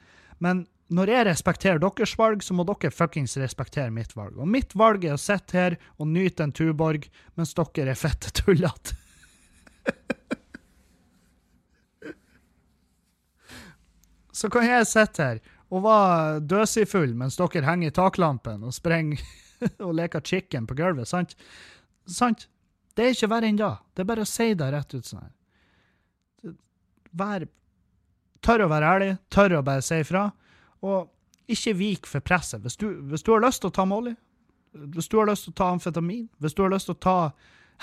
Men 0.43 0.65
når 0.93 1.09
jeg 1.13 1.27
respekterer 1.29 1.79
deres 1.79 2.17
valg, 2.19 2.43
så 2.43 2.53
må 2.57 2.65
dere 2.67 2.91
fuckings 2.91 3.37
respektere 3.39 3.93
mitt 3.93 4.17
valg. 4.17 4.35
Og 4.37 4.49
mitt 4.49 4.75
valg 4.75 5.05
er 5.05 5.15
å 5.15 5.21
sitte 5.21 5.57
her 5.57 5.77
og 5.97 6.09
nyte 6.11 6.43
en 6.43 6.51
Tuborg 6.51 7.07
mens 7.37 7.53
dere 7.57 7.93
er 7.93 7.99
fette 7.99 8.33
tullete. 8.41 8.97
Så 14.33 14.49
kan 14.51 14.65
jeg 14.67 14.89
sitte 14.89 15.27
her 15.27 15.41
og 15.73 15.85
være 15.85 16.41
døsigfull 16.49 17.13
mens 17.17 17.37
dere 17.39 17.65
henger 17.65 17.91
i 17.91 17.95
taklampen 17.95 18.65
og 18.65 18.75
sprenger 18.75 19.21
og 19.85 19.95
leker 19.97 20.25
chicken 20.25 20.67
på 20.69 20.77
gulvet, 20.77 21.09
sant? 21.09 21.37
Sant? 22.09 22.47
Det 22.93 23.05
er 23.05 23.15
ikke 23.15 23.31
verre 23.31 23.49
enn 23.49 23.57
da. 23.57 23.75
Det 23.93 24.03
er 24.03 24.09
bare 24.09 24.25
å 24.25 24.29
si 24.29 24.51
det 24.57 24.69
rett 24.73 24.93
ut 24.93 25.07
sånn 25.07 25.23
her. 25.23 26.55
Vær 27.13 27.45
Tør 28.43 28.65
å 28.65 28.67
være 28.67 28.87
ærlig, 28.91 29.11
tør 29.31 29.53
å 29.55 29.63
bare 29.63 29.83
si 29.85 30.01
ifra, 30.03 30.25
og 30.83 31.53
ikke 31.53 31.73
vik 31.79 32.09
for 32.09 32.23
presset. 32.25 32.59
Hvis 32.63 32.75
du, 32.75 32.89
hvis 33.07 33.23
du 33.23 33.31
har 33.31 33.43
lyst 33.43 33.61
til 33.63 33.71
å 33.71 33.75
ta 33.77 33.85
Molly, 33.87 34.11
hvis 34.73 35.07
du 35.07 35.15
har 35.19 35.29
lyst 35.29 35.47
til 35.47 35.53
å 35.53 35.59
ta 35.61 35.69
amfetamin, 35.71 36.25
hvis 36.43 36.55
du 36.57 36.63
har 36.65 36.73
lyst 36.73 36.89
til 36.89 36.97
å 36.97 37.03
ta 37.05 37.17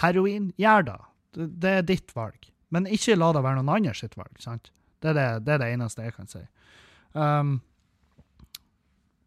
heroin, 0.03 0.51
gjør. 0.61 0.91
Det, 1.33 1.47
det 1.63 1.73
er 1.79 1.89
ditt 1.89 2.13
valg. 2.17 2.51
Men 2.75 2.89
ikke 2.91 3.17
la 3.17 3.31
det 3.33 3.45
være 3.47 3.61
noen 3.61 3.73
andre 3.79 3.95
sitt 3.97 4.19
valg. 4.19 4.37
sant? 4.43 4.69
Det 5.01 5.09
er 5.13 5.17
det, 5.17 5.45
det 5.47 5.53
er 5.55 5.59
det 5.63 5.73
eneste 5.75 6.05
jeg 6.05 6.15
kan 6.15 6.29
si. 6.29 6.43
Um, 7.17 7.61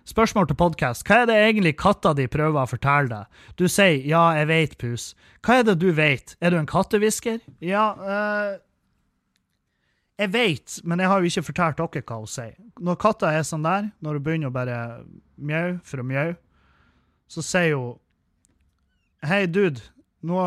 Spørsmål 0.05 0.47
til 0.47 0.57
podkast. 0.59 1.05
Hva 1.07 1.23
er 1.23 1.29
det 1.29 1.37
egentlig 1.39 1.77
katta 1.81 2.11
di 2.13 2.27
prøver 2.29 2.61
å 2.61 2.69
fortelle 2.69 3.09
deg? 3.09 3.25
Du 3.57 3.65
sier 3.67 4.03
'ja, 4.05 4.35
jeg 4.37 4.47
veit, 4.47 4.77
pus'. 4.77 5.15
Hva 5.41 5.59
er 5.59 5.63
det 5.63 5.79
du 5.81 5.91
veit? 5.91 6.35
Er 6.41 6.49
du 6.51 6.57
en 6.57 6.69
kattehvisker? 6.69 7.39
Ja, 7.61 7.95
øh, 7.97 8.59
jeg 10.19 10.33
veit, 10.33 10.79
men 10.83 10.99
jeg 10.99 11.07
har 11.07 11.19
jo 11.19 11.25
ikke 11.25 11.43
fortalt 11.43 11.77
dere 11.77 12.03
hva 12.03 12.17
hun 12.21 12.27
sier. 12.27 12.53
Når 12.79 12.95
katta 12.95 13.31
er 13.33 13.43
sånn 13.43 13.63
der, 13.63 13.91
når 13.99 14.13
hun 14.13 14.23
begynner 14.23 14.47
å 14.47 14.53
bare 14.53 14.77
mjau 15.37 15.79
for 15.83 15.99
å 15.99 16.03
mjau, 16.05 16.35
så 17.27 17.41
sier 17.41 17.75
hun 17.75 17.99
Hei, 19.25 19.47
dude, 19.47 19.81
nå 20.21 20.37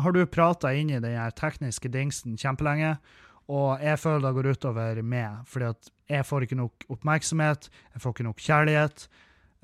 har 0.00 0.12
du 0.14 0.24
prata 0.26 0.72
inn 0.74 0.90
i 0.90 1.00
den 1.02 1.36
tekniske 1.38 1.90
dingsen 1.92 2.38
kjempelenge, 2.40 2.96
og 3.52 3.82
jeg 3.84 4.00
føler 4.00 4.24
det 4.24 4.34
går 4.38 4.50
utover 4.54 5.02
meg, 5.04 5.44
fordi 5.46 5.68
at 5.70 5.90
jeg 6.08 6.26
får 6.26 6.46
ikke 6.46 6.58
nok 6.58 6.86
oppmerksomhet, 6.92 7.68
jeg 7.92 8.02
får 8.02 8.14
ikke 8.14 8.26
nok 8.26 8.40
kjærlighet. 8.40 9.06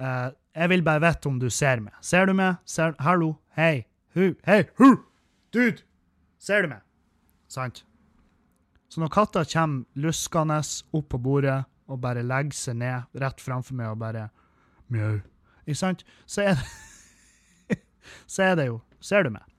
Uh, 0.00 0.32
jeg 0.56 0.72
vil 0.72 0.84
bare 0.84 1.02
vite 1.04 1.28
om 1.28 1.38
du 1.40 1.48
ser 1.52 1.80
meg. 1.80 1.94
Ser 2.04 2.28
du 2.28 2.34
meg? 2.36 2.60
Ser, 2.64 2.94
hallo? 3.00 3.34
Hei? 3.56 3.86
Hu? 4.14 4.34
Hei? 4.46 4.64
Hu? 4.80 4.96
Dude! 5.52 5.84
Ser 6.40 6.64
du 6.64 6.72
meg? 6.72 6.84
Sant? 7.50 7.84
Så 8.90 9.00
når 9.00 9.12
katta 9.14 9.44
kommer 9.46 9.84
luskende 9.94 10.60
opp 10.92 11.08
på 11.12 11.18
bordet 11.22 11.62
og 11.90 12.00
bare 12.02 12.24
legger 12.26 12.56
seg 12.56 12.78
ned 12.80 13.20
rett 13.22 13.42
framfor 13.42 13.76
meg 13.78 13.92
og 13.92 14.00
bare 14.02 14.28
mjau, 14.90 15.20
ikke 15.66 15.78
sant, 15.78 16.04
så 16.26 16.50
er 16.50 16.58
det 16.58 17.78
Så 18.30 18.42
er 18.42 18.56
det 18.58 18.66
jo 18.70 18.80
Ser 19.00 19.24
du 19.24 19.30
meg? 19.32 19.49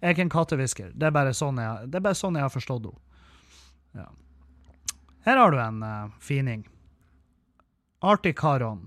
Jeg 0.00 0.08
er 0.08 0.14
ikke 0.14 0.26
en 0.26 0.32
kattehvisker. 0.32 0.88
Det 0.94 1.08
er 1.08 1.14
bare 1.14 1.34
sånn 1.36 1.60
jeg, 1.60 1.90
det 1.90 2.00
er 2.00 2.06
bare 2.08 2.18
sånn 2.18 2.38
jeg 2.38 2.46
har 2.46 2.54
forstått 2.54 2.88
henne. 2.88 3.02
Ja. 3.96 4.08
Her 5.26 5.36
har 5.40 5.50
du 5.50 5.58
en 5.58 5.82
uh, 5.82 6.06
fining. 6.22 6.68
Arctic 8.04 8.38
Haron 8.44 8.84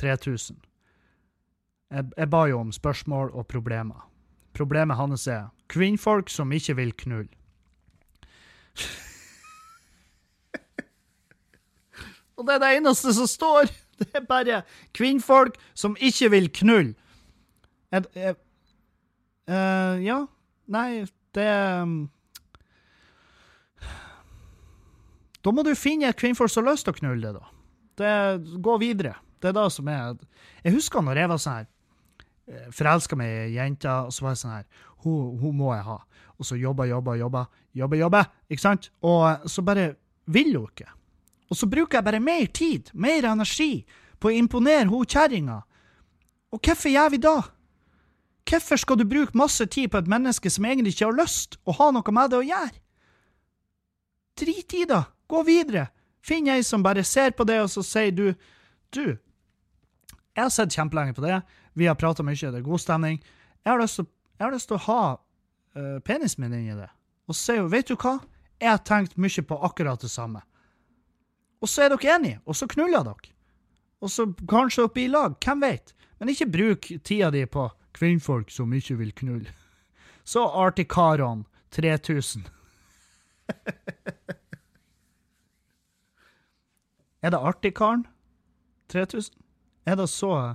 3000. 0.00 0.56
Jeg, 1.90 2.04
jeg 2.16 2.30
ba 2.30 2.46
jo 2.48 2.60
om 2.62 2.72
spørsmål 2.72 3.30
og 3.32 3.46
problemer. 3.50 4.08
Problemet 4.56 4.96
hans 4.96 5.26
er 5.28 5.48
kvinnfolk 5.68 6.30
som 6.32 6.52
ikke 6.52 6.74
vil 6.78 6.92
knulle. 7.04 7.28
og 12.38 12.46
det 12.46 12.54
er 12.54 12.58
det 12.64 12.76
eneste 12.78 13.12
som 13.16 13.26
står! 13.28 13.64
Det 13.98 14.14
er 14.14 14.22
bare 14.30 14.62
kvinnfolk 14.94 15.58
som 15.74 15.96
ikke 15.98 16.30
vil 16.30 16.46
knulle. 16.54 16.94
Jeg, 17.90 18.04
jeg, 18.14 18.36
uh, 19.48 19.96
ja. 20.02 20.22
Nei, 20.68 21.04
det 21.36 21.48
um, 21.82 21.94
Da 25.44 25.54
må 25.54 25.64
du 25.64 25.72
finne 25.78 26.10
et 26.10 26.18
kvinnfolk 26.18 26.52
som 26.52 26.66
har 26.66 26.74
lyst 26.74 26.84
til 26.88 26.92
å 26.92 26.98
knulle 26.98 27.22
det, 27.24 27.38
da. 27.38 27.54
Det, 27.98 28.60
gå 28.62 28.76
videre. 28.82 29.14
Det 29.40 29.50
er 29.50 29.56
det 29.56 29.66
som 29.74 29.88
er 29.90 30.18
Jeg 30.64 30.74
husker 30.74 31.02
når 31.02 31.22
jeg 31.22 31.30
var 31.30 31.42
sånn 31.42 31.58
her 31.60 31.68
Forelska 32.72 33.16
meg 33.18 33.52
i 33.52 33.58
ei 33.60 33.70
og 33.92 34.12
så 34.14 34.24
var 34.24 34.32
jeg 34.32 34.40
sånn 34.40 34.54
her 34.54 34.68
hun, 35.04 35.56
må 35.56 35.72
jeg 35.74 35.84
ha. 35.86 35.98
Og 36.38 36.46
så 36.46 36.56
jobba, 36.58 36.86
jobba, 36.88 37.16
jobba, 37.18 37.44
jobba, 37.76 37.96
jobba, 37.96 38.22
ikke 38.48 38.62
sant? 38.62 38.90
Og 39.02 39.48
så 39.50 39.62
bare 39.62 39.92
vil 40.26 40.54
hun 40.56 40.68
ikke. 40.70 40.88
Og 41.48 41.56
så 41.56 41.68
bruker 41.70 41.98
jeg 41.98 42.06
bare 42.06 42.20
mer 42.20 42.46
tid, 42.52 42.90
mer 42.94 43.26
energi, 43.30 43.84
på 44.18 44.30
å 44.30 44.34
imponere 44.34 44.88
hun 44.90 45.06
kjerringa. 45.06 45.60
Og 46.52 46.60
hvorfor 46.64 46.92
gjør 46.92 47.12
vi 47.14 47.20
da? 47.22 47.36
Hvorfor 48.48 48.80
skal 48.80 48.96
du 48.98 49.04
bruke 49.04 49.36
masse 49.36 49.66
tid 49.66 49.90
på 49.92 50.00
et 50.00 50.08
menneske 50.08 50.50
som 50.50 50.64
egentlig 50.64 50.94
ikke 50.94 51.10
har 51.10 51.18
lyst 51.18 51.58
å 51.68 51.74
ha 51.76 51.90
noe 51.92 52.14
med 52.16 52.32
det 52.32 52.38
å 52.38 52.46
gjøre? 52.48 52.76
Drit 54.38 54.74
i 54.78 54.84
det! 54.88 55.02
Gå 55.28 55.42
videre! 55.44 55.88
Finn 56.24 56.48
ei 56.48 56.62
som 56.64 56.82
bare 56.84 57.04
ser 57.04 57.34
på 57.36 57.44
det, 57.48 57.58
og 57.62 57.70
så 57.72 57.84
sier 57.84 58.12
du 58.12 58.32
Du, 58.92 59.18
jeg 60.38 60.40
har 60.46 60.52
sett 60.54 60.72
kjempelenge 60.72 61.12
på 61.12 61.20
det, 61.20 61.42
vi 61.76 61.86
har 61.86 61.96
prata 61.98 62.24
mye, 62.24 62.36
det 62.38 62.60
er 62.60 62.64
god 62.64 62.80
stemning. 62.80 63.18
Jeg 63.64 63.72
har 63.74 63.80
lyst 63.82 64.68
til, 64.70 64.76
å 64.78 64.84
ha 64.86 65.02
uh, 65.18 65.98
penisen 66.06 66.44
min 66.44 66.54
inni 66.56 66.76
det. 66.78 66.88
Og 67.28 67.36
så 67.36 67.40
sier 67.42 67.64
hun, 67.64 67.72
vet 67.72 67.90
du 67.90 67.96
hva, 67.98 68.14
jeg 68.56 68.70
har 68.70 68.80
tenkt 68.86 69.18
mye 69.20 69.44
på 69.44 69.58
akkurat 69.68 70.00
det 70.00 70.08
samme. 70.08 70.40
Og 71.60 71.68
så 71.68 71.84
er 71.84 71.92
dere 71.92 72.14
enige, 72.14 72.40
og 72.46 72.56
så 72.56 72.68
knuller 72.70 73.04
dere. 73.10 73.34
Og 74.00 74.14
så 74.14 74.28
kanskje 74.48 74.86
oppe 74.86 75.02
i 75.04 75.10
lag, 75.10 75.36
hvem 75.42 75.60
vet? 75.66 75.92
Men 76.18 76.32
ikke 76.32 76.48
bruk 76.54 76.88
tida 77.04 77.28
di 77.34 77.44
på 77.50 77.66
kvinnfolk 77.98 78.50
som 78.54 78.72
ikke 78.72 78.98
vil 79.00 79.12
knulle. 79.12 79.52
Så 80.24 80.44
Artikaron 80.46 81.46
3000. 81.70 82.46
er 87.22 87.30
det 87.30 87.38
Artikaren 87.38 88.06
3000? 88.88 89.34
Er 89.86 89.94
det 89.94 90.08
så 90.08 90.54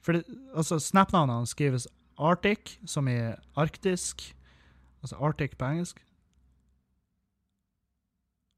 For 0.00 0.12
det, 0.12 0.24
altså, 0.54 0.78
Snap-navnet 0.78 1.48
skrives 1.48 1.88
Arctic, 2.18 2.78
som 2.86 3.08
i 3.08 3.34
arktisk. 3.56 4.36
Altså 5.02 5.16
Arctic 5.16 5.56
på 5.58 5.64
engelsk. 5.64 6.06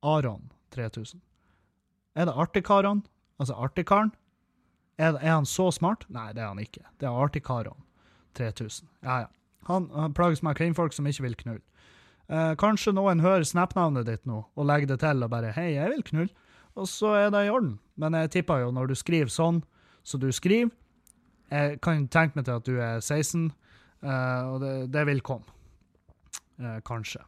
Aron 0.03 0.53
3000. 0.71 1.21
Er 2.15 2.25
det 2.25 2.35
Artikaron? 2.37 3.07
Altså 3.39 3.55
Artikaren? 3.55 4.13
Er, 4.99 5.13
er, 5.13 5.35
han 5.35 5.47
så 5.47 5.71
smart? 5.71 6.05
Nei, 6.09 6.33
det 6.33 6.43
er 6.43 6.49
han 6.49 6.59
ikke. 6.59 6.85
Det 7.01 7.07
er 7.07 7.23
Artikaron 7.23 7.88
3000. 8.39 8.89
Ja, 9.03 9.25
ja. 9.25 9.33
Han, 9.69 9.91
han 9.93 10.15
plages 10.17 10.43
med 10.43 10.57
kvinnfolk 10.57 10.95
som 10.97 11.07
ikke 11.07 11.27
vil 11.27 11.37
knulle. 11.43 11.65
Eh, 12.29 12.53
kanskje 12.61 12.93
noen 12.93 13.23
hører 13.25 13.45
Snap-navnet 13.49 14.07
ditt 14.09 14.27
nå 14.29 14.43
og 14.45 14.69
legger 14.69 14.93
det 14.93 15.01
til 15.01 15.25
og 15.25 15.31
bare 15.33 15.53
'Hei, 15.53 15.75
jeg 15.75 15.91
vil 15.95 16.05
knulle', 16.05 16.35
og 16.77 16.89
så 16.89 17.15
er 17.17 17.31
det 17.31 17.47
i 17.47 17.51
orden. 17.51 17.79
Men 17.97 18.15
jeg 18.15 18.31
tipper 18.31 18.65
jo 18.65 18.71
når 18.71 18.89
du 18.89 18.95
skriver 18.95 19.33
sånn 19.33 19.63
så 20.05 20.19
du 20.19 20.31
skriver 20.33 20.71
Jeg 21.51 21.81
kan 21.81 22.09
tenke 22.09 22.37
meg 22.37 22.45
til 22.45 22.53
at 22.53 22.67
du 22.67 22.77
er 22.77 23.01
16, 23.01 23.53
eh, 24.03 24.43
og 24.53 24.61
det, 24.61 24.93
det 24.93 25.07
vil 25.07 25.21
komme. 25.21 25.45
Eh, 26.61 26.81
kanskje. 26.85 27.21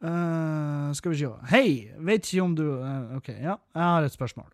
Uh, 0.00 0.92
skal 0.96 1.10
vi 1.10 1.16
se 1.18 1.28
Hei, 1.50 1.90
vet 1.98 2.24
ikke 2.24 2.42
om 2.42 2.54
du 2.56 2.62
uh, 2.80 3.16
OK, 3.18 3.28
ja, 3.28 3.58
jeg 3.74 3.82
har 3.82 4.02
et 4.02 4.12
spørsmål. 4.12 4.46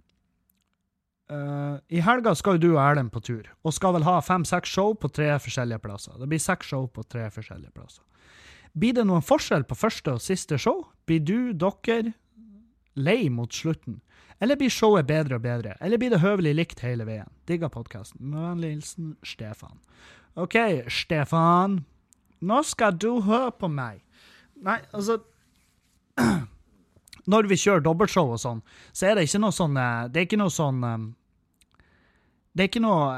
Uh, 1.26 1.82
I 1.90 2.00
helga 2.06 2.36
skal 2.38 2.56
jo 2.56 2.62
du 2.62 2.68
og 2.76 2.82
Erlend 2.84 3.10
på 3.10 3.20
tur, 3.24 3.48
og 3.66 3.74
skal 3.74 3.96
vel 3.96 4.06
ha 4.06 4.20
fem-seks 4.22 4.70
show 4.70 4.92
på 4.94 5.10
tre 5.10 5.32
forskjellige 5.42 5.82
plasser. 5.82 6.14
Det 6.20 6.28
blir 6.30 6.42
seks 6.42 6.70
show 6.70 6.86
på 6.86 7.02
tre 7.10 7.26
forskjellige 7.34 7.74
plasser. 7.74 8.04
Blir 8.76 8.94
det 8.94 9.06
noen 9.08 9.24
forskjell 9.24 9.64
på 9.66 9.78
første 9.78 10.14
og 10.14 10.22
siste 10.22 10.58
show? 10.60 10.84
Blir 11.08 11.22
du, 11.24 11.38
dere, 11.56 12.12
lei 12.94 13.26
mot 13.32 13.52
slutten? 13.52 14.02
Eller 14.38 14.58
blir 14.60 14.70
showet 14.70 15.08
bedre 15.08 15.38
og 15.38 15.44
bedre? 15.46 15.74
Eller 15.80 15.98
blir 15.98 16.12
det 16.12 16.20
høvelig 16.20 16.52
likt 16.58 16.82
hele 16.84 17.06
veien? 17.08 17.30
Digga 17.48 17.70
podkasten. 17.72 18.20
Med 18.20 18.42
vennlig 18.42 18.74
hilsen 18.74 19.14
Stefan. 19.24 19.80
OK, 20.36 20.58
Stefan. 20.92 21.80
Nå 22.44 22.60
skal 22.68 22.98
du 23.00 23.22
høre 23.24 23.54
på 23.56 23.70
meg. 23.72 24.02
Nei, 24.60 24.78
altså 24.92 25.22
Når 27.26 27.48
vi 27.50 27.58
kjører 27.58 27.82
dobbeltshow 27.82 28.34
og 28.36 28.40
sånn, 28.42 28.62
så 28.94 29.10
er 29.10 29.18
det 29.18 29.26
ikke 29.26 29.42
noe 29.42 29.54
sånn 29.54 29.74
Det 30.12 30.20
er 30.20 30.28
ikke 30.28 30.38
noe 30.38 30.54
sånn 30.54 30.82
Det 32.54 32.64
er 32.64 32.70
ikke 32.70 32.84
noe 32.84 33.08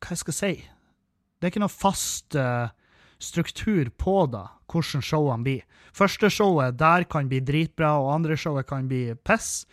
Hva 0.00 0.16
skal 0.16 0.32
jeg 0.32 0.40
si? 0.40 0.54
Det 1.36 1.48
er 1.48 1.52
ikke 1.52 1.64
noe 1.66 1.72
fast 1.72 2.36
struktur 3.18 3.90
på 3.96 4.16
det, 4.32 4.44
hvordan 4.70 5.04
showene 5.04 5.44
blir. 5.44 5.64
Første 5.96 6.28
showet 6.32 6.76
der 6.80 7.06
kan 7.08 7.28
bli 7.30 7.40
dritbra, 7.40 7.94
og 8.00 8.12
andre 8.14 8.36
showet 8.36 8.68
kan 8.68 8.88
bli 8.88 9.14
piss. 9.24 9.66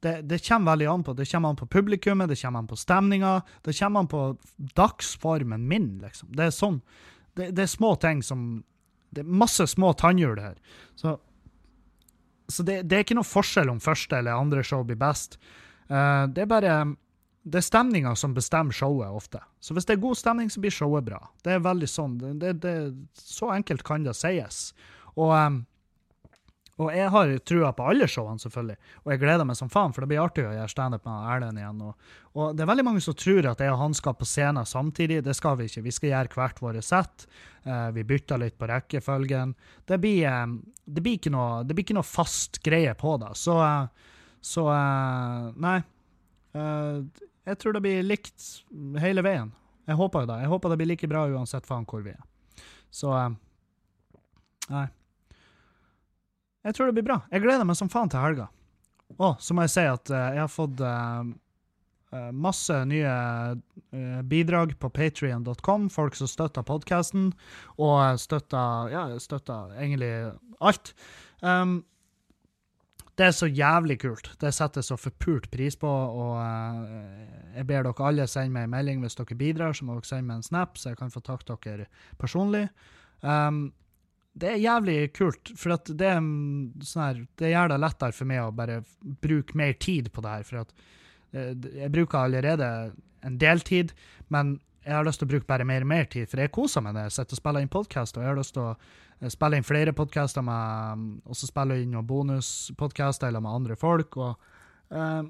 Det, 0.00 0.22
det, 0.28 0.40
kommer 0.46 0.72
veldig 0.72 0.86
an 0.88 1.02
på 1.04 1.12
Det 1.12 1.26
kommer 1.28 1.52
an 1.52 1.56
på 1.60 1.66
publikummet, 1.68 2.28
det 2.28 2.40
kommer 2.40 2.62
an 2.62 2.68
på 2.68 2.76
stemninga, 2.76 3.42
det 3.64 3.76
kommer 3.76 4.00
an 4.00 4.08
på 4.08 4.22
dagsformen 4.76 5.66
min, 5.68 5.98
liksom. 6.00 6.30
Det 6.36 6.46
er 6.46 6.54
sånn. 6.56 6.80
Det, 7.36 7.50
det 7.56 7.66
er 7.66 7.72
små 7.72 7.94
ting 8.00 8.22
som 8.24 8.62
Det 9.10 9.24
er 9.24 9.28
masse 9.42 9.66
små 9.66 9.92
tannhjul 9.92 10.38
her. 10.40 10.56
Så, 10.96 11.18
så 12.50 12.66
det, 12.66 12.82
det, 12.88 12.96
er 12.96 13.06
ikke 13.06 13.18
noe 13.18 13.28
forskjell 13.28 13.70
om 13.72 13.80
første 13.82 14.18
eller 14.18 14.38
andre 14.38 14.64
show 14.66 14.82
blir 14.86 14.98
best. 15.00 15.38
Uh, 15.90 16.26
det 16.30 16.44
er 16.44 16.50
bare 16.50 16.74
det 17.42 17.56
er 17.60 17.64
stemninga 17.64 18.12
som 18.18 18.34
bestemmer 18.36 18.76
showet 18.76 19.08
ofte. 19.16 19.40
Så 19.64 19.74
hvis 19.74 19.86
det 19.88 19.96
er 19.96 20.02
god 20.02 20.18
stemning, 20.20 20.50
så 20.52 20.60
blir 20.60 20.74
showet 20.74 21.06
bra. 21.06 21.22
Det 21.44 21.54
er 21.54 21.64
veldig 21.64 21.88
sånn. 21.88 22.18
Det, 22.40 22.52
det, 22.60 22.74
så 23.16 23.48
enkelt 23.54 23.84
kan 23.86 24.04
det 24.04 24.14
sies. 24.18 24.74
Og, 25.16 25.32
um, 25.32 25.62
og 26.80 26.88
jeg 26.96 27.10
har 27.12 27.30
trua 27.44 27.70
på 27.76 27.84
alle 27.92 28.06
showene, 28.08 28.40
selvfølgelig. 28.40 28.76
Og 29.04 29.12
jeg 29.12 29.20
gleder 29.20 29.44
meg 29.44 29.56
som 29.58 29.68
faen, 29.72 29.92
for 29.92 30.00
det 30.00 30.08
blir 30.12 30.22
artig 30.22 30.46
å 30.48 30.52
gjøre 30.54 30.72
standup 30.72 31.04
med 31.04 31.26
Erlend 31.34 31.60
igjen. 31.60 31.80
Og, 31.84 32.12
og, 32.32 32.44
det 32.56 32.64
er 32.64 32.70
veldig 32.70 32.84
mange 32.86 33.02
som 33.04 33.16
tror 33.20 33.48
at 33.50 33.60
jeg 33.60 33.72
og 33.74 33.80
han 33.82 33.96
skal 33.96 34.14
på 34.16 34.28
scenen 34.28 34.68
samtidig. 34.68 35.18
Det 35.26 35.34
skal 35.36 35.58
vi 35.58 35.66
ikke. 35.68 35.82
Vi 35.84 35.92
skal 35.92 36.12
gjøre 36.14 36.38
hvert 36.38 36.62
våre 36.64 36.82
sett. 36.84 37.26
Uh, 37.66 37.90
vi 37.92 38.06
bytter 38.08 38.40
litt 38.40 38.56
på 38.56 38.68
rekkefølgen. 38.70 39.52
Det 39.90 39.98
blir, 40.00 40.24
um, 40.32 40.54
det 40.88 41.04
blir, 41.04 41.18
ikke, 41.20 41.32
noe, 41.34 41.60
det 41.68 41.76
blir 41.76 41.84
ikke 41.84 41.98
noe 41.98 42.08
fast 42.08 42.62
greie 42.64 42.94
på 42.96 43.12
det. 43.20 43.34
Så, 43.36 43.58
uh, 43.60 44.16
så 44.40 44.64
uh, 44.70 45.50
Nei. 45.60 45.80
Jeg 46.50 47.58
tror 47.62 47.76
det 47.76 47.82
blir 47.84 48.00
likt 48.02 48.46
hele 48.98 49.22
veien. 49.22 49.52
Jeg 49.86 50.00
håper 50.00 50.24
jo 50.24 50.30
det. 50.32 50.38
Jeg 50.42 50.50
håper 50.50 50.72
det 50.72 50.80
blir 50.80 50.90
like 50.90 51.10
bra 51.12 51.26
uansett 51.30 51.68
faen 51.68 51.84
hvor 51.86 52.02
vi 52.02 52.14
er. 52.16 52.24
Så 52.90 53.12
Nei. 54.70 54.88
Jeg 56.66 56.76
tror 56.76 56.90
det 56.90 56.96
blir 56.98 57.06
bra. 57.06 57.20
Jeg 57.32 57.44
gleder 57.44 57.66
meg 57.68 57.78
som 57.78 57.90
faen 57.92 58.10
til 58.12 58.20
helga. 58.20 58.50
Og 59.18 59.40
så 59.42 59.56
må 59.56 59.64
jeg 59.66 59.74
si 59.74 59.86
at 59.90 60.12
eh, 60.12 60.26
jeg 60.36 60.42
har 60.44 60.52
fått 60.52 60.82
eh, 60.86 61.30
eh, 62.14 62.30
masse 62.46 62.76
nye 62.88 63.14
eh, 63.56 64.20
bidrag 64.28 64.76
på 64.78 64.90
patrion.com. 64.94 65.88
Folk 65.92 66.18
som 66.18 66.30
støtter 66.30 66.66
podkasten, 66.66 67.30
og 67.80 68.20
støtter 68.20 68.92
Ja, 68.92 69.06
støtter 69.18 69.74
egentlig 69.80 70.12
alt. 70.60 70.92
Um, 71.40 71.80
det 73.18 73.26
er 73.26 73.34
så 73.36 73.48
jævlig 73.48 73.98
kult. 74.00 74.30
Det 74.40 74.52
setter 74.54 74.80
jeg 74.80 74.88
så 74.88 74.96
forpult 74.96 75.50
pris 75.52 75.76
på. 75.76 75.88
Og 75.88 76.38
uh, 76.40 77.56
jeg 77.56 77.66
ber 77.68 77.84
dere 77.84 78.06
alle 78.06 78.28
sende 78.30 78.54
meg 78.54 78.68
en 78.68 78.72
melding 78.76 79.02
hvis 79.04 79.18
dere 79.18 79.36
bidrar. 79.36 79.76
Så 79.76 79.84
må 79.84 79.98
dere 79.98 80.08
sende 80.08 80.28
meg 80.30 80.40
en 80.40 80.46
snap, 80.46 80.80
så 80.80 80.92
jeg 80.92 81.00
kan 81.00 81.12
få 81.12 81.20
takke 81.26 81.58
dere 81.66 81.90
personlig. 82.20 82.68
Um, 83.20 83.66
det 84.38 84.52
er 84.52 84.62
jævlig 84.62 84.96
kult, 85.16 85.52
for 85.58 85.74
det, 85.74 86.06
er 86.06 86.20
mm, 86.22 86.82
sånn 86.86 87.02
her, 87.02 87.20
det 87.40 87.50
gjør 87.50 87.72
det 87.72 87.78
lettere 87.82 88.14
for 88.14 88.30
meg 88.30 88.44
å 88.44 88.54
bare 88.54 88.80
bruke 89.22 89.58
mer 89.58 89.74
tid 89.82 90.12
på 90.14 90.22
det 90.24 90.34
her. 90.36 90.46
For 90.46 90.62
at 90.62 90.74
eh, 91.34 91.52
jeg 91.82 91.92
bruker 91.94 92.22
allerede 92.22 92.68
en 93.26 93.38
del 93.40 93.64
tid, 93.66 93.94
men 94.32 94.58
jeg 94.86 94.94
har 94.96 95.04
lyst 95.04 95.20
til 95.20 95.28
å 95.28 95.32
bruke 95.34 95.50
bare 95.50 95.66
mer 95.68 95.84
og 95.84 95.90
mer 95.90 96.06
tid, 96.10 96.30
for 96.30 96.40
jeg 96.40 96.54
koser 96.54 96.84
meg 96.84 96.96
når 96.96 97.08
jeg 97.08 97.16
sitter 97.18 97.36
og 97.36 97.42
spiller 97.42 97.64
inn 97.64 97.74
podkast, 97.74 98.16
og 98.16 98.24
jeg 98.24 98.32
har 98.32 98.38
lyst 98.38 98.54
til 98.56 98.68
å 98.68 98.70
eh, 98.76 99.32
spille 99.34 99.58
inn 99.58 99.66
flere 99.66 99.96
podkaster 99.96 100.46
og 100.46 101.36
så 101.36 101.50
spille 101.50 101.82
inn 101.82 101.92
noen 101.96 102.08
bonuspodkaster 102.08 103.28
eller 103.28 103.44
med 103.44 103.58
andre 103.60 103.76
folk. 103.80 104.16
og 104.16 104.94
eh, 104.94 105.20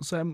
så, 0.00 0.20
jeg, 0.20 0.26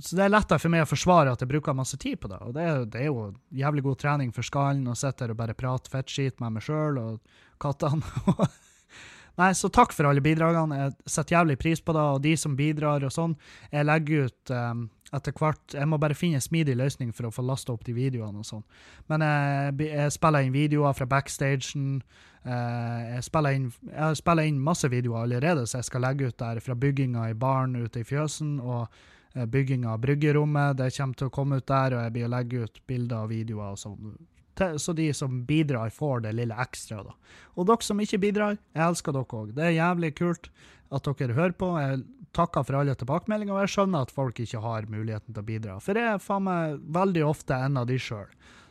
så, 0.00 0.16
det 0.16 0.24
er 0.24 0.32
lettere 0.32 0.58
for 0.62 0.72
meg 0.72 0.84
å 0.84 0.88
forsvare 0.88 1.32
at 1.34 1.42
jeg 1.44 1.50
bruker 1.50 1.76
masse 1.76 1.98
tid 2.00 2.16
på 2.22 2.30
det. 2.32 2.38
Og 2.46 2.54
det, 2.56 2.62
er- 2.64 2.86
det 2.88 3.02
er 3.02 3.10
jo 3.10 3.26
jævlig 3.60 3.82
god 3.84 3.98
trening 4.00 4.30
for 4.32 4.46
skallen 4.46 4.88
å 4.88 4.96
sitte 4.96 5.26
her 5.26 5.34
og 5.34 5.40
bare 5.42 5.56
prate 5.58 5.92
fettskit 5.92 6.40
med 6.40 6.56
meg 6.56 6.64
sjøl 6.64 6.98
og 7.02 7.36
kattene. 7.60 8.00
Nei, 9.40 9.50
så 9.56 9.70
takk 9.72 9.92
for 9.96 10.08
alle 10.08 10.20
bidragene. 10.24 10.76
Jeg 10.82 10.94
setter 11.08 11.36
jævlig 11.38 11.58
pris 11.62 11.80
på 11.80 11.94
det, 11.96 12.02
og 12.16 12.22
de 12.24 12.32
som 12.36 12.56
bidrar 12.58 13.04
og 13.06 13.12
sånn. 13.14 13.36
Jeg 13.72 13.86
legger 13.88 14.26
ut 14.28 14.52
um, 14.52 14.82
etter 15.16 15.34
hvert 15.34 15.74
Jeg 15.74 15.88
må 15.90 15.98
bare 15.98 16.14
finne 16.14 16.38
en 16.38 16.44
smidig 16.44 16.76
løsning 16.78 17.12
for 17.16 17.28
å 17.28 17.34
få 17.34 17.42
lasta 17.46 17.74
opp 17.74 17.84
de 17.86 17.94
videoene 17.96 18.42
og 18.42 18.46
sånn. 18.46 18.64
Men 19.10 19.24
jeg, 19.26 19.90
jeg 19.90 20.14
spiller 20.14 20.46
inn 20.46 20.54
videoer 20.54 20.96
fra 20.96 21.08
backstagen. 21.10 22.02
Eh, 22.44 23.14
jeg, 23.16 23.24
spiller 23.26 23.58
inn, 23.58 23.68
jeg 23.90 24.20
spiller 24.20 24.48
inn 24.48 24.60
masse 24.64 24.88
videoer 24.90 25.26
allerede, 25.26 25.66
så 25.66 25.80
jeg 25.80 25.90
skal 25.90 26.06
legge 26.06 26.30
ut 26.30 26.38
der 26.40 26.62
fra 26.64 26.76
bygginga 26.78 27.30
i 27.30 27.38
baren 27.38 27.76
ute 27.76 28.04
i 28.04 28.06
fjøsen, 28.06 28.58
og 28.62 28.86
eh, 29.34 29.46
bygginga 29.50 29.94
av 29.96 30.02
bryggerommet. 30.06 30.78
Det 30.78 30.92
kommer 30.96 31.20
til 31.20 31.30
å 31.30 31.34
komme 31.34 31.60
ut 31.60 31.68
der, 31.68 31.96
og 31.96 32.04
jeg 32.06 32.16
blir 32.16 32.28
å 32.28 32.34
legge 32.36 32.66
ut 32.66 32.82
bilder 32.88 33.24
og 33.24 33.32
videoer 33.34 33.74
og 33.74 33.82
sånn. 33.82 34.14
Så 34.60 34.92
de 34.92 35.06
som 35.16 35.38
bidrar, 35.48 35.92
får 35.94 36.26
det 36.26 36.34
lille 36.36 36.56
ekstra, 36.60 37.00
da. 37.06 37.14
Og 37.56 37.68
dere 37.68 37.86
som 37.86 38.00
ikke 38.02 38.20
bidrar, 38.20 38.58
jeg 38.76 38.82
elsker 38.84 39.14
dere 39.16 39.38
òg. 39.38 39.54
Det 39.56 39.64
er 39.64 39.78
jævlig 39.78 40.10
kult 40.18 40.50
at 40.92 41.06
dere 41.06 41.36
hører 41.36 41.54
på. 41.56 41.70
Jeg 41.80 42.02
takker 42.36 42.62
for 42.66 42.78
alle 42.78 42.94
tilbakemeldinger, 42.94 43.54
og 43.56 43.64
jeg 43.64 43.72
skjønner 43.74 44.06
at 44.06 44.12
folk 44.14 44.38
ikke 44.42 44.60
har 44.62 44.86
muligheten 44.90 45.34
til 45.34 45.42
å 45.42 45.46
bidra. 45.46 45.76
For 45.82 45.98
jeg 45.98 46.14
er 46.14 46.22
faen 46.22 46.44
meg 46.46 46.76
veldig 46.94 47.24
ofte 47.26 47.56
en 47.66 47.80
av 47.80 47.88
de 47.90 47.96
sjøl. 48.00 48.28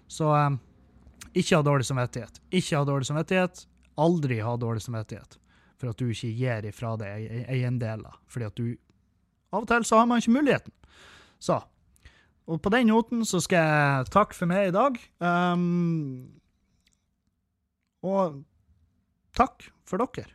Så 0.09 0.29
um, 0.31 0.59
ikke 1.33 1.59
ha 1.59 1.65
dårlig 1.67 1.85
samvittighet. 1.89 2.39
Ikke 2.55 2.79
ha 2.79 2.85
dårlig 2.87 3.09
samvittighet. 3.09 3.65
Aldri 3.99 4.39
ha 4.45 4.55
dårlig 4.59 4.81
samvittighet 4.85 5.35
for 5.79 5.91
at 5.91 5.99
du 5.99 6.09
ikke 6.11 6.31
gir 6.35 6.65
ifra 6.67 6.93
deg 6.99 7.27
ei- 7.31 7.43
eiendeler. 7.57 8.15
Fordi 8.27 8.47
at 8.49 8.55
du 8.59 8.65
Av 9.49 9.63
og 9.63 9.67
til 9.71 9.85
så 9.87 9.97
har 9.97 10.05
man 10.05 10.19
ikke 10.21 10.35
muligheten. 10.35 10.73
Så. 11.41 11.55
Og 12.45 12.59
på 12.61 12.69
den 12.73 12.85
noten 12.91 13.23
så 13.25 13.39
skal 13.41 13.63
jeg 13.65 14.09
takke 14.13 14.35
for 14.37 14.49
meg 14.51 14.67
i 14.69 14.73
dag. 14.75 14.99
Um, 15.25 16.27
og 18.05 18.43
takk 19.37 19.65
for 19.89 19.97
dere. 20.03 20.29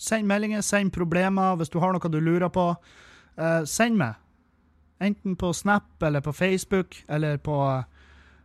Send 0.00 0.28
meldinger, 0.28 0.64
send 0.64 0.92
problemer 0.94 1.58
hvis 1.60 1.70
du 1.72 1.78
har 1.82 1.92
noe 1.92 2.10
du 2.12 2.20
lurer 2.20 2.48
på. 2.52 2.70
eh, 3.36 3.62
send 3.68 3.98
meg. 4.00 4.16
Enten 5.00 5.36
på 5.36 5.52
Snap 5.56 6.02
eller 6.02 6.20
på 6.20 6.32
Facebook 6.32 6.96
eller 7.08 7.38
på, 7.38 7.84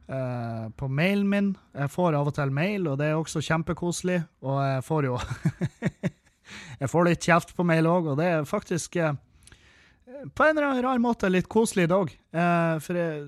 eh, 0.08 0.70
på 0.70 0.88
mailen 0.88 1.30
min. 1.30 1.58
Jeg 1.74 1.92
får 1.92 2.16
av 2.16 2.28
og 2.28 2.36
til 2.36 2.52
mail, 2.52 2.88
og 2.88 2.98
det 3.00 3.10
er 3.10 3.16
også 3.20 3.42
kjempekoselig. 3.44 4.22
Og 4.42 4.62
jeg 4.64 4.84
får 4.84 5.10
jo 5.10 5.18
Jeg 6.80 6.90
får 6.92 7.06
litt 7.08 7.26
kjeft 7.26 7.56
på 7.58 7.66
mail 7.66 7.88
òg, 7.90 8.12
og 8.12 8.18
det 8.20 8.26
er 8.30 8.46
faktisk 8.48 8.96
eh, 9.02 9.16
på 10.36 10.44
en 10.46 10.58
eller 10.58 10.70
annen 10.70 10.84
rar 10.86 11.02
måte 11.02 11.30
litt 11.32 11.50
koselig 11.52 11.88
i 11.88 11.92
dag. 11.92 12.12
Eh, 12.36 12.76
for 12.86 13.00
jeg, 13.00 13.24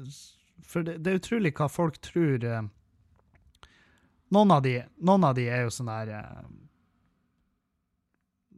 for 0.68 0.86
det, 0.86 1.00
det 1.04 1.12
er 1.12 1.22
utrolig 1.22 1.54
hva 1.58 1.68
folk 1.72 1.98
tror 2.04 2.46
eh, 2.46 2.62
noen, 4.36 4.52
av 4.52 4.62
de, 4.64 4.76
noen 5.00 5.26
av 5.28 5.36
de 5.38 5.48
er 5.50 5.66
jo 5.66 5.74
sånn 5.74 5.90
der 5.92 6.14
eh, 6.20 6.46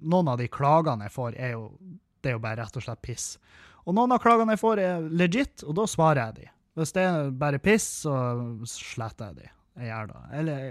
Noen 0.01 0.31
av 0.31 0.39
de 0.39 0.47
klagene 0.51 1.07
jeg 1.07 1.15
får, 1.15 1.35
er 1.39 1.55
jo 1.57 1.65
det 2.19 2.31
er 2.31 2.35
jo 2.35 2.43
bare 2.43 2.59
rett 2.61 2.79
og 2.79 2.83
slett 2.83 3.01
piss. 3.03 3.27
Og 3.87 3.95
noen 3.95 4.11
av 4.11 4.21
klagene 4.23 4.55
jeg 4.55 4.61
får, 4.61 4.81
er 4.83 5.05
legit, 5.21 5.63
og 5.63 5.77
da 5.79 5.85
svarer 5.89 6.21
jeg 6.25 6.39
de. 6.39 6.49
Hvis 6.79 6.95
det 6.95 7.03
er 7.03 7.31
bare 7.35 7.61
piss, 7.63 7.87
så 8.05 8.15
sletter 8.69 9.31
jeg 9.31 9.39
de. 9.39 9.51
Jeg 9.79 9.91
gjør 9.91 10.09
det. 10.11 10.23
Eller 10.39 10.65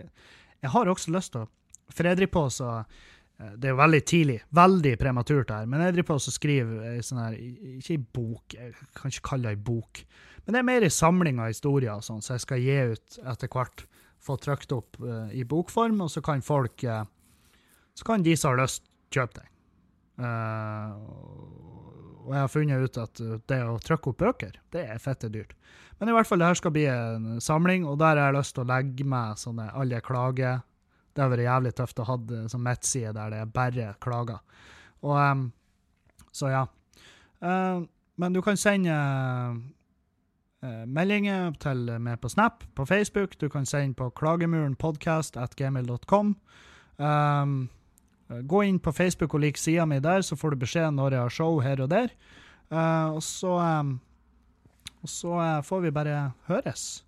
jeg 0.63 0.73
har 0.75 0.91
også 0.91 1.15
lyst 1.15 1.35
til 1.35 1.47
å 1.47 1.53
For 1.95 2.05
jeg 2.05 2.19
driver 2.19 2.33
på 2.35 2.43
så 2.53 2.71
eh, 2.79 3.53
Det 3.57 3.69
er 3.69 3.73
jo 3.73 3.79
veldig 3.81 4.01
tidlig, 4.05 4.39
veldig 4.59 4.95
prematurt 5.01 5.53
her, 5.55 5.69
men 5.71 5.85
jeg 5.85 5.95
driver 5.97 6.09
på 6.11 6.17
og 6.19 6.35
skriver 6.35 6.89
ei 6.91 7.05
sånn 7.07 7.23
her 7.23 7.37
Ikke 7.39 7.95
ei 7.95 8.03
bok, 8.03 8.57
jeg 8.57 8.75
kan 8.99 9.15
ikke 9.15 9.29
kalle 9.31 9.49
det 9.49 9.55
ei 9.57 9.63
bok, 9.71 10.03
men 10.45 10.57
det 10.57 10.61
er 10.61 10.69
mer 10.69 10.85
ei 10.85 10.93
samling 10.93 11.41
av 11.41 11.53
historier 11.53 11.95
og 11.95 12.05
sånn, 12.05 12.21
så 12.25 12.35
jeg 12.37 12.45
skal 12.45 12.65
gi 12.65 12.77
ut 12.93 13.19
etter 13.33 13.53
hvert. 13.53 13.87
Få 14.25 14.35
trykt 14.41 14.73
opp 14.75 14.97
uh, 15.01 15.29
i 15.31 15.45
bokform, 15.47 16.01
og 16.03 16.09
så 16.11 16.21
kan 16.25 16.41
folk 16.43 16.83
uh, 16.89 17.05
Så 17.95 18.07
kan 18.09 18.25
de 18.27 18.35
som 18.37 18.51
har 18.51 18.65
lyst, 18.65 18.88
kjøpe 19.15 19.41
den. 19.41 19.49
Uh, 20.19 20.91
og 22.27 22.33
jeg 22.35 22.43
har 22.43 22.53
funnet 22.53 22.85
ut 22.85 22.97
at 23.01 23.21
uh, 23.23 23.37
det 23.49 23.61
å 23.65 23.79
trykke 23.83 24.09
opp 24.11 24.21
bøker, 24.25 24.55
det 24.75 24.83
er 24.91 24.99
fette 25.03 25.29
dyrt. 25.33 25.53
Men 25.99 26.09
i 26.11 26.15
hvert 26.15 26.29
fall, 26.29 26.41
det 26.43 26.51
her 26.51 26.59
skal 26.59 26.75
bli 26.75 26.87
en 26.91 27.25
samling, 27.43 27.83
og 27.89 27.95
der 28.03 28.15
har 28.19 28.27
jeg 28.29 28.39
lyst 28.39 28.53
til 28.57 28.65
å 28.65 28.71
legge 28.71 29.05
med 29.09 29.29
sånne 29.41 29.67
alle 29.79 29.99
klager. 30.05 30.57
Det 31.15 31.21
har 31.25 31.31
vært 31.33 31.49
jævlig 31.49 31.73
tøft 31.75 31.99
å 31.99 32.07
ha 32.07 32.17
det 32.29 32.43
som 32.53 32.63
midtside 32.63 33.13
der 33.17 33.29
det 33.35 33.41
er 33.43 33.49
bare 33.51 33.87
klager. 34.03 34.41
Og 35.03 35.17
um, 35.19 35.53
Så 36.33 36.49
ja. 36.53 36.67
Uh, 37.43 37.83
men 38.19 38.33
du 38.35 38.41
kan 38.43 38.57
sende 38.59 38.95
uh, 38.95 39.55
meldinger 40.87 41.53
til 41.63 42.01
meg 42.03 42.21
på 42.23 42.29
Snap, 42.31 42.65
på 42.75 42.85
Facebook. 42.87 43.41
Du 43.41 43.49
kan 43.51 43.67
sende 43.67 43.95
på 43.99 44.11
klagemurenpodkast.gmail.com. 44.19 46.37
Um, 46.99 47.69
Gå 48.29 48.63
inn 48.67 48.79
på 48.81 48.93
Facebook 48.93 49.35
og 49.35 49.41
lik 49.41 49.57
sida 49.57 49.87
mi 49.89 50.01
der, 50.05 50.21
så 50.21 50.37
får 50.37 50.53
du 50.53 50.63
beskjed 50.65 50.93
når 50.93 51.17
jeg 51.17 51.25
har 51.25 51.33
show 51.33 51.61
her 51.65 51.81
og 51.81 51.89
der. 51.93 52.13
Uh, 52.69 53.17
og 53.17 53.23
så, 53.25 53.55
um, 53.57 53.95
og 55.01 55.09
så 55.09 55.37
uh, 55.39 55.61
får 55.65 55.87
vi 55.87 55.95
bare 55.97 56.17
høres. 56.51 57.05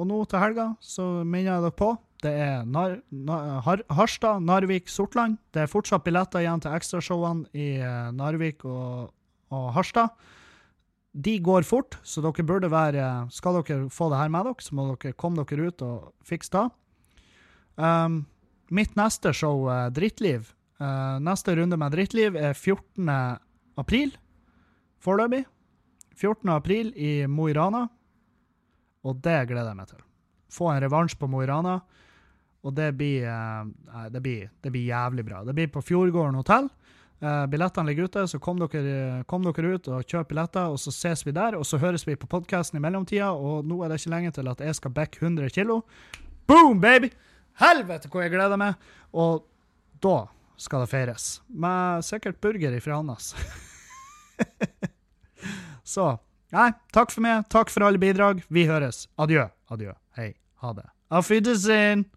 Og 0.00 0.08
nå 0.08 0.22
til 0.24 0.40
helga 0.40 0.70
så 0.80 1.04
minner 1.20 1.58
jeg 1.58 1.66
dere 1.66 1.76
på 1.76 1.90
det 2.20 2.32
er 2.36 2.66
Nar 2.68 2.98
Nar 3.08 3.60
Har 3.64 3.82
Harstad, 3.96 4.42
Narvik, 4.44 4.88
Sortland. 4.92 5.38
Det 5.52 5.62
er 5.62 5.70
fortsatt 5.72 6.04
billetter 6.04 6.42
igjen 6.42 6.60
til 6.60 6.74
ekstrashowene 6.76 7.48
i 7.56 7.78
uh, 7.80 8.10
Narvik 8.12 8.64
og, 8.68 9.12
og 9.52 9.70
Harstad. 9.76 10.12
De 11.10 11.38
går 11.42 11.64
fort, 11.66 11.96
så 12.06 12.22
dere 12.22 12.44
burde 12.46 12.70
være 12.70 13.26
Skal 13.34 13.56
dere 13.60 13.88
få 13.90 14.10
det 14.12 14.20
her 14.20 14.28
med 14.32 14.46
dere, 14.46 14.62
så 14.62 14.76
må 14.76 14.90
dere 14.92 15.16
komme 15.16 15.44
dere 15.44 15.72
ut 15.72 15.82
og 15.82 16.12
fikse 16.24 16.52
det. 16.54 16.66
Um, 17.80 18.22
mitt 18.70 18.96
neste 18.96 19.32
show, 19.34 19.68
eh, 19.70 19.90
Drittliv, 19.90 20.52
eh, 20.80 21.18
neste 21.20 21.56
runde 21.56 21.76
med 21.76 21.92
Drittliv 21.92 22.36
er 22.36 22.54
14. 22.54 23.38
april, 23.76 24.16
foreløpig. 25.02 25.44
14. 26.14 26.48
april 26.52 26.92
i 26.96 27.26
Mo 27.26 27.48
i 27.48 27.54
Rana. 27.56 27.88
Og 29.04 29.16
det 29.22 29.48
gleder 29.48 29.70
jeg 29.72 29.76
meg 29.76 29.88
til. 29.88 30.02
Få 30.52 30.68
en 30.70 30.82
revansj 30.82 31.16
på 31.18 31.28
Mo 31.30 31.40
i 31.42 31.46
Rana. 31.48 31.80
Og 32.62 32.74
det 32.76 32.92
blir, 32.96 33.24
eh, 33.24 34.08
det, 34.10 34.22
blir, 34.22 34.50
det 34.62 34.70
blir 34.70 34.86
jævlig 34.86 35.24
bra. 35.24 35.44
Det 35.44 35.54
blir 35.54 35.68
på 35.68 35.82
Fjordgården 35.82 36.36
hotell. 36.36 36.70
Billettene 37.20 37.84
ligger 37.84 38.04
ute, 38.08 38.22
så 38.24 38.38
kom 38.40 38.56
dere, 38.56 39.24
kom 39.28 39.42
dere 39.44 39.74
ut 39.74 39.88
og 39.88 40.06
kjøp 40.08 40.30
billetter, 40.30 40.72
og 40.72 40.78
så 40.80 40.88
ses 40.88 41.20
vi 41.26 41.34
der. 41.36 41.52
Og 41.52 41.66
så 41.68 41.76
høres 41.76 42.06
vi 42.06 42.16
på 42.16 42.26
podkasten 42.26 42.78
i 42.78 42.80
mellomtida, 42.80 43.28
og 43.36 43.66
nå 43.68 43.82
er 43.84 43.88
det 43.88 44.00
ikke 44.00 44.12
lenge 44.14 44.30
til 44.32 44.48
at 44.48 44.60
jeg 44.60 44.74
skal 44.74 44.90
backe 44.90 45.20
100 45.20 45.50
kilo. 45.52 45.82
Boom, 46.48 46.80
baby! 46.80 47.10
Helvete 47.60 48.08
hvor 48.08 48.24
jeg 48.24 48.32
gleder 48.32 48.60
meg! 48.60 48.90
Og 49.12 49.44
da 50.00 50.24
skal 50.60 50.84
det 50.84 50.90
feires. 50.92 51.28
Med 51.48 52.04
sikkert 52.06 52.40
burger 52.40 52.74
ifra 52.76 52.98
Hannas. 53.00 53.34
så 55.94 56.16
Nei, 56.50 56.72
takk 56.90 57.12
for 57.14 57.22
meg. 57.22 57.44
Takk 57.52 57.68
for 57.70 57.86
alle 57.86 58.00
bidrag. 58.02 58.40
Vi 58.50 58.64
høres. 58.66 59.04
Adjø. 59.22 59.44
Adjø. 59.70 59.92
Hei. 60.18 60.32
Ha 60.64 60.72
det. 60.74 60.88
Auf 61.14 61.28
Wiedersehen. 61.30 62.08